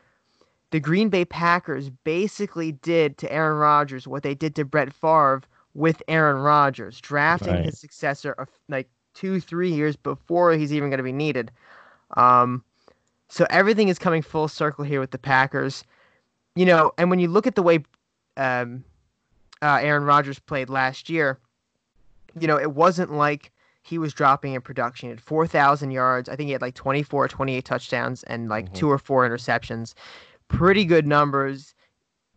the 0.71 0.79
Green 0.79 1.09
Bay 1.09 1.25
Packers 1.25 1.89
basically 2.03 2.71
did 2.71 3.17
to 3.19 3.31
Aaron 3.31 3.57
Rodgers 3.57 4.07
what 4.07 4.23
they 4.23 4.33
did 4.33 4.55
to 4.55 4.65
Brett 4.65 4.93
Favre 4.93 5.43
with 5.73 6.01
Aaron 6.07 6.37
Rodgers, 6.37 6.99
drafting 6.99 7.53
right. 7.53 7.65
his 7.65 7.79
successor 7.79 8.33
of 8.33 8.47
like 8.67 8.89
two, 9.13 9.39
three 9.39 9.71
years 9.71 9.95
before 9.95 10.53
he's 10.53 10.73
even 10.73 10.89
going 10.89 10.97
to 10.97 11.03
be 11.03 11.11
needed. 11.11 11.51
Um, 12.17 12.63
so 13.29 13.45
everything 13.49 13.89
is 13.89 13.99
coming 13.99 14.21
full 14.21 14.47
circle 14.47 14.83
here 14.83 14.99
with 14.99 15.11
the 15.11 15.17
Packers. 15.17 15.83
You 16.55 16.65
know, 16.65 16.91
and 16.97 17.09
when 17.09 17.19
you 17.19 17.29
look 17.29 17.47
at 17.47 17.55
the 17.55 17.63
way 17.63 17.83
um, 18.35 18.83
uh, 19.61 19.79
Aaron 19.81 20.03
Rodgers 20.03 20.39
played 20.39 20.69
last 20.69 21.09
year, 21.09 21.39
you 22.39 22.47
know, 22.47 22.59
it 22.59 22.73
wasn't 22.73 23.13
like 23.13 23.51
he 23.83 23.97
was 23.97 24.13
dropping 24.13 24.53
in 24.53 24.61
production. 24.61 25.07
He 25.07 25.11
had 25.11 25.21
4,000 25.21 25.91
yards. 25.91 26.29
I 26.29 26.35
think 26.35 26.47
he 26.47 26.53
had 26.53 26.61
like 26.61 26.75
24 26.75 27.27
28 27.27 27.65
touchdowns 27.65 28.23
and 28.23 28.49
like 28.49 28.65
mm-hmm. 28.65 28.75
two 28.75 28.91
or 28.91 28.97
four 28.97 29.27
interceptions 29.27 29.93
pretty 30.51 30.85
good 30.85 31.07
numbers. 31.07 31.73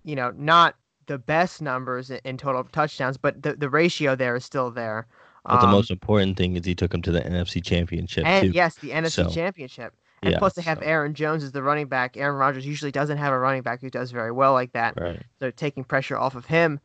You 0.05 0.17
know, 0.17 0.33
not 0.37 0.77
the 1.07 1.19
best 1.19 1.61
numbers 1.61 2.11
in 2.11 2.37
total 2.37 2.65
touchdowns, 2.65 3.17
but 3.17 3.43
the, 3.43 3.55
the 3.55 3.69
ratio 3.69 4.15
there 4.15 4.37
is 4.37 4.45
still 4.45 4.71
there. 4.71 5.07
But 5.45 5.61
the 5.61 5.67
um, 5.67 5.73
most 5.73 5.91
important 5.91 6.37
thing 6.37 6.57
is 6.57 6.65
he 6.65 6.75
took 6.75 6.95
him 6.95 7.03
to 7.03 7.13
the 7.13 7.21
NFC 7.21 7.63
Championship. 7.63 8.25
And 8.25 8.51
too. 8.51 8.57
yes, 8.57 8.77
the 8.77 8.91
NFC 8.91 9.13
so, 9.13 9.31
Championship. 9.31 9.95
And 10.23 10.33
yeah, 10.33 10.39
plus, 10.39 10.55
they 10.55 10.63
have 10.63 10.79
so. 10.79 10.85
Aaron 10.85 11.13
Jones 11.13 11.45
as 11.45 11.53
the 11.53 11.63
running 11.63 11.87
back. 11.87 12.17
Aaron 12.17 12.37
Rodgers 12.37 12.65
usually 12.65 12.91
doesn't 12.91 13.19
have 13.19 13.33
a 13.33 13.39
running 13.39 13.61
back 13.61 13.83
who 13.83 13.91
does 13.91 14.11
very 14.11 14.33
well 14.33 14.55
like 14.55 14.73
that. 14.73 14.99
Right. 14.99 15.23
So 15.41 15.51
taking 15.51 15.85
pressure 15.85 16.17
off 16.17 16.35
of 16.35 16.47
him. 16.47 16.81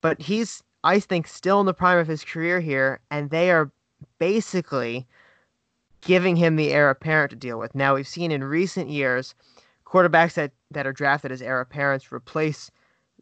But 0.00 0.20
he's, 0.20 0.64
I 0.82 0.98
think, 0.98 1.28
still 1.28 1.60
in 1.60 1.66
the 1.66 1.74
prime 1.74 1.98
of 1.98 2.08
his 2.08 2.24
career 2.24 2.60
here, 2.60 2.98
and 3.12 3.30
they 3.30 3.52
are 3.52 3.70
basically 4.18 5.06
giving 6.00 6.34
him 6.34 6.56
the 6.56 6.72
heir 6.72 6.90
apparent 6.90 7.30
to 7.30 7.36
deal 7.36 7.56
with. 7.56 7.72
Now, 7.72 7.94
we've 7.94 8.08
seen 8.08 8.32
in 8.32 8.42
recent 8.42 8.88
years 8.88 9.36
quarterbacks 9.92 10.34
that, 10.34 10.52
that 10.70 10.86
are 10.86 10.92
drafted 10.92 11.32
as 11.32 11.42
heir 11.42 11.60
apparents 11.60 12.10
replace 12.10 12.70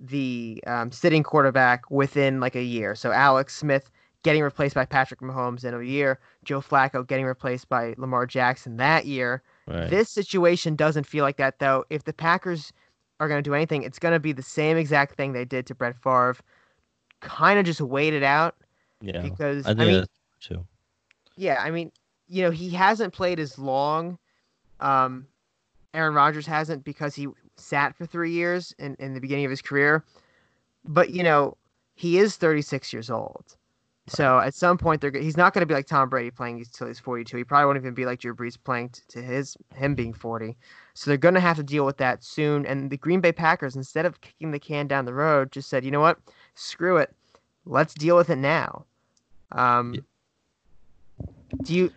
the 0.01 0.63
um, 0.67 0.91
sitting 0.93 1.23
quarterback 1.23 1.91
within 1.91 2.41
like 2.41 2.55
a 2.55 2.63
year. 2.63 2.95
So 2.95 3.13
Alex 3.13 3.57
Smith 3.57 3.91
getting 4.23 4.43
replaced 4.43 4.75
by 4.75 4.85
Patrick 4.85 5.21
Mahomes 5.21 5.65
in 5.65 5.75
a 5.75 5.83
year, 5.83 6.19
Joe 6.45 6.61
Flacco 6.61 7.07
getting 7.07 7.25
replaced 7.25 7.69
by 7.69 7.95
Lamar 7.97 8.27
Jackson 8.27 8.77
that 8.77 9.07
year. 9.07 9.43
Right. 9.67 9.91
This 9.91 10.11
situation 10.11 10.77
doesn't 10.77 11.05
feel 11.05 11.25
like 11.25 11.39
that 11.39 11.59
though. 11.59 11.85
If 11.91 12.05
the 12.05 12.13
Packers 12.13 12.73
are 13.19 13.29
going 13.29 13.43
to 13.43 13.49
do 13.49 13.55
anything, 13.55 13.83
it's 13.83 13.99
going 13.99 14.13
to 14.13 14.21
be 14.21 14.33
the 14.33 14.43
same 14.43 14.77
exact 14.77 15.17
thing 15.17 15.33
they 15.33 15.45
did 15.45 15.67
to 15.67 15.75
Brett 15.75 15.97
Favre. 15.97 16.37
Kind 17.21 17.59
of 17.59 17.67
just 17.67 17.81
wait 17.81 18.15
it 18.15 18.23
out. 18.23 18.57
Yeah. 19.01 19.21
Because 19.21 19.67
I, 19.67 19.71
I 19.71 19.75
mean, 19.75 20.05
too. 20.41 20.67
Yeah, 21.37 21.61
I 21.63 21.71
mean, 21.71 21.91
you 22.29 22.43
know, 22.43 22.51
he 22.51 22.71
hasn't 22.71 23.13
played 23.13 23.41
as 23.41 23.59
long. 23.59 24.19
Um, 24.81 25.27
Aaron 25.95 26.15
Rodgers 26.15 26.47
hasn't 26.47 26.85
because 26.85 27.15
he 27.15 27.29
sat 27.57 27.97
for 27.97 28.07
three 28.07 28.33
years 28.33 28.75
in, 28.79 28.97
in 28.99 29.15
the 29.15 29.21
beginning 29.21 29.45
of 29.45 29.51
his 29.51 29.63
career. 29.63 30.05
But, 30.85 31.11
you 31.11 31.23
know, 31.23 31.57
he 31.95 32.19
is 32.19 32.37
36 32.37 32.93
years 32.93 33.11
old. 33.11 33.57
So 34.11 34.41
at 34.41 34.55
some 34.55 34.77
point, 34.77 35.01
they're 35.01 35.13
he's 35.13 35.37
not 35.37 35.55
going 35.55 35.61
to 35.61 35.67
be 35.67 35.75
like 35.75 35.87
Tom 35.87 36.09
Brady 36.09 36.33
playing 36.33 36.59
until 36.59 36.89
he's 36.89 36.99
42. 36.99 37.37
He 37.37 37.45
probably 37.45 37.67
won't 37.67 37.79
even 37.79 37.95
be 37.95 38.07
like 38.07 38.19
Drew 38.19 38.35
Brees 38.35 38.59
playing 38.63 38.89
t- 38.89 39.03
to 39.09 39.23
his 39.23 39.57
him 39.77 39.95
being 39.95 40.13
40. 40.13 40.57
So 40.95 41.11
they're 41.11 41.19
going 41.19 41.35
to 41.35 41.41
have 41.41 41.59
to 41.59 41.63
deal 41.63 41.87
with 41.87 41.99
that 41.99 42.25
soon. 42.25 42.67
And 42.67 42.91
the 42.91 42.97
Green 42.97 43.21
Bay 43.21 43.31
Packers, 43.31 43.77
instead 43.77 44.07
of 44.07 44.21
kicking 44.21 44.51
the 44.51 44.59
can 44.59 44.89
down 44.89 45.05
the 45.05 45.15
road, 45.15 45.53
just 45.53 45.69
said, 45.69 45.85
you 45.85 45.93
know 45.93 46.01
what, 46.01 46.19
screw 46.55 46.97
it, 46.97 47.15
let's 47.67 47.95
deal 47.95 48.17
with 48.17 48.31
it 48.31 48.37
now. 48.37 48.85
Um, 49.53 49.95
yeah. 49.95 50.01
Do 51.63 51.75
you 51.75 51.93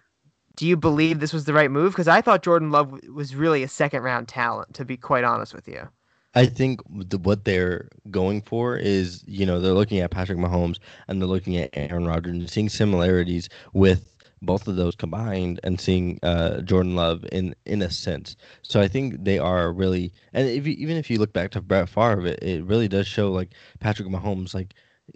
do 0.56 0.68
you 0.68 0.78
believe 0.78 1.20
this 1.20 1.34
was 1.34 1.46
the 1.46 1.54
right 1.54 1.72
move? 1.72 1.94
Because 1.94 2.08
I 2.08 2.22
thought 2.22 2.44
Jordan 2.44 2.72
Love 2.72 3.00
was 3.10 3.36
really 3.36 3.64
a 3.64 3.68
second 3.68 4.04
round 4.04 4.28
talent, 4.28 4.74
to 4.76 4.86
be 4.86 4.98
quite 4.98 5.24
honest 5.24 5.54
with 5.54 5.68
you. 5.68 5.90
I 6.36 6.46
think 6.48 6.82
the, 6.90 7.18
what 7.20 7.46
they're 7.46 7.90
going 8.10 8.42
for 8.42 8.76
is, 8.78 9.24
you 9.28 9.46
know, 9.46 9.60
they're 9.60 9.74
looking 9.74 10.00
at 10.00 10.12
Patrick 10.12 10.40
Mahomes 10.40 10.80
and 11.08 11.22
they're 11.22 11.28
looking 11.28 11.58
at 11.58 11.70
Aaron 11.74 12.08
Rodgers 12.08 12.34
and 12.34 12.50
seeing 12.50 12.70
similarities 12.70 13.50
with 13.74 14.16
both 14.42 14.68
of 14.68 14.76
those 14.76 14.96
combined 14.96 15.60
and 15.64 15.80
seeing 15.80 16.20
uh, 16.24 16.62
Jordan 16.62 16.96
Love 16.96 17.26
in 17.32 17.56
in 17.66 17.82
a 17.82 17.90
sense. 17.90 18.36
So 18.64 18.82
I 18.82 18.88
think 18.88 19.24
they 19.24 19.40
are 19.40 19.72
really, 19.72 20.12
and 20.34 20.48
if 20.48 20.68
you, 20.68 20.74
even 20.74 20.98
if 20.98 21.10
you 21.10 21.18
look 21.20 21.34
back 21.34 21.52
to 21.52 21.62
Brett 21.62 21.90
Favre, 21.90 22.26
it, 22.28 22.44
it 22.44 22.64
really 22.66 22.88
does 22.88 23.08
show 23.08 23.32
like 23.32 23.54
Patrick 23.80 24.08
Mahomes 24.10 24.54
like 24.54 24.74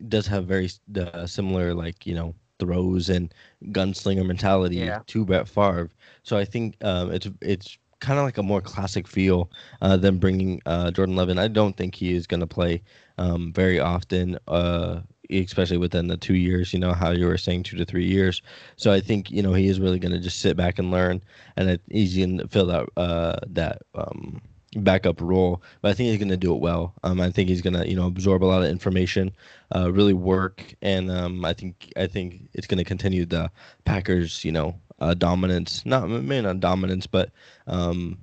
does 0.08 0.28
have 0.28 0.45
very 0.45 0.69
uh, 0.97 1.26
similar 1.26 1.73
like 1.73 2.06
you 2.06 2.13
know 2.15 2.36
throws 2.60 3.10
and 3.10 3.34
gunslinger 3.65 4.26
mentality 4.26 4.78
Yeah. 4.78 5.00
to 5.08 5.26
Brett 5.26 5.48
Favre. 5.48 5.89
So 6.24 6.38
I 6.38 6.46
think 6.46 6.76
um, 6.84 7.12
it's 7.12 7.28
it's 7.41 7.78
kind 8.00 8.20
of 8.20 8.26
like 8.26 8.38
a 8.38 8.43
more 8.43 8.62
classic 8.62 9.08
feel 9.08 9.50
uh, 9.82 9.98
than 9.98 10.17
bringing 10.20 10.62
uh, 10.65 10.91
Jordan 10.91 11.15
Love 11.15 11.30
in. 11.30 11.39
I 11.39 11.48
don't 11.48 11.76
think 11.76 11.96
he 11.96 12.13
is 12.13 12.28
going 12.28 12.41
to 12.41 12.48
play 12.48 12.82
um, 13.17 13.52
very 13.54 13.80
often, 13.80 14.38
uh, 14.48 15.02
especially 15.30 15.78
within 15.78 16.08
the 16.08 16.17
two 16.17 16.36
years. 16.36 16.74
You 16.74 16.80
know 16.80 16.93
how 16.93 17.12
you 17.12 17.26
were 17.26 17.38
saying 17.38 17.63
two 17.63 17.78
to 17.78 17.86
three 17.86 18.06
years. 18.06 18.41
So 18.76 18.91
I 18.91 19.00
think 19.00 19.32
you 19.32 19.41
know 19.41 19.54
he 19.54 19.67
is 19.67 19.80
really 19.80 20.00
going 20.00 20.13
to 20.13 20.20
just 20.20 20.39
sit 20.39 20.56
back 20.56 20.78
and 20.80 20.91
learn, 20.91 21.22
and 21.56 21.70
it, 21.70 21.82
he's 21.89 22.15
going 22.17 22.38
to 22.39 22.48
fill 22.48 22.67
that 22.67 22.88
uh, 22.98 23.39
that. 23.48 23.82
Um, 23.96 24.41
backup 24.84 25.20
role 25.22 25.62
but 25.82 25.90
i 25.90 25.94
think 25.94 26.10
he's 26.10 26.18
going 26.18 26.30
to 26.30 26.38
do 26.38 26.54
it 26.54 26.60
well 26.60 26.94
um, 27.04 27.20
i 27.20 27.30
think 27.30 27.50
he's 27.50 27.62
going 27.62 27.74
to 27.74 27.88
you 27.88 27.96
know 27.96 28.08
absorb 28.08 28.44
a 28.44 28.46
lot 28.46 28.62
of 28.62 28.70
information 28.70 29.32
uh, 29.76 29.92
really 29.92 30.13
work 30.13 30.74
and 30.82 31.12
um, 31.12 31.44
i 31.46 31.54
think 31.54 31.92
i 31.98 32.08
think 32.08 32.48
it's 32.54 32.68
going 32.68 32.78
to 32.78 32.84
continue 32.84 33.26
the 33.26 33.50
packers 33.86 34.44
you 34.44 34.52
know 34.52 34.76
uh, 35.00 35.13
dominance 35.13 35.86
not 35.86 36.10
maybe 36.10 36.42
not 36.42 36.60
dominance 36.60 37.06
but 37.08 37.32
um, 37.68 38.18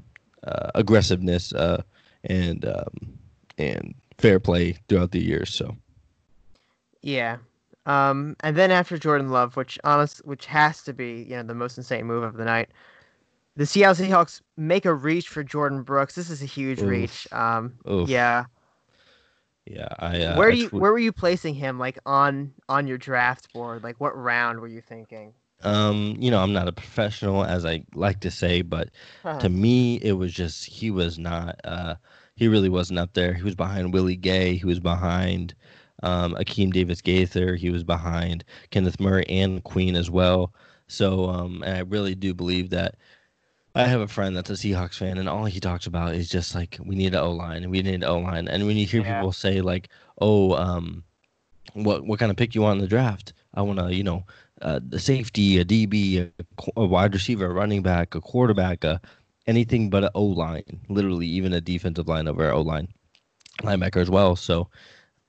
uh, 0.45 0.71
aggressiveness 0.75 1.53
uh, 1.55 1.83
and 2.25 2.65
um, 2.65 3.19
and 3.59 3.95
fair 4.19 4.41
play 4.41 4.77
throughout 4.89 5.11
the 5.13 5.23
years 5.23 5.53
so 5.53 5.77
Yeah. 7.05 7.37
Um, 7.87 8.35
and 8.41 8.57
then 8.57 8.71
after 8.71 8.97
Jordan 8.97 9.31
Love, 9.31 9.57
which 9.57 9.79
honest, 9.85 10.25
which 10.25 10.47
has 10.47 10.83
to 10.85 10.95
be 10.95 11.27
you 11.29 11.37
know 11.37 11.43
the 11.43 11.55
most 11.55 11.77
insane 11.77 12.07
move 12.07 12.23
of 12.23 12.37
the 12.37 12.45
night, 12.45 12.71
the 13.57 13.67
Seattle 13.67 14.07
Seahawks 14.07 14.41
make 14.57 14.85
a 14.85 14.95
reach 14.95 15.29
for 15.29 15.45
Jordyn 15.45 15.85
Brooks. 15.85 16.15
This 16.15 16.31
is 16.31 16.43
a 16.43 16.47
huge 16.47 16.81
Oof. 16.81 16.89
reach. 16.89 17.29
Um, 17.33 17.75
Oof. 17.91 18.09
yeah. 18.09 18.47
yeah 19.67 19.89
i 19.99 20.21
uh, 20.23 20.37
where 20.37 20.51
do 20.51 20.57
you 20.59 20.69
tw- 20.69 20.75
where 20.75 20.93
were 20.93 20.99
you 20.99 21.13
placing 21.13 21.55
him 21.55 21.79
like 21.79 21.99
on 22.07 22.53
on 22.69 22.87
your 22.87 22.99
draft 22.99 23.53
board? 23.53 23.83
Like 23.83 24.01
what 24.01 24.17
round 24.17 24.61
were 24.61 24.69
you 24.69 24.81
thinking? 24.81 25.35
um 25.63 26.17
you 26.19 26.31
know 26.31 26.41
i'm 26.43 26.53
not 26.53 26.69
a 26.69 26.73
professional 26.73 27.45
as 27.45 27.65
i 27.65 27.83
like 27.95 28.21
to 28.21 28.31
say 28.31 28.63
but 28.63 28.91
to 29.39 29.49
me 29.49 29.97
it 29.97 30.13
was 30.13 30.33
just 30.33 30.65
he 30.67 30.91
was 30.91 31.19
not 31.19 31.59
uh 31.65 31.95
he 32.37 32.49
really 32.49 32.69
wasn't 32.69 32.99
up 32.99 33.13
there 33.15 33.33
he 33.33 33.43
was 33.43 33.55
behind 33.55 33.93
willie 33.93 34.17
gay 34.17 34.57
he 34.57 34.67
was 34.67 34.81
behind 34.81 35.55
um 36.03 36.35
akeem 36.35 36.73
davis 36.73 37.01
gaither 37.01 37.57
he 37.57 37.71
was 37.71 37.85
behind 37.85 38.45
kenneth 38.71 39.01
murray 39.01 39.25
and 39.29 39.65
queen 39.65 39.97
as 39.97 40.11
well 40.11 40.53
so 40.87 41.27
um 41.31 41.63
and 41.65 41.77
i 41.77 41.81
really 41.81 42.15
do 42.15 42.35
believe 42.35 42.71
that 42.71 42.97
I 43.75 43.87
have 43.87 44.01
a 44.01 44.09
friend 44.09 44.37
that's 44.37 44.51
a 44.51 44.55
Seahawks 44.55 44.95
fan, 44.99 45.19
and 45.19 45.29
all 45.29 45.45
he 45.47 45.61
talks 45.61 45.87
about 45.87 46.15
is 46.15 46.29
just 46.29 46.55
like 46.55 46.79
we 46.85 46.95
need 46.95 47.15
an 47.15 47.21
O 47.21 47.33
line, 47.33 47.69
we 47.71 47.83
need 47.83 47.95
an 47.95 48.05
O 48.05 48.19
line. 48.19 48.47
And 48.49 48.67
when 48.67 48.77
you 48.77 48.87
hear 48.87 49.03
Yeah. 49.03 49.15
people 49.17 49.33
say 49.33 49.61
like, 49.61 49.89
"Oh, 50.21 50.55
um, 50.55 51.05
what 51.75 52.05
what 52.07 52.19
kind 52.21 52.31
of 52.31 52.37
pick 52.37 52.55
you 52.55 52.63
want 52.63 52.79
in 52.79 52.83
the 52.83 52.89
draft?" 52.89 53.33
I 53.55 53.63
want 53.63 53.79
to, 53.81 53.95
you 53.95 54.05
know, 54.05 54.27
uh, 54.63 54.81
the 54.87 55.01
safety, 55.01 55.59
a 55.59 55.65
DB, 55.65 56.19
a, 56.21 56.31
a 56.77 56.87
wide 56.87 57.15
receiver, 57.15 57.47
a 57.47 57.55
running 57.55 57.83
back, 57.83 58.15
a 58.15 58.21
quarterback, 58.21 58.85
a 58.85 59.01
anything 59.47 59.91
but 59.91 60.05
an 60.05 60.11
O 60.15 60.25
line. 60.25 60.81
Literally, 60.89 61.27
even 61.29 61.53
a 61.53 61.61
defensive 61.61 62.09
line 62.09 62.29
over 62.29 62.51
O 62.53 62.63
line, 62.63 62.89
linebacker 63.63 64.01
as 64.03 64.11
well. 64.11 64.37
So, 64.37 64.69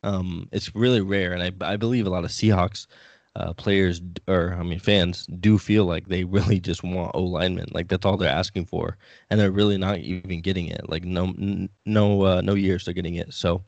um, 0.04 0.50
it's 0.52 0.76
really 0.76 1.02
rare, 1.02 1.34
and 1.34 1.44
I 1.44 1.74
I 1.74 1.78
believe 1.78 2.08
a 2.08 2.12
lot 2.12 2.26
of 2.26 2.32
Seahawks. 2.32 2.88
Uh, 3.36 3.52
players 3.52 4.02
or 4.28 4.54
I 4.54 4.64
mean 4.64 4.80
fans 4.80 5.26
do 5.42 5.58
feel 5.58 5.84
like 5.84 6.08
they 6.08 6.24
really 6.38 6.60
just 6.60 6.84
want 6.84 7.12
O 7.16 7.22
linemen, 7.22 7.68
like 7.72 7.90
that's 7.90 8.06
all 8.06 8.18
they're 8.18 8.30
asking 8.30 8.66
for, 8.66 8.98
and 9.30 9.40
they're 9.40 9.52
really 9.52 9.78
not 9.78 9.98
even 10.00 10.42
getting 10.42 10.68
it. 10.68 10.90
Like 10.90 11.04
no 11.04 11.26
n- 11.26 11.70
no 11.86 12.24
uh, 12.24 12.42
no 12.42 12.54
years 12.56 12.86
they're 12.86 12.94
getting 12.94 13.16
it. 13.16 13.34
So 13.34 13.62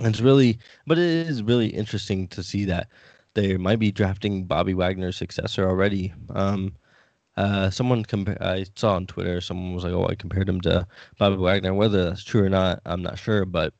it's 0.00 0.20
really, 0.20 0.58
but 0.86 0.98
it 0.98 1.28
is 1.28 1.42
really 1.42 1.68
interesting 1.68 2.28
to 2.28 2.42
see 2.42 2.64
that 2.66 2.88
they 3.34 3.56
might 3.56 3.78
be 3.78 3.92
drafting 3.92 4.44
Bobby 4.44 4.74
Wagner's 4.74 5.16
successor 5.16 5.68
already. 5.68 6.14
Um, 6.30 6.74
uh, 7.36 7.68
someone 7.68 8.02
compa- 8.04 8.40
I 8.40 8.64
saw 8.76 8.94
on 8.94 9.06
Twitter, 9.06 9.40
someone 9.42 9.74
was 9.74 9.84
like, 9.84 9.92
"Oh, 9.92 10.06
I 10.08 10.14
compared 10.14 10.48
him 10.48 10.60
to 10.62 10.86
Bobby 11.18 11.36
Wagner." 11.36 11.74
Whether 11.74 12.04
that's 12.04 12.24
true 12.24 12.44
or 12.44 12.48
not, 12.48 12.80
I'm 12.86 13.02
not 13.02 13.18
sure, 13.18 13.44
but 13.44 13.74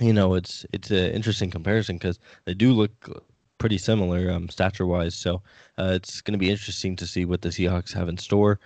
you 0.00 0.12
know, 0.12 0.34
it's 0.34 0.64
it's 0.72 0.90
an 0.90 1.10
interesting 1.12 1.50
comparison 1.50 1.96
because 1.96 2.18
they 2.44 2.54
do 2.54 2.72
look 2.72 3.26
pretty 3.58 3.78
similar 3.78 4.30
um, 4.30 4.48
stature 4.48 4.86
wise. 4.86 5.14
So 5.14 5.42
uh, 5.78 5.92
it's 5.94 6.20
going 6.20 6.32
to 6.32 6.38
be 6.38 6.50
interesting 6.50 6.96
to 6.96 7.06
see 7.06 7.24
what 7.24 7.42
the 7.42 7.50
Seahawks 7.50 7.92
have 7.94 8.08
in 8.08 8.18
store. 8.18 8.60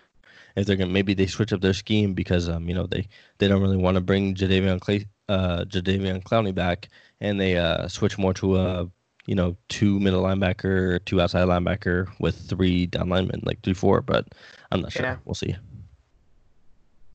If 0.57 0.66
they're 0.66 0.76
gonna 0.76 0.90
maybe 0.92 1.14
they 1.14 1.26
switch 1.26 1.52
up 1.52 1.61
their 1.62 1.72
scheme 1.72 2.14
because 2.14 2.48
um 2.48 2.68
you 2.68 2.74
know 2.74 2.87
they 2.87 3.09
they 3.38 3.48
don't 3.48 3.62
really 3.62 3.76
want 3.76 3.94
to 3.96 4.00
bring 4.02 4.35
Jadeveon 4.35 4.81
Clay 4.81 5.07
uh 5.28 5.64
Jadeveon 5.64 6.22
Clowney 6.24 6.55
back 6.55 6.88
and 7.20 7.40
they 7.40 7.57
uh 7.57 7.88
switch 7.88 8.18
more 8.18 8.35
to 8.35 8.57
a 8.57 8.90
you 9.26 9.35
know 9.35 9.57
two 9.68 9.98
middle 10.00 10.22
linebacker 10.22 11.02
two 11.07 11.20
outside 11.20 11.48
linebacker 11.48 12.09
with 12.20 12.37
three 12.37 12.87
down 12.87 13.09
linemen 13.09 13.40
like 13.44 13.62
three 13.62 13.72
four 13.74 14.02
but 14.02 14.26
I'm 14.70 14.83
not 14.83 14.92
sure 14.92 15.07
Yeah. 15.07 15.16
we'll 15.24 15.35
see 15.35 15.57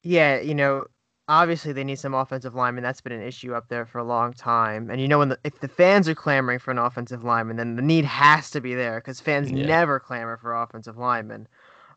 Yeah, 0.03 0.39
you 0.39 0.55
know, 0.55 0.85
obviously 1.27 1.73
they 1.73 1.83
need 1.83 1.99
some 1.99 2.13
offensive 2.13 2.55
linemen. 2.55 2.83
That's 2.83 3.01
been 3.01 3.11
an 3.11 3.21
issue 3.21 3.53
up 3.53 3.67
there 3.67 3.85
for 3.85 3.97
a 3.97 4.03
long 4.03 4.33
time. 4.33 4.89
And 4.89 5.01
you 5.01 5.07
know, 5.07 5.19
when 5.19 5.29
the, 5.29 5.39
if 5.43 5.59
the 5.59 5.67
fans 5.67 6.07
are 6.07 6.15
clamoring 6.15 6.59
for 6.59 6.71
an 6.71 6.77
offensive 6.77 7.23
lineman, 7.23 7.57
then 7.57 7.75
the 7.75 7.81
need 7.81 8.05
has 8.05 8.49
to 8.51 8.61
be 8.61 8.75
there 8.75 8.99
because 8.99 9.19
fans 9.19 9.51
Yeah. 9.51 9.65
never 9.65 9.99
clamor 9.99 10.37
for 10.37 10.55
offensive 10.55 10.97
linemen. 10.97 11.47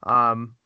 Um, 0.05 0.57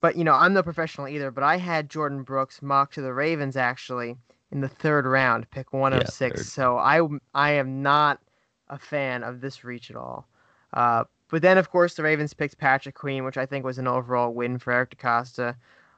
but 0.00 0.16
you 0.16 0.24
know, 0.24 0.34
I'm 0.34 0.52
no 0.52 0.62
professional 0.62 1.08
either. 1.08 1.30
But 1.30 1.44
I 1.44 1.56
had 1.58 1.88
Jordyn 1.88 2.24
Brooks 2.24 2.62
mocked 2.62 2.94
to 2.94 3.02
the 3.02 3.12
Ravens 3.12 3.56
actually 3.56 4.16
in 4.50 4.60
the 4.60 4.68
third 4.68 5.06
round, 5.06 5.50
pick 5.50 5.72
106. 5.72 6.36
third. 6.36 6.46
so 6.46 6.78
I 6.78 7.00
I 7.34 7.52
am 7.52 7.82
not 7.82 8.20
a 8.68 8.78
fan 8.78 9.22
of 9.22 9.40
this 9.40 9.64
reach 9.64 9.90
at 9.90 9.96
all. 9.96 10.26
Uh, 10.72 11.04
but 11.30 11.42
then 11.42 11.58
of 11.58 11.70
course 11.70 11.94
the 11.94 12.02
Ravens 12.02 12.34
picked 12.34 12.58
Patrick 12.58 12.94
Queen, 12.94 13.24
which 13.24 13.36
I 13.36 13.46
think 13.46 13.64
was 13.64 13.78
an 13.78 13.86
overall 13.86 14.32
win 14.32 14.58
for 14.58 14.72
Eric 14.72 14.96
DeCosta. 14.96 15.54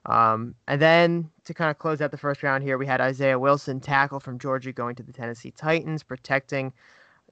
Um, 0.06 0.54
and 0.66 0.80
then 0.80 1.30
to 1.44 1.54
kind 1.54 1.70
of 1.70 1.78
close 1.78 2.00
out 2.00 2.10
the 2.10 2.16
first 2.16 2.42
round 2.42 2.64
here, 2.64 2.78
we 2.78 2.86
had 2.86 3.00
Isaiah 3.00 3.38
Wilson, 3.38 3.80
tackle 3.80 4.20
from 4.20 4.38
Georgia, 4.38 4.72
going 4.72 4.94
to 4.96 5.02
the 5.02 5.12
Tennessee 5.12 5.50
Titans, 5.50 6.02
protecting 6.02 6.72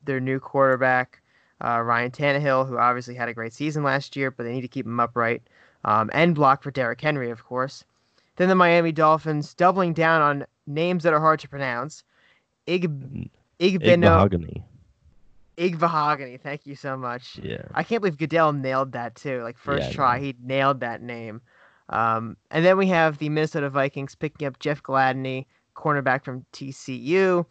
their 0.05 0.21
new 0.21 0.39
quarterback, 0.39 1.23
uh, 1.65 1.81
Ryan 1.81 2.11
Tannehill, 2.11 2.69
who 2.69 2.79
obviously 2.79 3.15
had 3.15 3.29
a 3.29 3.35
great 3.35 3.53
season 3.53 3.83
last 3.83 4.17
year, 4.17 4.31
but 4.31 4.45
they 4.45 4.53
need 4.53 4.61
to 4.63 4.69
keep 4.69 4.87
him 4.87 5.01
upright, 5.01 5.43
um, 5.85 6.11
and 6.13 6.35
block 6.35 6.63
for 6.63 6.71
Derrick 6.71 7.01
Henry, 7.01 7.31
of 7.31 7.45
course. 7.45 7.85
Then 8.37 8.49
the 8.49 8.55
Miami 8.55 8.93
Dolphins, 8.93 9.55
doubling 9.55 9.95
down 9.95 10.23
on 10.23 10.47
names 10.67 11.03
that 11.03 11.13
are 11.13 11.21
hard 11.21 11.41
to 11.41 11.49
pronounce. 11.49 12.05
Ig, 12.67 13.01
Big 13.59 13.81
Igbino, 13.83 14.01
mahogany 14.01 14.63
Igvahogany. 15.59 16.41
Thank 16.41 16.67
you 16.67 16.77
so 16.77 16.97
much. 16.97 17.41
yeah 17.43 17.63
I 17.75 17.83
can't 17.83 18.01
believe 18.01 18.17
Goodell 18.17 18.53
nailed 18.53 18.93
that 18.93 19.17
too. 19.17 19.43
Like 19.43 19.59
first 19.59 19.89
Yeah, 19.89 19.95
try, 19.95 20.21
he 20.21 20.37
nailed 20.41 20.81
that 20.81 21.03
name. 21.03 21.41
Um, 21.91 22.37
and 22.51 22.65
then 22.65 22.77
we 22.77 22.87
have 22.89 23.19
the 23.19 23.29
Minnesota 23.29 23.71
Vikings 23.71 24.15
picking 24.15 24.47
up 24.47 24.59
Jeff 24.59 24.83
Gladney, 24.83 25.47
cornerback 25.75 26.25
from 26.25 26.45
TCU. 26.53 27.47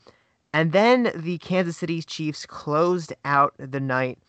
And 0.53 0.71
then 0.71 1.11
the 1.15 1.37
Kansas 1.39 1.77
City 1.77 2.01
Chiefs 2.01 2.45
closed 2.45 3.13
out 3.25 3.53
the 3.57 3.79
night 3.79 4.19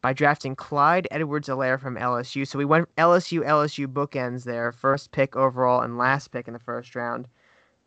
by 0.00 0.12
drafting 0.12 0.54
Clyde 0.54 1.08
Edwards-Helaire 1.10 1.80
from 1.80 1.96
LSU. 1.96 2.46
So 2.46 2.58
we 2.58 2.64
went 2.64 2.94
LSU, 2.96 3.44
LSU 3.44 3.86
bookends 3.86 4.44
there, 4.44 4.72
first 4.72 5.10
pick 5.10 5.36
overall 5.36 5.80
and 5.82 5.98
last 5.98 6.28
pick 6.28 6.46
in 6.46 6.54
the 6.54 6.60
first 6.60 6.94
round. 6.94 7.26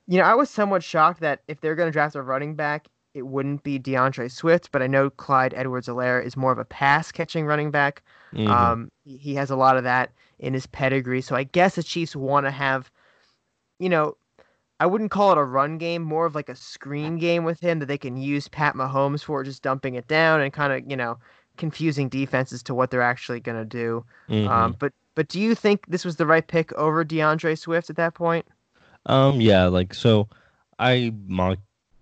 You 0.08 0.18
know, 0.18 0.26
I 0.26 0.34
was 0.34 0.50
somewhat 0.50 0.84
shocked 0.84 1.22
that 1.22 1.42
if 1.48 1.62
they're 1.62 1.76
going 1.76 1.88
to 1.88 1.94
draft 1.94 2.16
a 2.16 2.22
running 2.22 2.56
back, 2.56 2.88
it 3.14 3.24
wouldn't 3.28 3.64
be 3.64 3.80
D'Andre 3.80 4.28
Swift, 4.28 4.72
but 4.72 4.82
I 4.82 4.88
know 4.88 5.10
Clyde 5.10 5.54
Edwards-Helaire 5.56 6.24
is 6.24 6.38
more 6.38 6.52
of 6.52 6.60
a 6.60 6.66
pass 6.66 7.12
catching 7.12 7.46
running 7.46 7.72
back. 7.72 8.04
Mhm. 8.34 8.48
Um, 8.48 8.92
he- 9.04 9.36
has 9.36 9.50
a 9.50 9.56
lot 9.56 9.78
of 9.78 9.84
that 9.84 10.12
in 10.38 10.54
his 10.54 10.68
pedigree. 10.68 11.22
So 11.22 11.36
I 11.36 11.44
guess 11.44 11.76
the 11.76 11.84
Chiefs 11.84 12.16
want 12.16 12.46
to 12.46 12.52
have, 12.52 12.92
you 13.80 13.90
know, 13.90 14.16
I 14.80 14.86
wouldn't 14.86 15.12
call 15.12 15.32
it 15.32 15.38
a 15.38 15.44
run 15.44 15.78
game, 15.78 16.04
more 16.04 16.26
of 16.26 16.36
like 16.36 16.48
a 16.48 16.56
screen 16.56 17.18
game 17.18 17.44
with 17.44 17.60
him 17.60 17.80
that 17.80 17.88
they 17.88 17.98
can 17.98 18.16
use 18.16 18.48
Pat 18.48 18.76
Mahomes 18.76 19.24
for, 19.24 19.44
just 19.44 19.62
dumping 19.64 19.96
it 19.96 20.08
down 20.08 20.40
and 20.40 20.54
kind 20.54 20.72
of, 20.72 20.90
you 20.90 20.96
know, 20.96 21.18
confusing 21.58 22.08
defenses 22.08 22.64
to 22.64 22.74
what 22.74 22.90
they're 22.90 23.02
actually 23.02 23.42
going 23.42 23.58
to 23.58 23.66
do. 23.66 24.06
Mhm. 24.30 24.48
Um, 24.48 24.76
but 24.80 24.94
but 25.16 25.28
do 25.28 25.38
you 25.42 25.54
think 25.54 25.86
this 25.88 26.06
was 26.06 26.16
the 26.16 26.26
right 26.26 26.48
pick 26.48 26.72
over 26.74 27.04
D'Andre 27.04 27.56
Swift 27.56 27.90
at 27.90 27.98
that 27.98 28.14
point? 28.14 28.46
Um, 29.08 29.42
yeah, 29.42 29.66
like 29.66 29.94
so, 29.94 30.30
I 30.78 31.14
mocked 31.28 31.60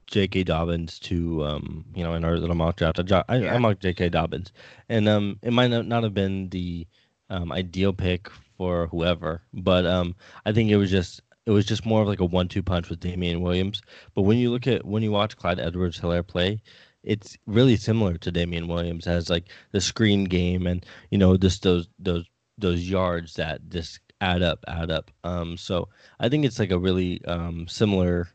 J.K. 0.07 0.43
Dobbins 0.43 0.99
to 0.99 1.43
um, 1.45 1.85
you 1.95 2.03
know, 2.03 2.13
in 2.13 2.23
our 2.23 2.37
little 2.37 2.55
mock 2.55 2.77
draft. 2.77 2.99
I, 2.99 3.03
jo- 3.03 3.23
I, 3.27 3.37
Yeah. 3.37 3.53
I 3.53 3.57
mocked 3.57 3.81
J.K. 3.81 4.09
Dobbins, 4.09 4.51
and 4.89 5.07
um, 5.07 5.39
it 5.41 5.53
might 5.53 5.67
not, 5.67 5.85
not 5.85 6.03
have 6.03 6.13
been 6.13 6.49
the 6.49 6.87
um 7.29 7.51
ideal 7.51 7.91
pick 7.93 8.29
for 8.57 8.87
whoever, 8.87 9.41
but 9.53 9.85
um, 9.85 10.15
I 10.45 10.51
think 10.51 10.69
it 10.71 10.77
was 10.77 10.89
just 10.89 11.21
it 11.45 11.51
was 11.51 11.65
just 11.65 11.85
more 11.85 12.01
of 12.01 12.07
like 12.07 12.19
a 12.19 12.25
one-two 12.25 12.63
punch 12.63 12.89
with 12.89 12.99
Damien 12.99 13.41
Williams. 13.41 13.81
But 14.15 14.23
when 14.23 14.37
you 14.37 14.49
look 14.51 14.67
at 14.67 14.85
when 14.85 15.03
you 15.03 15.11
watch 15.11 15.37
Clyde 15.37 15.59
Edwards-Helaire 15.59 16.25
play, 16.27 16.61
it's 17.03 17.37
really 17.45 17.77
similar 17.77 18.17
to 18.17 18.31
Damien 18.31 18.67
Williams 18.67 19.07
as 19.07 19.29
like 19.29 19.45
the 19.71 19.79
screen 19.81 20.23
game 20.25 20.67
and 20.67 20.85
you 21.11 21.17
know 21.17 21.37
just 21.37 21.63
those 21.63 21.87
those 21.99 22.25
those 22.57 22.89
yards 22.89 23.35
that 23.35 23.67
just 23.69 23.99
add 24.19 24.41
up, 24.41 24.59
add 24.67 24.89
up. 24.89 25.11
Um, 25.23 25.57
so 25.57 25.89
I 26.19 26.27
think 26.29 26.43
it's 26.45 26.59
like 26.59 26.71
a 26.71 26.79
really 26.79 27.23
um, 27.25 27.67
similar 27.67 28.27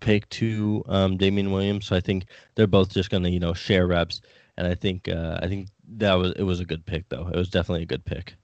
pick 0.00 0.28
to 0.30 0.82
um, 0.88 1.16
Damien 1.16 1.52
Williams. 1.52 1.86
So 1.86 1.96
I 1.96 2.00
think 2.00 2.26
they're 2.54 2.66
both 2.66 2.90
just 2.90 3.10
gonna 3.10 3.28
you 3.28 3.40
know 3.40 3.54
share 3.54 3.86
reps, 3.86 4.20
and 4.56 4.66
I 4.66 4.74
think 4.74 5.08
uh, 5.08 5.38
I 5.42 5.48
think 5.48 5.68
that 5.96 6.14
was 6.14 6.32
it 6.32 6.42
was 6.42 6.60
a 6.60 6.64
good 6.64 6.84
pick 6.84 7.08
though. 7.08 7.28
It 7.28 7.36
was 7.36 7.50
definitely 7.50 7.82
a 7.82 7.86
good 7.86 8.04
pick. 8.04 8.34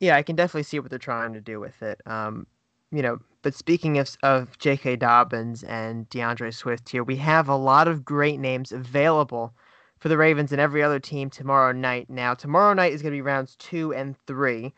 Yeah, 0.00 0.16
I 0.16 0.22
can 0.22 0.36
definitely 0.36 0.64
see 0.64 0.80
what 0.80 0.90
they're 0.90 0.98
trying 0.98 1.32
to 1.34 1.40
do 1.40 1.60
with 1.60 1.82
it. 1.82 2.00
Um, 2.06 2.46
you 2.90 3.02
know, 3.02 3.18
but 3.42 3.54
speaking 3.54 3.98
of 3.98 4.16
of 4.22 4.58
J.K. 4.58 4.96
Dobbins 4.96 5.62
and 5.64 6.08
D'Andre 6.08 6.50
Swift 6.50 6.88
here, 6.88 7.04
we 7.04 7.16
have 7.16 7.48
a 7.48 7.56
lot 7.56 7.88
of 7.88 8.04
great 8.04 8.40
names 8.40 8.72
available 8.72 9.54
for 9.98 10.08
the 10.08 10.18
Ravens 10.18 10.52
and 10.52 10.60
every 10.60 10.82
other 10.82 11.00
team 11.00 11.30
tomorrow 11.30 11.72
night. 11.72 12.10
Now, 12.10 12.34
tomorrow 12.34 12.74
night 12.74 12.92
is 12.92 13.02
going 13.02 13.12
to 13.12 13.16
be 13.16 13.22
rounds 13.22 13.56
two 13.56 13.94
and 13.94 14.16
three, 14.26 14.72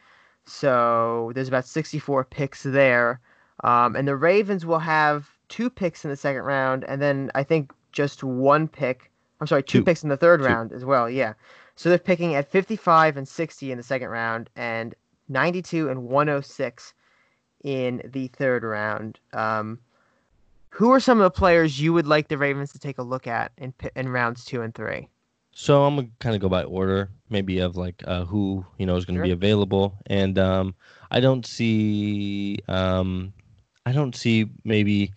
so 0.47 1.33
there's 1.35 1.49
about 1.49 1.67
64 1.67 2.25
picks 2.25 2.63
there, 2.63 3.21
um, 3.65 3.97
and 3.97 4.07
the 4.07 4.17
Ravens 4.17 4.65
will 4.65 4.79
have 4.79 5.36
two 5.49 5.71
picks 5.71 6.05
in 6.05 6.11
the 6.11 6.17
second 6.17 6.43
round, 6.43 6.85
and 6.85 7.01
then 7.01 7.31
I 7.35 7.43
think 7.43 7.73
just 7.93 8.23
one 8.23 8.69
pick. 8.69 9.11
I'm 9.41 9.47
sorry, 9.47 9.63
two, 9.63 9.81
two. 9.81 9.85
picks 9.85 10.03
in 10.03 10.09
the 10.09 10.17
third 10.17 10.41
two. 10.41 10.47
round 10.47 10.73
as 10.73 10.85
well. 10.85 11.09
Yeah, 11.11 11.35
so 11.77 11.89
they're 11.89 11.99
picking 11.99 12.35
at 12.35 12.51
55 12.51 13.17
and 13.17 13.29
60 13.29 13.71
in 13.71 13.77
the 13.77 13.85
second 13.85 14.09
round, 14.09 14.51
and 14.57 14.95
92 15.29 15.89
and 15.89 16.05
106 16.05 16.95
in 17.65 18.03
the 18.13 18.29
third 18.29 18.63
round. 18.63 19.19
Um, 19.33 19.79
who 20.71 20.93
are 20.93 21.01
some 21.01 21.19
of 21.19 21.25
the 21.25 21.39
players 21.39 21.81
you 21.81 21.93
would 21.93 22.07
like 22.07 22.29
the 22.29 22.39
Ravens 22.39 22.73
to 22.73 22.79
take 22.79 22.99
a 22.99 23.03
look 23.03 23.27
at 23.27 23.53
in 23.57 23.73
in 23.95 24.09
rounds 24.09 24.45
two 24.45 24.63
and 24.63 24.75
three? 24.75 25.09
So 25.53 25.85
I'm 25.85 25.97
gonna 25.97 26.09
kind 26.21 26.35
of 26.35 26.43
go 26.43 26.51
by 26.51 26.65
order, 26.65 27.09
maybe 27.31 27.61
of 27.61 27.77
like 27.77 28.03
uh, 28.07 28.25
who 28.25 28.65
you 28.79 28.85
know 28.85 28.97
is 28.97 29.07
going 29.07 29.15
to 29.15 29.21
sure. 29.21 29.25
be 29.27 29.33
available, 29.33 29.95
and 30.07 30.39
um, 30.39 30.75
I 31.11 31.21
don't 31.21 31.47
see 31.47 32.59
um, 32.69 33.33
I 33.87 33.93
don't 33.93 34.15
see 34.15 34.51
maybe 34.65 35.13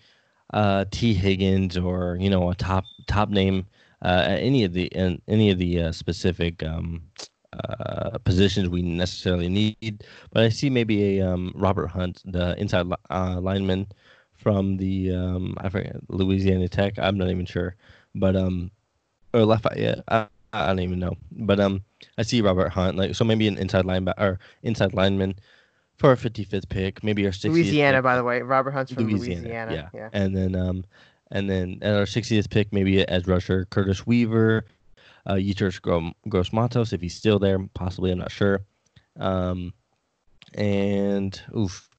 uh, 0.53 0.85
Tee 0.91 1.13
Higgins 1.13 1.77
or 1.77 2.17
you 2.19 2.29
know 2.29 2.49
a 2.49 2.55
top 2.55 2.85
top 3.07 3.29
name 3.29 3.65
uh, 4.01 4.25
at 4.27 4.39
any 4.39 4.63
of 4.63 4.73
the 4.73 4.85
in, 4.87 5.21
any 5.27 5.51
of 5.51 5.57
the 5.57 5.83
uh, 5.83 5.91
specific 5.91 6.63
um, 6.63 7.01
uh, 7.53 8.17
positions 8.19 8.69
we 8.69 8.81
necessarily 8.81 9.49
need. 9.49 10.03
But 10.31 10.43
I 10.43 10.49
see 10.49 10.69
maybe 10.69 11.19
a 11.19 11.27
um, 11.27 11.51
Robert 11.55 11.87
Hunt, 11.87 12.21
the 12.25 12.55
inside 12.59 12.87
uh, 13.09 13.39
lineman 13.41 13.87
from 14.33 14.77
the 14.77 15.11
um, 15.15 15.55
I 15.59 15.69
forget 15.69 15.97
Louisiana 16.09 16.69
Tech. 16.69 16.97
I'm 16.97 17.17
not 17.17 17.29
even 17.29 17.45
sure, 17.45 17.75
but 18.15 18.35
um, 18.35 18.71
or 19.33 19.45
Lafayette. 19.45 20.03
I, 20.07 20.27
I 20.51 20.67
don't 20.67 20.79
even 20.79 20.99
know, 20.99 21.15
but 21.31 21.59
um, 21.59 21.83
I 22.17 22.23
see 22.23 22.41
Robert 22.41 22.69
Hunt 22.69 22.97
like 22.97 23.15
so 23.15 23.23
maybe 23.23 23.47
an 23.47 23.57
inside 23.57 23.85
linebacker 23.85 24.19
or 24.19 24.39
inside 24.63 24.93
lineman 24.93 25.35
for 25.99 26.09
our 26.09 26.15
55th 26.15 26.69
pick, 26.69 27.03
maybe 27.03 27.25
our 27.25 27.31
60th. 27.31 27.51
Louisiana, 27.51 27.97
pick. 27.97 28.03
by 28.03 28.15
the 28.15 28.23
way, 28.23 28.41
Robert 28.41 28.71
Hunt's 28.71 28.91
from 28.91 29.05
Louisiana. 29.05 29.41
Louisiana. 29.41 29.73
Yeah. 29.73 29.89
yeah, 29.93 30.09
and 30.13 30.35
then 30.35 30.55
um, 30.55 30.85
and 31.31 31.49
then 31.49 31.77
at 31.81 31.95
our 31.95 32.05
60th 32.05 32.49
pick, 32.49 32.73
maybe 32.73 33.07
edge 33.07 33.27
rusher 33.27 33.65
Curtis 33.65 34.07
Weaver, 34.07 34.65
uh, 35.27 35.33
Yetus 35.33 35.79
Gross 36.29 36.53
Matos, 36.53 36.93
if 36.93 37.01
he's 37.01 37.15
still 37.15 37.37
there, 37.37 37.59
possibly, 37.73 38.11
I'm 38.11 38.17
not 38.17 38.31
sure. 38.31 38.61
Um, 39.19 39.73
and 40.55 41.39
oof, 41.55 41.89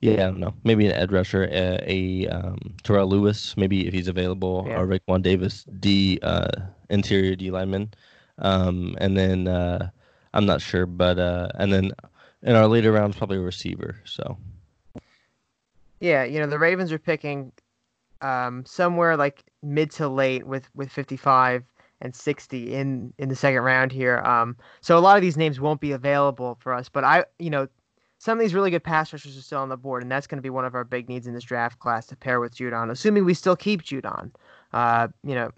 yeah, 0.00 0.12
I 0.12 0.16
don't 0.16 0.40
know. 0.40 0.54
Maybe 0.64 0.86
an 0.86 0.92
edge 0.92 1.10
rusher, 1.10 1.44
a, 1.44 1.80
a 1.86 2.28
um, 2.28 2.58
Terrell 2.82 3.08
Lewis, 3.08 3.56
maybe 3.56 3.86
if 3.86 3.94
he's 3.94 4.08
available, 4.08 4.64
yeah. 4.66 4.80
or 4.80 4.86
Raekwon 4.86 5.22
Davis, 5.22 5.64
D 5.80 6.18
uh, 6.22 6.50
interior 6.90 7.36
D 7.36 7.50
lineman. 7.50 7.92
Um, 8.38 8.96
and 9.00 9.16
then 9.16 9.48
uh, 9.48 9.90
I'm 10.34 10.46
not 10.46 10.60
sure, 10.60 10.86
but 10.86 11.18
uh, 11.18 11.48
and 11.54 11.72
then 11.72 11.92
in 12.42 12.54
our 12.54 12.66
later 12.66 12.92
rounds, 12.92 13.16
probably 13.16 13.38
a 13.38 13.40
receiver. 13.40 13.96
So 14.04 14.36
yeah, 16.00 16.24
you 16.24 16.38
know 16.38 16.46
the 16.46 16.58
Ravens 16.58 16.92
are 16.92 16.98
picking 16.98 17.52
um, 18.20 18.64
somewhere 18.64 19.16
like 19.16 19.44
mid 19.62 19.90
to 19.92 20.08
late 20.08 20.46
with 20.46 20.68
with 20.74 20.90
55 20.90 21.64
and 22.00 22.14
60 22.14 22.74
in 22.74 23.12
in 23.18 23.28
the 23.28 23.36
second 23.36 23.62
round 23.62 23.92
here. 23.92 24.18
Um, 24.18 24.56
so 24.80 24.96
a 24.96 25.00
lot 25.00 25.16
of 25.16 25.22
these 25.22 25.36
names 25.36 25.60
won't 25.60 25.80
be 25.80 25.92
available 25.92 26.56
for 26.60 26.72
us, 26.72 26.88
but 26.88 27.04
I, 27.04 27.24
you 27.38 27.50
know, 27.50 27.68
some 28.18 28.38
of 28.38 28.42
these 28.42 28.54
really 28.54 28.70
good 28.70 28.84
pass 28.84 29.12
rushers 29.12 29.36
are 29.36 29.42
still 29.42 29.60
on 29.60 29.68
the 29.68 29.76
board, 29.76 30.02
and 30.02 30.10
that's 30.10 30.26
going 30.26 30.38
to 30.38 30.42
be 30.42 30.50
one 30.50 30.64
of 30.64 30.74
our 30.74 30.84
big 30.84 31.08
needs 31.08 31.26
in 31.26 31.34
this 31.34 31.44
draft 31.44 31.78
class 31.78 32.06
to 32.08 32.16
pair 32.16 32.40
with 32.40 32.54
Judon, 32.54 32.90
assuming 32.90 33.24
we 33.24 33.34
still 33.34 33.56
keep 33.56 33.82
Judon. 33.82 34.32
Uh, 34.72 35.08
you 35.22 35.34
know, 35.34 35.50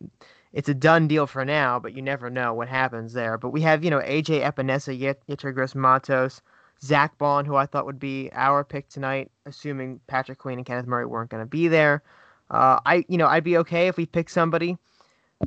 it's 0.53 0.69
a 0.69 0.75
done 0.75 1.09
deal 1.09 1.27
for 1.27 1.45
now, 1.45 1.79
but 1.79 1.95
you 1.95 2.03
never 2.03 2.29
know 2.29 2.53
what 2.53 2.69
happens 2.69 3.13
there. 3.13 3.39
But 3.39 3.51
we 3.51 3.63
have, 3.63 3.83
you 3.83 3.91
know, 3.91 4.01
AJ 4.01 4.43
Epenesa, 4.43 4.99
Yetus 4.99 5.55
Gross 5.55 5.75
Matos, 5.75 6.43
Zack 6.83 7.19
Baun, 7.19 7.45
who 7.45 7.57
I 7.57 7.67
thought 7.67 7.87
would 7.87 7.99
be 7.99 8.31
our 8.33 8.65
pick 8.65 8.89
tonight, 8.89 9.31
assuming 9.47 10.01
Patrick 10.07 10.39
Queen 10.39 10.59
and 10.59 10.67
Kenneth 10.67 10.87
Murray 10.87 11.07
weren't 11.07 11.31
going 11.31 11.43
to 11.43 11.49
be 11.49 11.69
there. 11.69 12.03
Uh, 12.51 12.81
I, 12.85 13.05
you 13.09 13.19
know, 13.19 13.27
I'd 13.27 13.45
be 13.45 13.59
okay 13.59 13.89
if 13.89 13.97
we 13.97 14.07
pick 14.07 14.29
somebody 14.29 14.77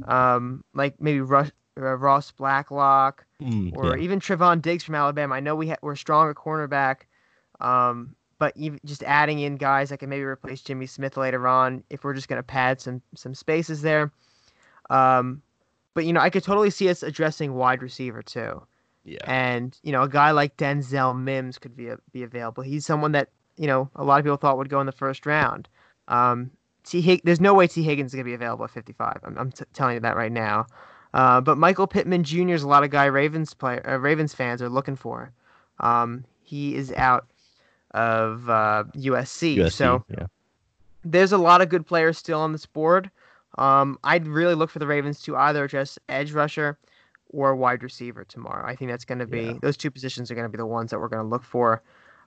um, 0.05 0.63
like 0.73 0.99
maybe 0.99 1.21
Rush, 1.21 1.51
uh, 1.77 1.95
Ross 1.97 2.31
Blacklock 2.31 3.25
mm, 3.41 3.75
or 3.75 3.97
yeah. 3.97 4.03
even 4.03 4.19
Trevon 4.19 4.61
Diggs 4.61 4.83
from 4.83 4.95
Alabama. 4.95 5.35
I 5.35 5.39
know 5.39 5.55
we 5.55 5.69
ha- 5.69 5.77
we're 5.81 5.95
strong 5.95 6.29
at 6.29 6.35
cornerback, 6.35 7.01
um, 7.61 8.15
but 8.39 8.53
even 8.55 8.79
just 8.85 9.03
adding 9.03 9.39
in 9.39 9.57
guys 9.57 9.89
that 9.89 9.99
can 9.99 10.09
maybe 10.09 10.23
replace 10.23 10.61
Jimmy 10.61 10.85
Smith 10.85 11.17
later 11.17 11.47
on 11.47 11.83
if 11.89 12.03
we're 12.03 12.13
just 12.13 12.27
going 12.27 12.39
to 12.39 12.43
pad 12.43 12.81
some 12.81 13.01
some 13.15 13.33
spaces 13.33 13.81
there. 13.81 14.11
Um, 14.89 15.41
but 15.93 16.05
you 16.05 16.13
know, 16.13 16.19
I 16.19 16.29
could 16.29 16.43
totally 16.43 16.69
see 16.69 16.89
us 16.89 17.03
addressing 17.03 17.53
wide 17.53 17.81
receiver 17.81 18.21
too. 18.21 18.63
Yeah. 19.05 19.19
And 19.25 19.77
you 19.83 19.91
know, 19.91 20.03
a 20.03 20.09
guy 20.09 20.31
like 20.31 20.57
Denzel 20.57 21.17
Mims 21.19 21.57
could 21.57 21.75
be 21.75 21.89
a, 21.89 21.97
be 22.11 22.23
available. 22.23 22.63
He's 22.63 22.85
someone 22.85 23.11
that 23.13 23.29
you 23.57 23.67
know 23.67 23.89
a 23.95 24.03
lot 24.03 24.19
of 24.19 24.25
people 24.25 24.37
thought 24.37 24.57
would 24.57 24.69
go 24.69 24.79
in 24.79 24.85
the 24.85 24.91
first 24.91 25.25
round. 25.25 25.67
Um, 26.07 26.51
T. 26.83 27.01
Hig- 27.01 27.21
there's 27.23 27.41
no 27.41 27.53
way 27.53 27.67
Tee 27.67 27.83
Higgins 27.83 28.11
is 28.11 28.15
going 28.15 28.25
to 28.25 28.29
be 28.29 28.33
available 28.33 28.65
at 28.65 28.71
55. 28.71 29.19
I'm, 29.23 29.37
I'm 29.37 29.51
t- 29.51 29.65
telling 29.73 29.95
you 29.95 29.99
that 30.01 30.15
right 30.15 30.31
now. 30.31 30.65
Uh, 31.13 31.39
but 31.39 31.57
Michael 31.57 31.87
Pittman 31.87 32.23
Jr. 32.23 32.49
is 32.49 32.63
a 32.63 32.67
lot 32.67 32.83
of 32.83 32.89
guy 32.89 33.05
Ravens 33.05 33.53
player, 33.53 33.81
uh, 33.87 33.97
Ravens 33.97 34.33
fans 34.33 34.61
are 34.61 34.69
looking 34.69 34.95
for. 34.95 35.31
Um, 35.79 36.25
he 36.41 36.75
is 36.75 36.91
out 36.93 37.27
of 37.91 38.49
uh, 38.49 38.83
USC, 38.95 39.57
USC, 39.57 39.71
so 39.71 40.03
yeah. 40.09 40.25
there's 41.05 41.31
a 41.31 41.37
lot 41.37 41.61
of 41.61 41.69
good 41.69 41.85
players 41.85 42.17
still 42.17 42.39
on 42.39 42.51
this 42.51 42.65
board. 42.65 43.09
Um, 43.57 43.99
I'd 44.03 44.25
really 44.27 44.55
look 44.55 44.71
for 44.71 44.79
the 44.79 44.87
Ravens 44.87 45.21
to 45.21 45.35
either 45.37 45.63
address 45.63 45.99
edge 46.09 46.31
rusher 46.31 46.77
or 47.33 47.55
wide 47.55 47.83
receiver 47.83 48.23
tomorrow. 48.23 48.65
I 48.65 48.75
think 48.75 48.89
that's 48.91 49.05
going 49.05 49.19
to 49.19 49.27
be 49.27 49.41
yeah. 49.41 49.53
those 49.61 49.75
two 49.75 49.91
positions 49.91 50.31
are 50.31 50.35
going 50.35 50.45
to 50.45 50.49
be 50.49 50.57
the 50.57 50.65
ones 50.65 50.91
that 50.91 50.99
we're 50.99 51.09
going 51.09 51.23
to 51.23 51.29
look 51.29 51.43
for. 51.43 51.81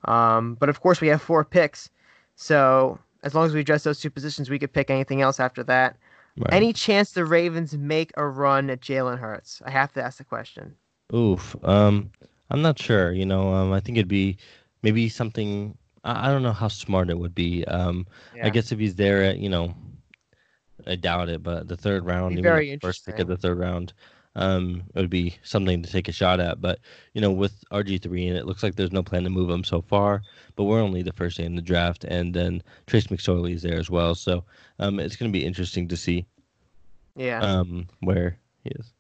Um, 0.05 0.55
but 0.55 0.69
of 0.69 0.81
course, 0.81 1.01
we 1.01 1.09
have 1.09 1.23
four 1.23 1.45
picks, 1.45 1.89
so 2.35 2.99
as 3.23 3.35
long 3.35 3.47
as 3.47 3.55
we 3.55 3.61
address 3.61 3.83
those 3.83 4.01
two 4.01 4.11
positions, 4.11 4.51
we 4.51 4.59
could 4.59 4.73
pick 4.73 4.91
anything 4.91 5.23
else 5.23 5.41
after 5.41 5.65
that. 5.65 5.97
Right. 6.39 6.53
Any 6.53 6.73
chance 6.73 7.13
the 7.13 7.25
Ravens 7.25 7.77
make 7.77 8.13
a 8.17 8.27
run 8.27 8.69
at 8.69 8.81
Jalen 8.81 9.19
Hurts? 9.19 9.63
I 9.65 9.71
have 9.71 9.93
to 9.95 10.03
ask 10.03 10.19
the 10.19 10.25
question. 10.25 10.75
Oof. 11.15 11.57
Um, 11.65 12.11
I'm 12.51 12.63
not 12.63 12.79
sure. 12.79 13.13
You 13.13 13.25
know, 13.25 13.55
um, 13.55 13.73
I 13.73 13.81
think 13.81 13.97
it'd 13.97 14.07
be 14.07 14.37
maybe 14.83 15.09
something. 15.09 15.77
I, 16.05 16.29
I 16.29 16.33
don't 16.33 16.43
know 16.43 16.53
how 16.53 16.69
smart 16.69 17.11
it 17.11 17.19
would 17.19 17.35
be. 17.35 17.65
Um, 17.65 18.07
yeah. 18.35 18.47
I 18.47 18.51
guess 18.51 18.71
if 18.71 18.79
he's 18.79 18.97
there 18.97 19.23
at, 19.23 19.39
you 19.39 19.49
know, 19.49 19.75
I 20.87 20.95
doubt 20.95 21.31
it, 21.31 21.43
but 21.43 21.69
the 21.69 21.77
third 21.77 22.05
round, 22.05 22.41
very 22.43 22.79
first 22.81 23.07
pick 23.07 23.19
of 23.19 23.29
the 23.29 23.37
third 23.37 23.59
round, 23.59 23.95
um, 24.37 24.83
it 24.95 25.01
would 25.01 25.11
be 25.11 25.35
something 25.43 25.83
to 25.83 25.91
take 25.91 26.09
a 26.09 26.13
shot 26.13 26.41
at. 26.41 26.61
But 26.61 26.79
you 27.15 27.21
know, 27.21 27.33
with 27.33 27.65
RG 27.73 28.03
three, 28.03 28.29
and 28.29 28.37
it 28.37 28.47
looks 28.47 28.63
like 28.63 28.77
there's 28.77 28.93
no 28.93 29.03
plan 29.03 29.25
to 29.25 29.31
move 29.31 29.51
him 29.51 29.65
so 29.65 29.81
far. 29.81 30.23
But 30.55 30.65
we're 30.65 30.81
only 30.81 31.03
the 31.03 31.13
first 31.13 31.39
day 31.39 31.45
in 31.45 31.57
the 31.57 31.63
draft, 31.63 32.05
and 32.05 32.33
then 32.35 32.63
Trace 32.87 33.09
McSorley 33.09 33.55
is 33.55 33.63
there 33.63 33.79
as 33.79 33.91
well. 33.91 34.15
So 34.15 34.45
um, 34.79 35.01
it's 35.01 35.17
going 35.17 35.33
to 35.33 35.37
be 35.37 35.45
interesting 35.45 35.89
to 35.89 35.97
see. 35.97 36.27
Yeah. 37.17 37.41
Um, 37.41 37.89
where 38.01 38.39
he 38.63 38.71
is. 38.71 38.93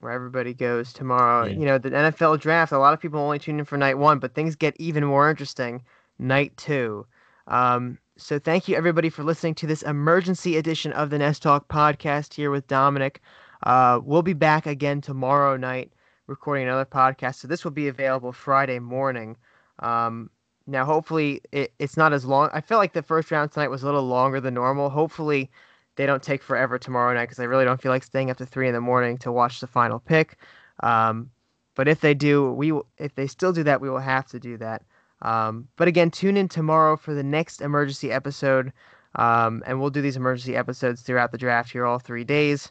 Where 0.00 0.12
everybody 0.12 0.54
goes 0.54 0.92
tomorrow. 0.92 1.44
Yeah. 1.44 1.58
You 1.58 1.66
know, 1.66 1.78
the 1.78 1.90
NFL 1.90 2.40
draft. 2.40 2.72
A 2.72 2.78
lot 2.78 2.94
of 2.94 3.00
people 3.00 3.20
only 3.20 3.38
tune 3.38 3.58
in 3.58 3.66
for 3.66 3.76
night 3.76 3.98
one, 3.98 4.18
but 4.18 4.34
things 4.34 4.56
get 4.56 4.74
even 4.78 5.04
more 5.04 5.28
interesting 5.28 5.82
night 6.18 6.56
two. 6.56 7.06
Um, 7.46 7.98
so 8.16 8.38
thank 8.38 8.68
you 8.68 8.76
everybody 8.76 9.10
for 9.10 9.22
listening 9.22 9.54
to 9.56 9.66
this 9.66 9.82
emergency 9.82 10.56
edition 10.56 10.92
of 10.92 11.10
the 11.10 11.18
Nest 11.18 11.42
Talk 11.42 11.68
podcast 11.68 12.34
here 12.34 12.50
with 12.50 12.66
Dominic. 12.66 13.20
Uh, 13.64 14.00
we'll 14.04 14.22
be 14.22 14.32
back 14.32 14.66
again 14.66 15.00
tomorrow 15.00 15.56
night 15.56 15.92
recording 16.26 16.64
another 16.64 16.84
podcast. 16.84 17.36
So 17.36 17.48
this 17.48 17.64
will 17.64 17.72
be 17.72 17.88
available 17.88 18.32
Friday 18.32 18.78
morning. 18.78 19.36
Um, 19.80 20.30
now, 20.66 20.84
hopefully, 20.84 21.40
it, 21.50 21.72
it's 21.78 21.96
not 21.96 22.12
as 22.12 22.24
long. 22.24 22.50
I 22.52 22.60
feel 22.60 22.78
like 22.78 22.92
the 22.92 23.02
first 23.02 23.30
round 23.30 23.50
tonight 23.50 23.68
was 23.68 23.82
a 23.82 23.86
little 23.86 24.06
longer 24.06 24.40
than 24.40 24.54
normal. 24.54 24.90
Hopefully, 24.90 25.50
they 25.96 26.06
don't 26.06 26.22
take 26.22 26.42
forever 26.42 26.78
tomorrow 26.78 27.14
night 27.14 27.24
because 27.24 27.40
I 27.40 27.44
really 27.44 27.64
don't 27.64 27.80
feel 27.80 27.90
like 27.90 28.04
staying 28.04 28.30
up 28.30 28.36
to 28.36 28.46
three 28.46 28.68
in 28.68 28.74
the 28.74 28.80
morning 28.80 29.16
to 29.18 29.32
watch 29.32 29.60
the 29.60 29.66
final 29.66 29.98
pick. 29.98 30.36
Um, 30.80 31.30
but 31.74 31.88
if 31.88 32.00
they 32.00 32.14
do, 32.14 32.52
we 32.52 32.72
if 32.98 33.14
they 33.14 33.26
still 33.26 33.52
do 33.52 33.62
that, 33.64 33.80
we 33.80 33.88
will 33.88 33.98
have 33.98 34.26
to 34.28 34.38
do 34.38 34.58
that. 34.58 34.82
Um, 35.22 35.68
but 35.76 35.88
again, 35.88 36.10
tune 36.10 36.36
in 36.36 36.48
tomorrow 36.48 36.96
for 36.96 37.14
the 37.14 37.22
next 37.22 37.60
emergency 37.62 38.12
episode. 38.12 38.72
Um, 39.14 39.62
and 39.66 39.80
we'll 39.80 39.90
do 39.90 40.02
these 40.02 40.16
emergency 40.16 40.54
episodes 40.54 41.02
throughout 41.02 41.32
the 41.32 41.38
draft 41.38 41.72
here, 41.72 41.86
all 41.86 41.98
three 41.98 42.24
days. 42.24 42.70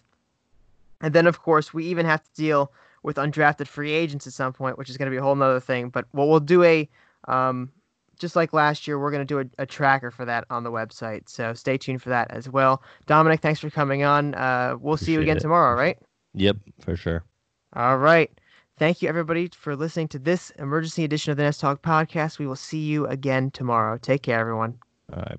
And 1.01 1.13
then, 1.13 1.27
of 1.27 1.41
course, 1.41 1.73
we 1.73 1.85
even 1.85 2.05
have 2.05 2.23
to 2.23 2.33
deal 2.33 2.71
with 3.03 3.17
undrafted 3.17 3.67
free 3.67 3.91
agents 3.91 4.27
at 4.27 4.33
some 4.33 4.53
point, 4.53 4.77
which 4.77 4.89
is 4.89 4.97
going 4.97 5.07
to 5.07 5.11
be 5.11 5.17
a 5.17 5.21
whole 5.21 5.35
nother 5.35 5.59
thing. 5.59 5.89
But 5.89 6.05
well, 6.13 6.27
we'll 6.27 6.39
do 6.39 6.63
a, 6.63 6.89
um, 7.27 7.71
just 8.19 8.35
like 8.35 8.53
last 8.53 8.87
year, 8.87 8.99
we're 8.99 9.11
going 9.11 9.25
to 9.25 9.33
do 9.33 9.39
a, 9.39 9.63
a, 9.63 9.65
tracker 9.65 10.11
for 10.11 10.25
that 10.25 10.45
on 10.49 10.63
the 10.63 10.71
website. 10.71 11.29
So 11.29 11.53
stay 11.53 11.77
tuned 11.77 12.01
for 12.01 12.09
that 12.09 12.31
as 12.31 12.49
well. 12.49 12.81
Dominic, 13.05 13.41
thanks 13.41 13.59
for 13.59 13.69
coming 13.69 14.03
on. 14.03 14.33
Uh, 14.33 14.75
we'll 14.79 14.95
Appreciate 14.95 15.05
see 15.05 15.13
you 15.13 15.21
again 15.21 15.37
it. 15.37 15.41
tomorrow, 15.41 15.77
right? 15.77 15.97
Yep, 16.33 16.57
for 16.81 16.95
sure. 16.95 17.23
All 17.73 17.97
right. 17.97 18.31
Thank 18.77 19.01
you, 19.01 19.09
everybody, 19.09 19.49
for 19.49 19.75
listening 19.75 20.07
to 20.09 20.19
this 20.19 20.51
emergency 20.51 21.03
edition 21.03 21.31
of 21.31 21.37
the 21.37 21.43
Nest 21.43 21.59
Talk 21.59 21.81
podcast. 21.81 22.37
We 22.37 22.45
will 22.45 22.55
see 22.55 22.79
you 22.79 23.07
again 23.07 23.49
tomorrow. 23.51 23.97
Take 23.97 24.21
care, 24.21 24.39
everyone. 24.39 24.77
All 25.11 25.19
right. 25.19 25.35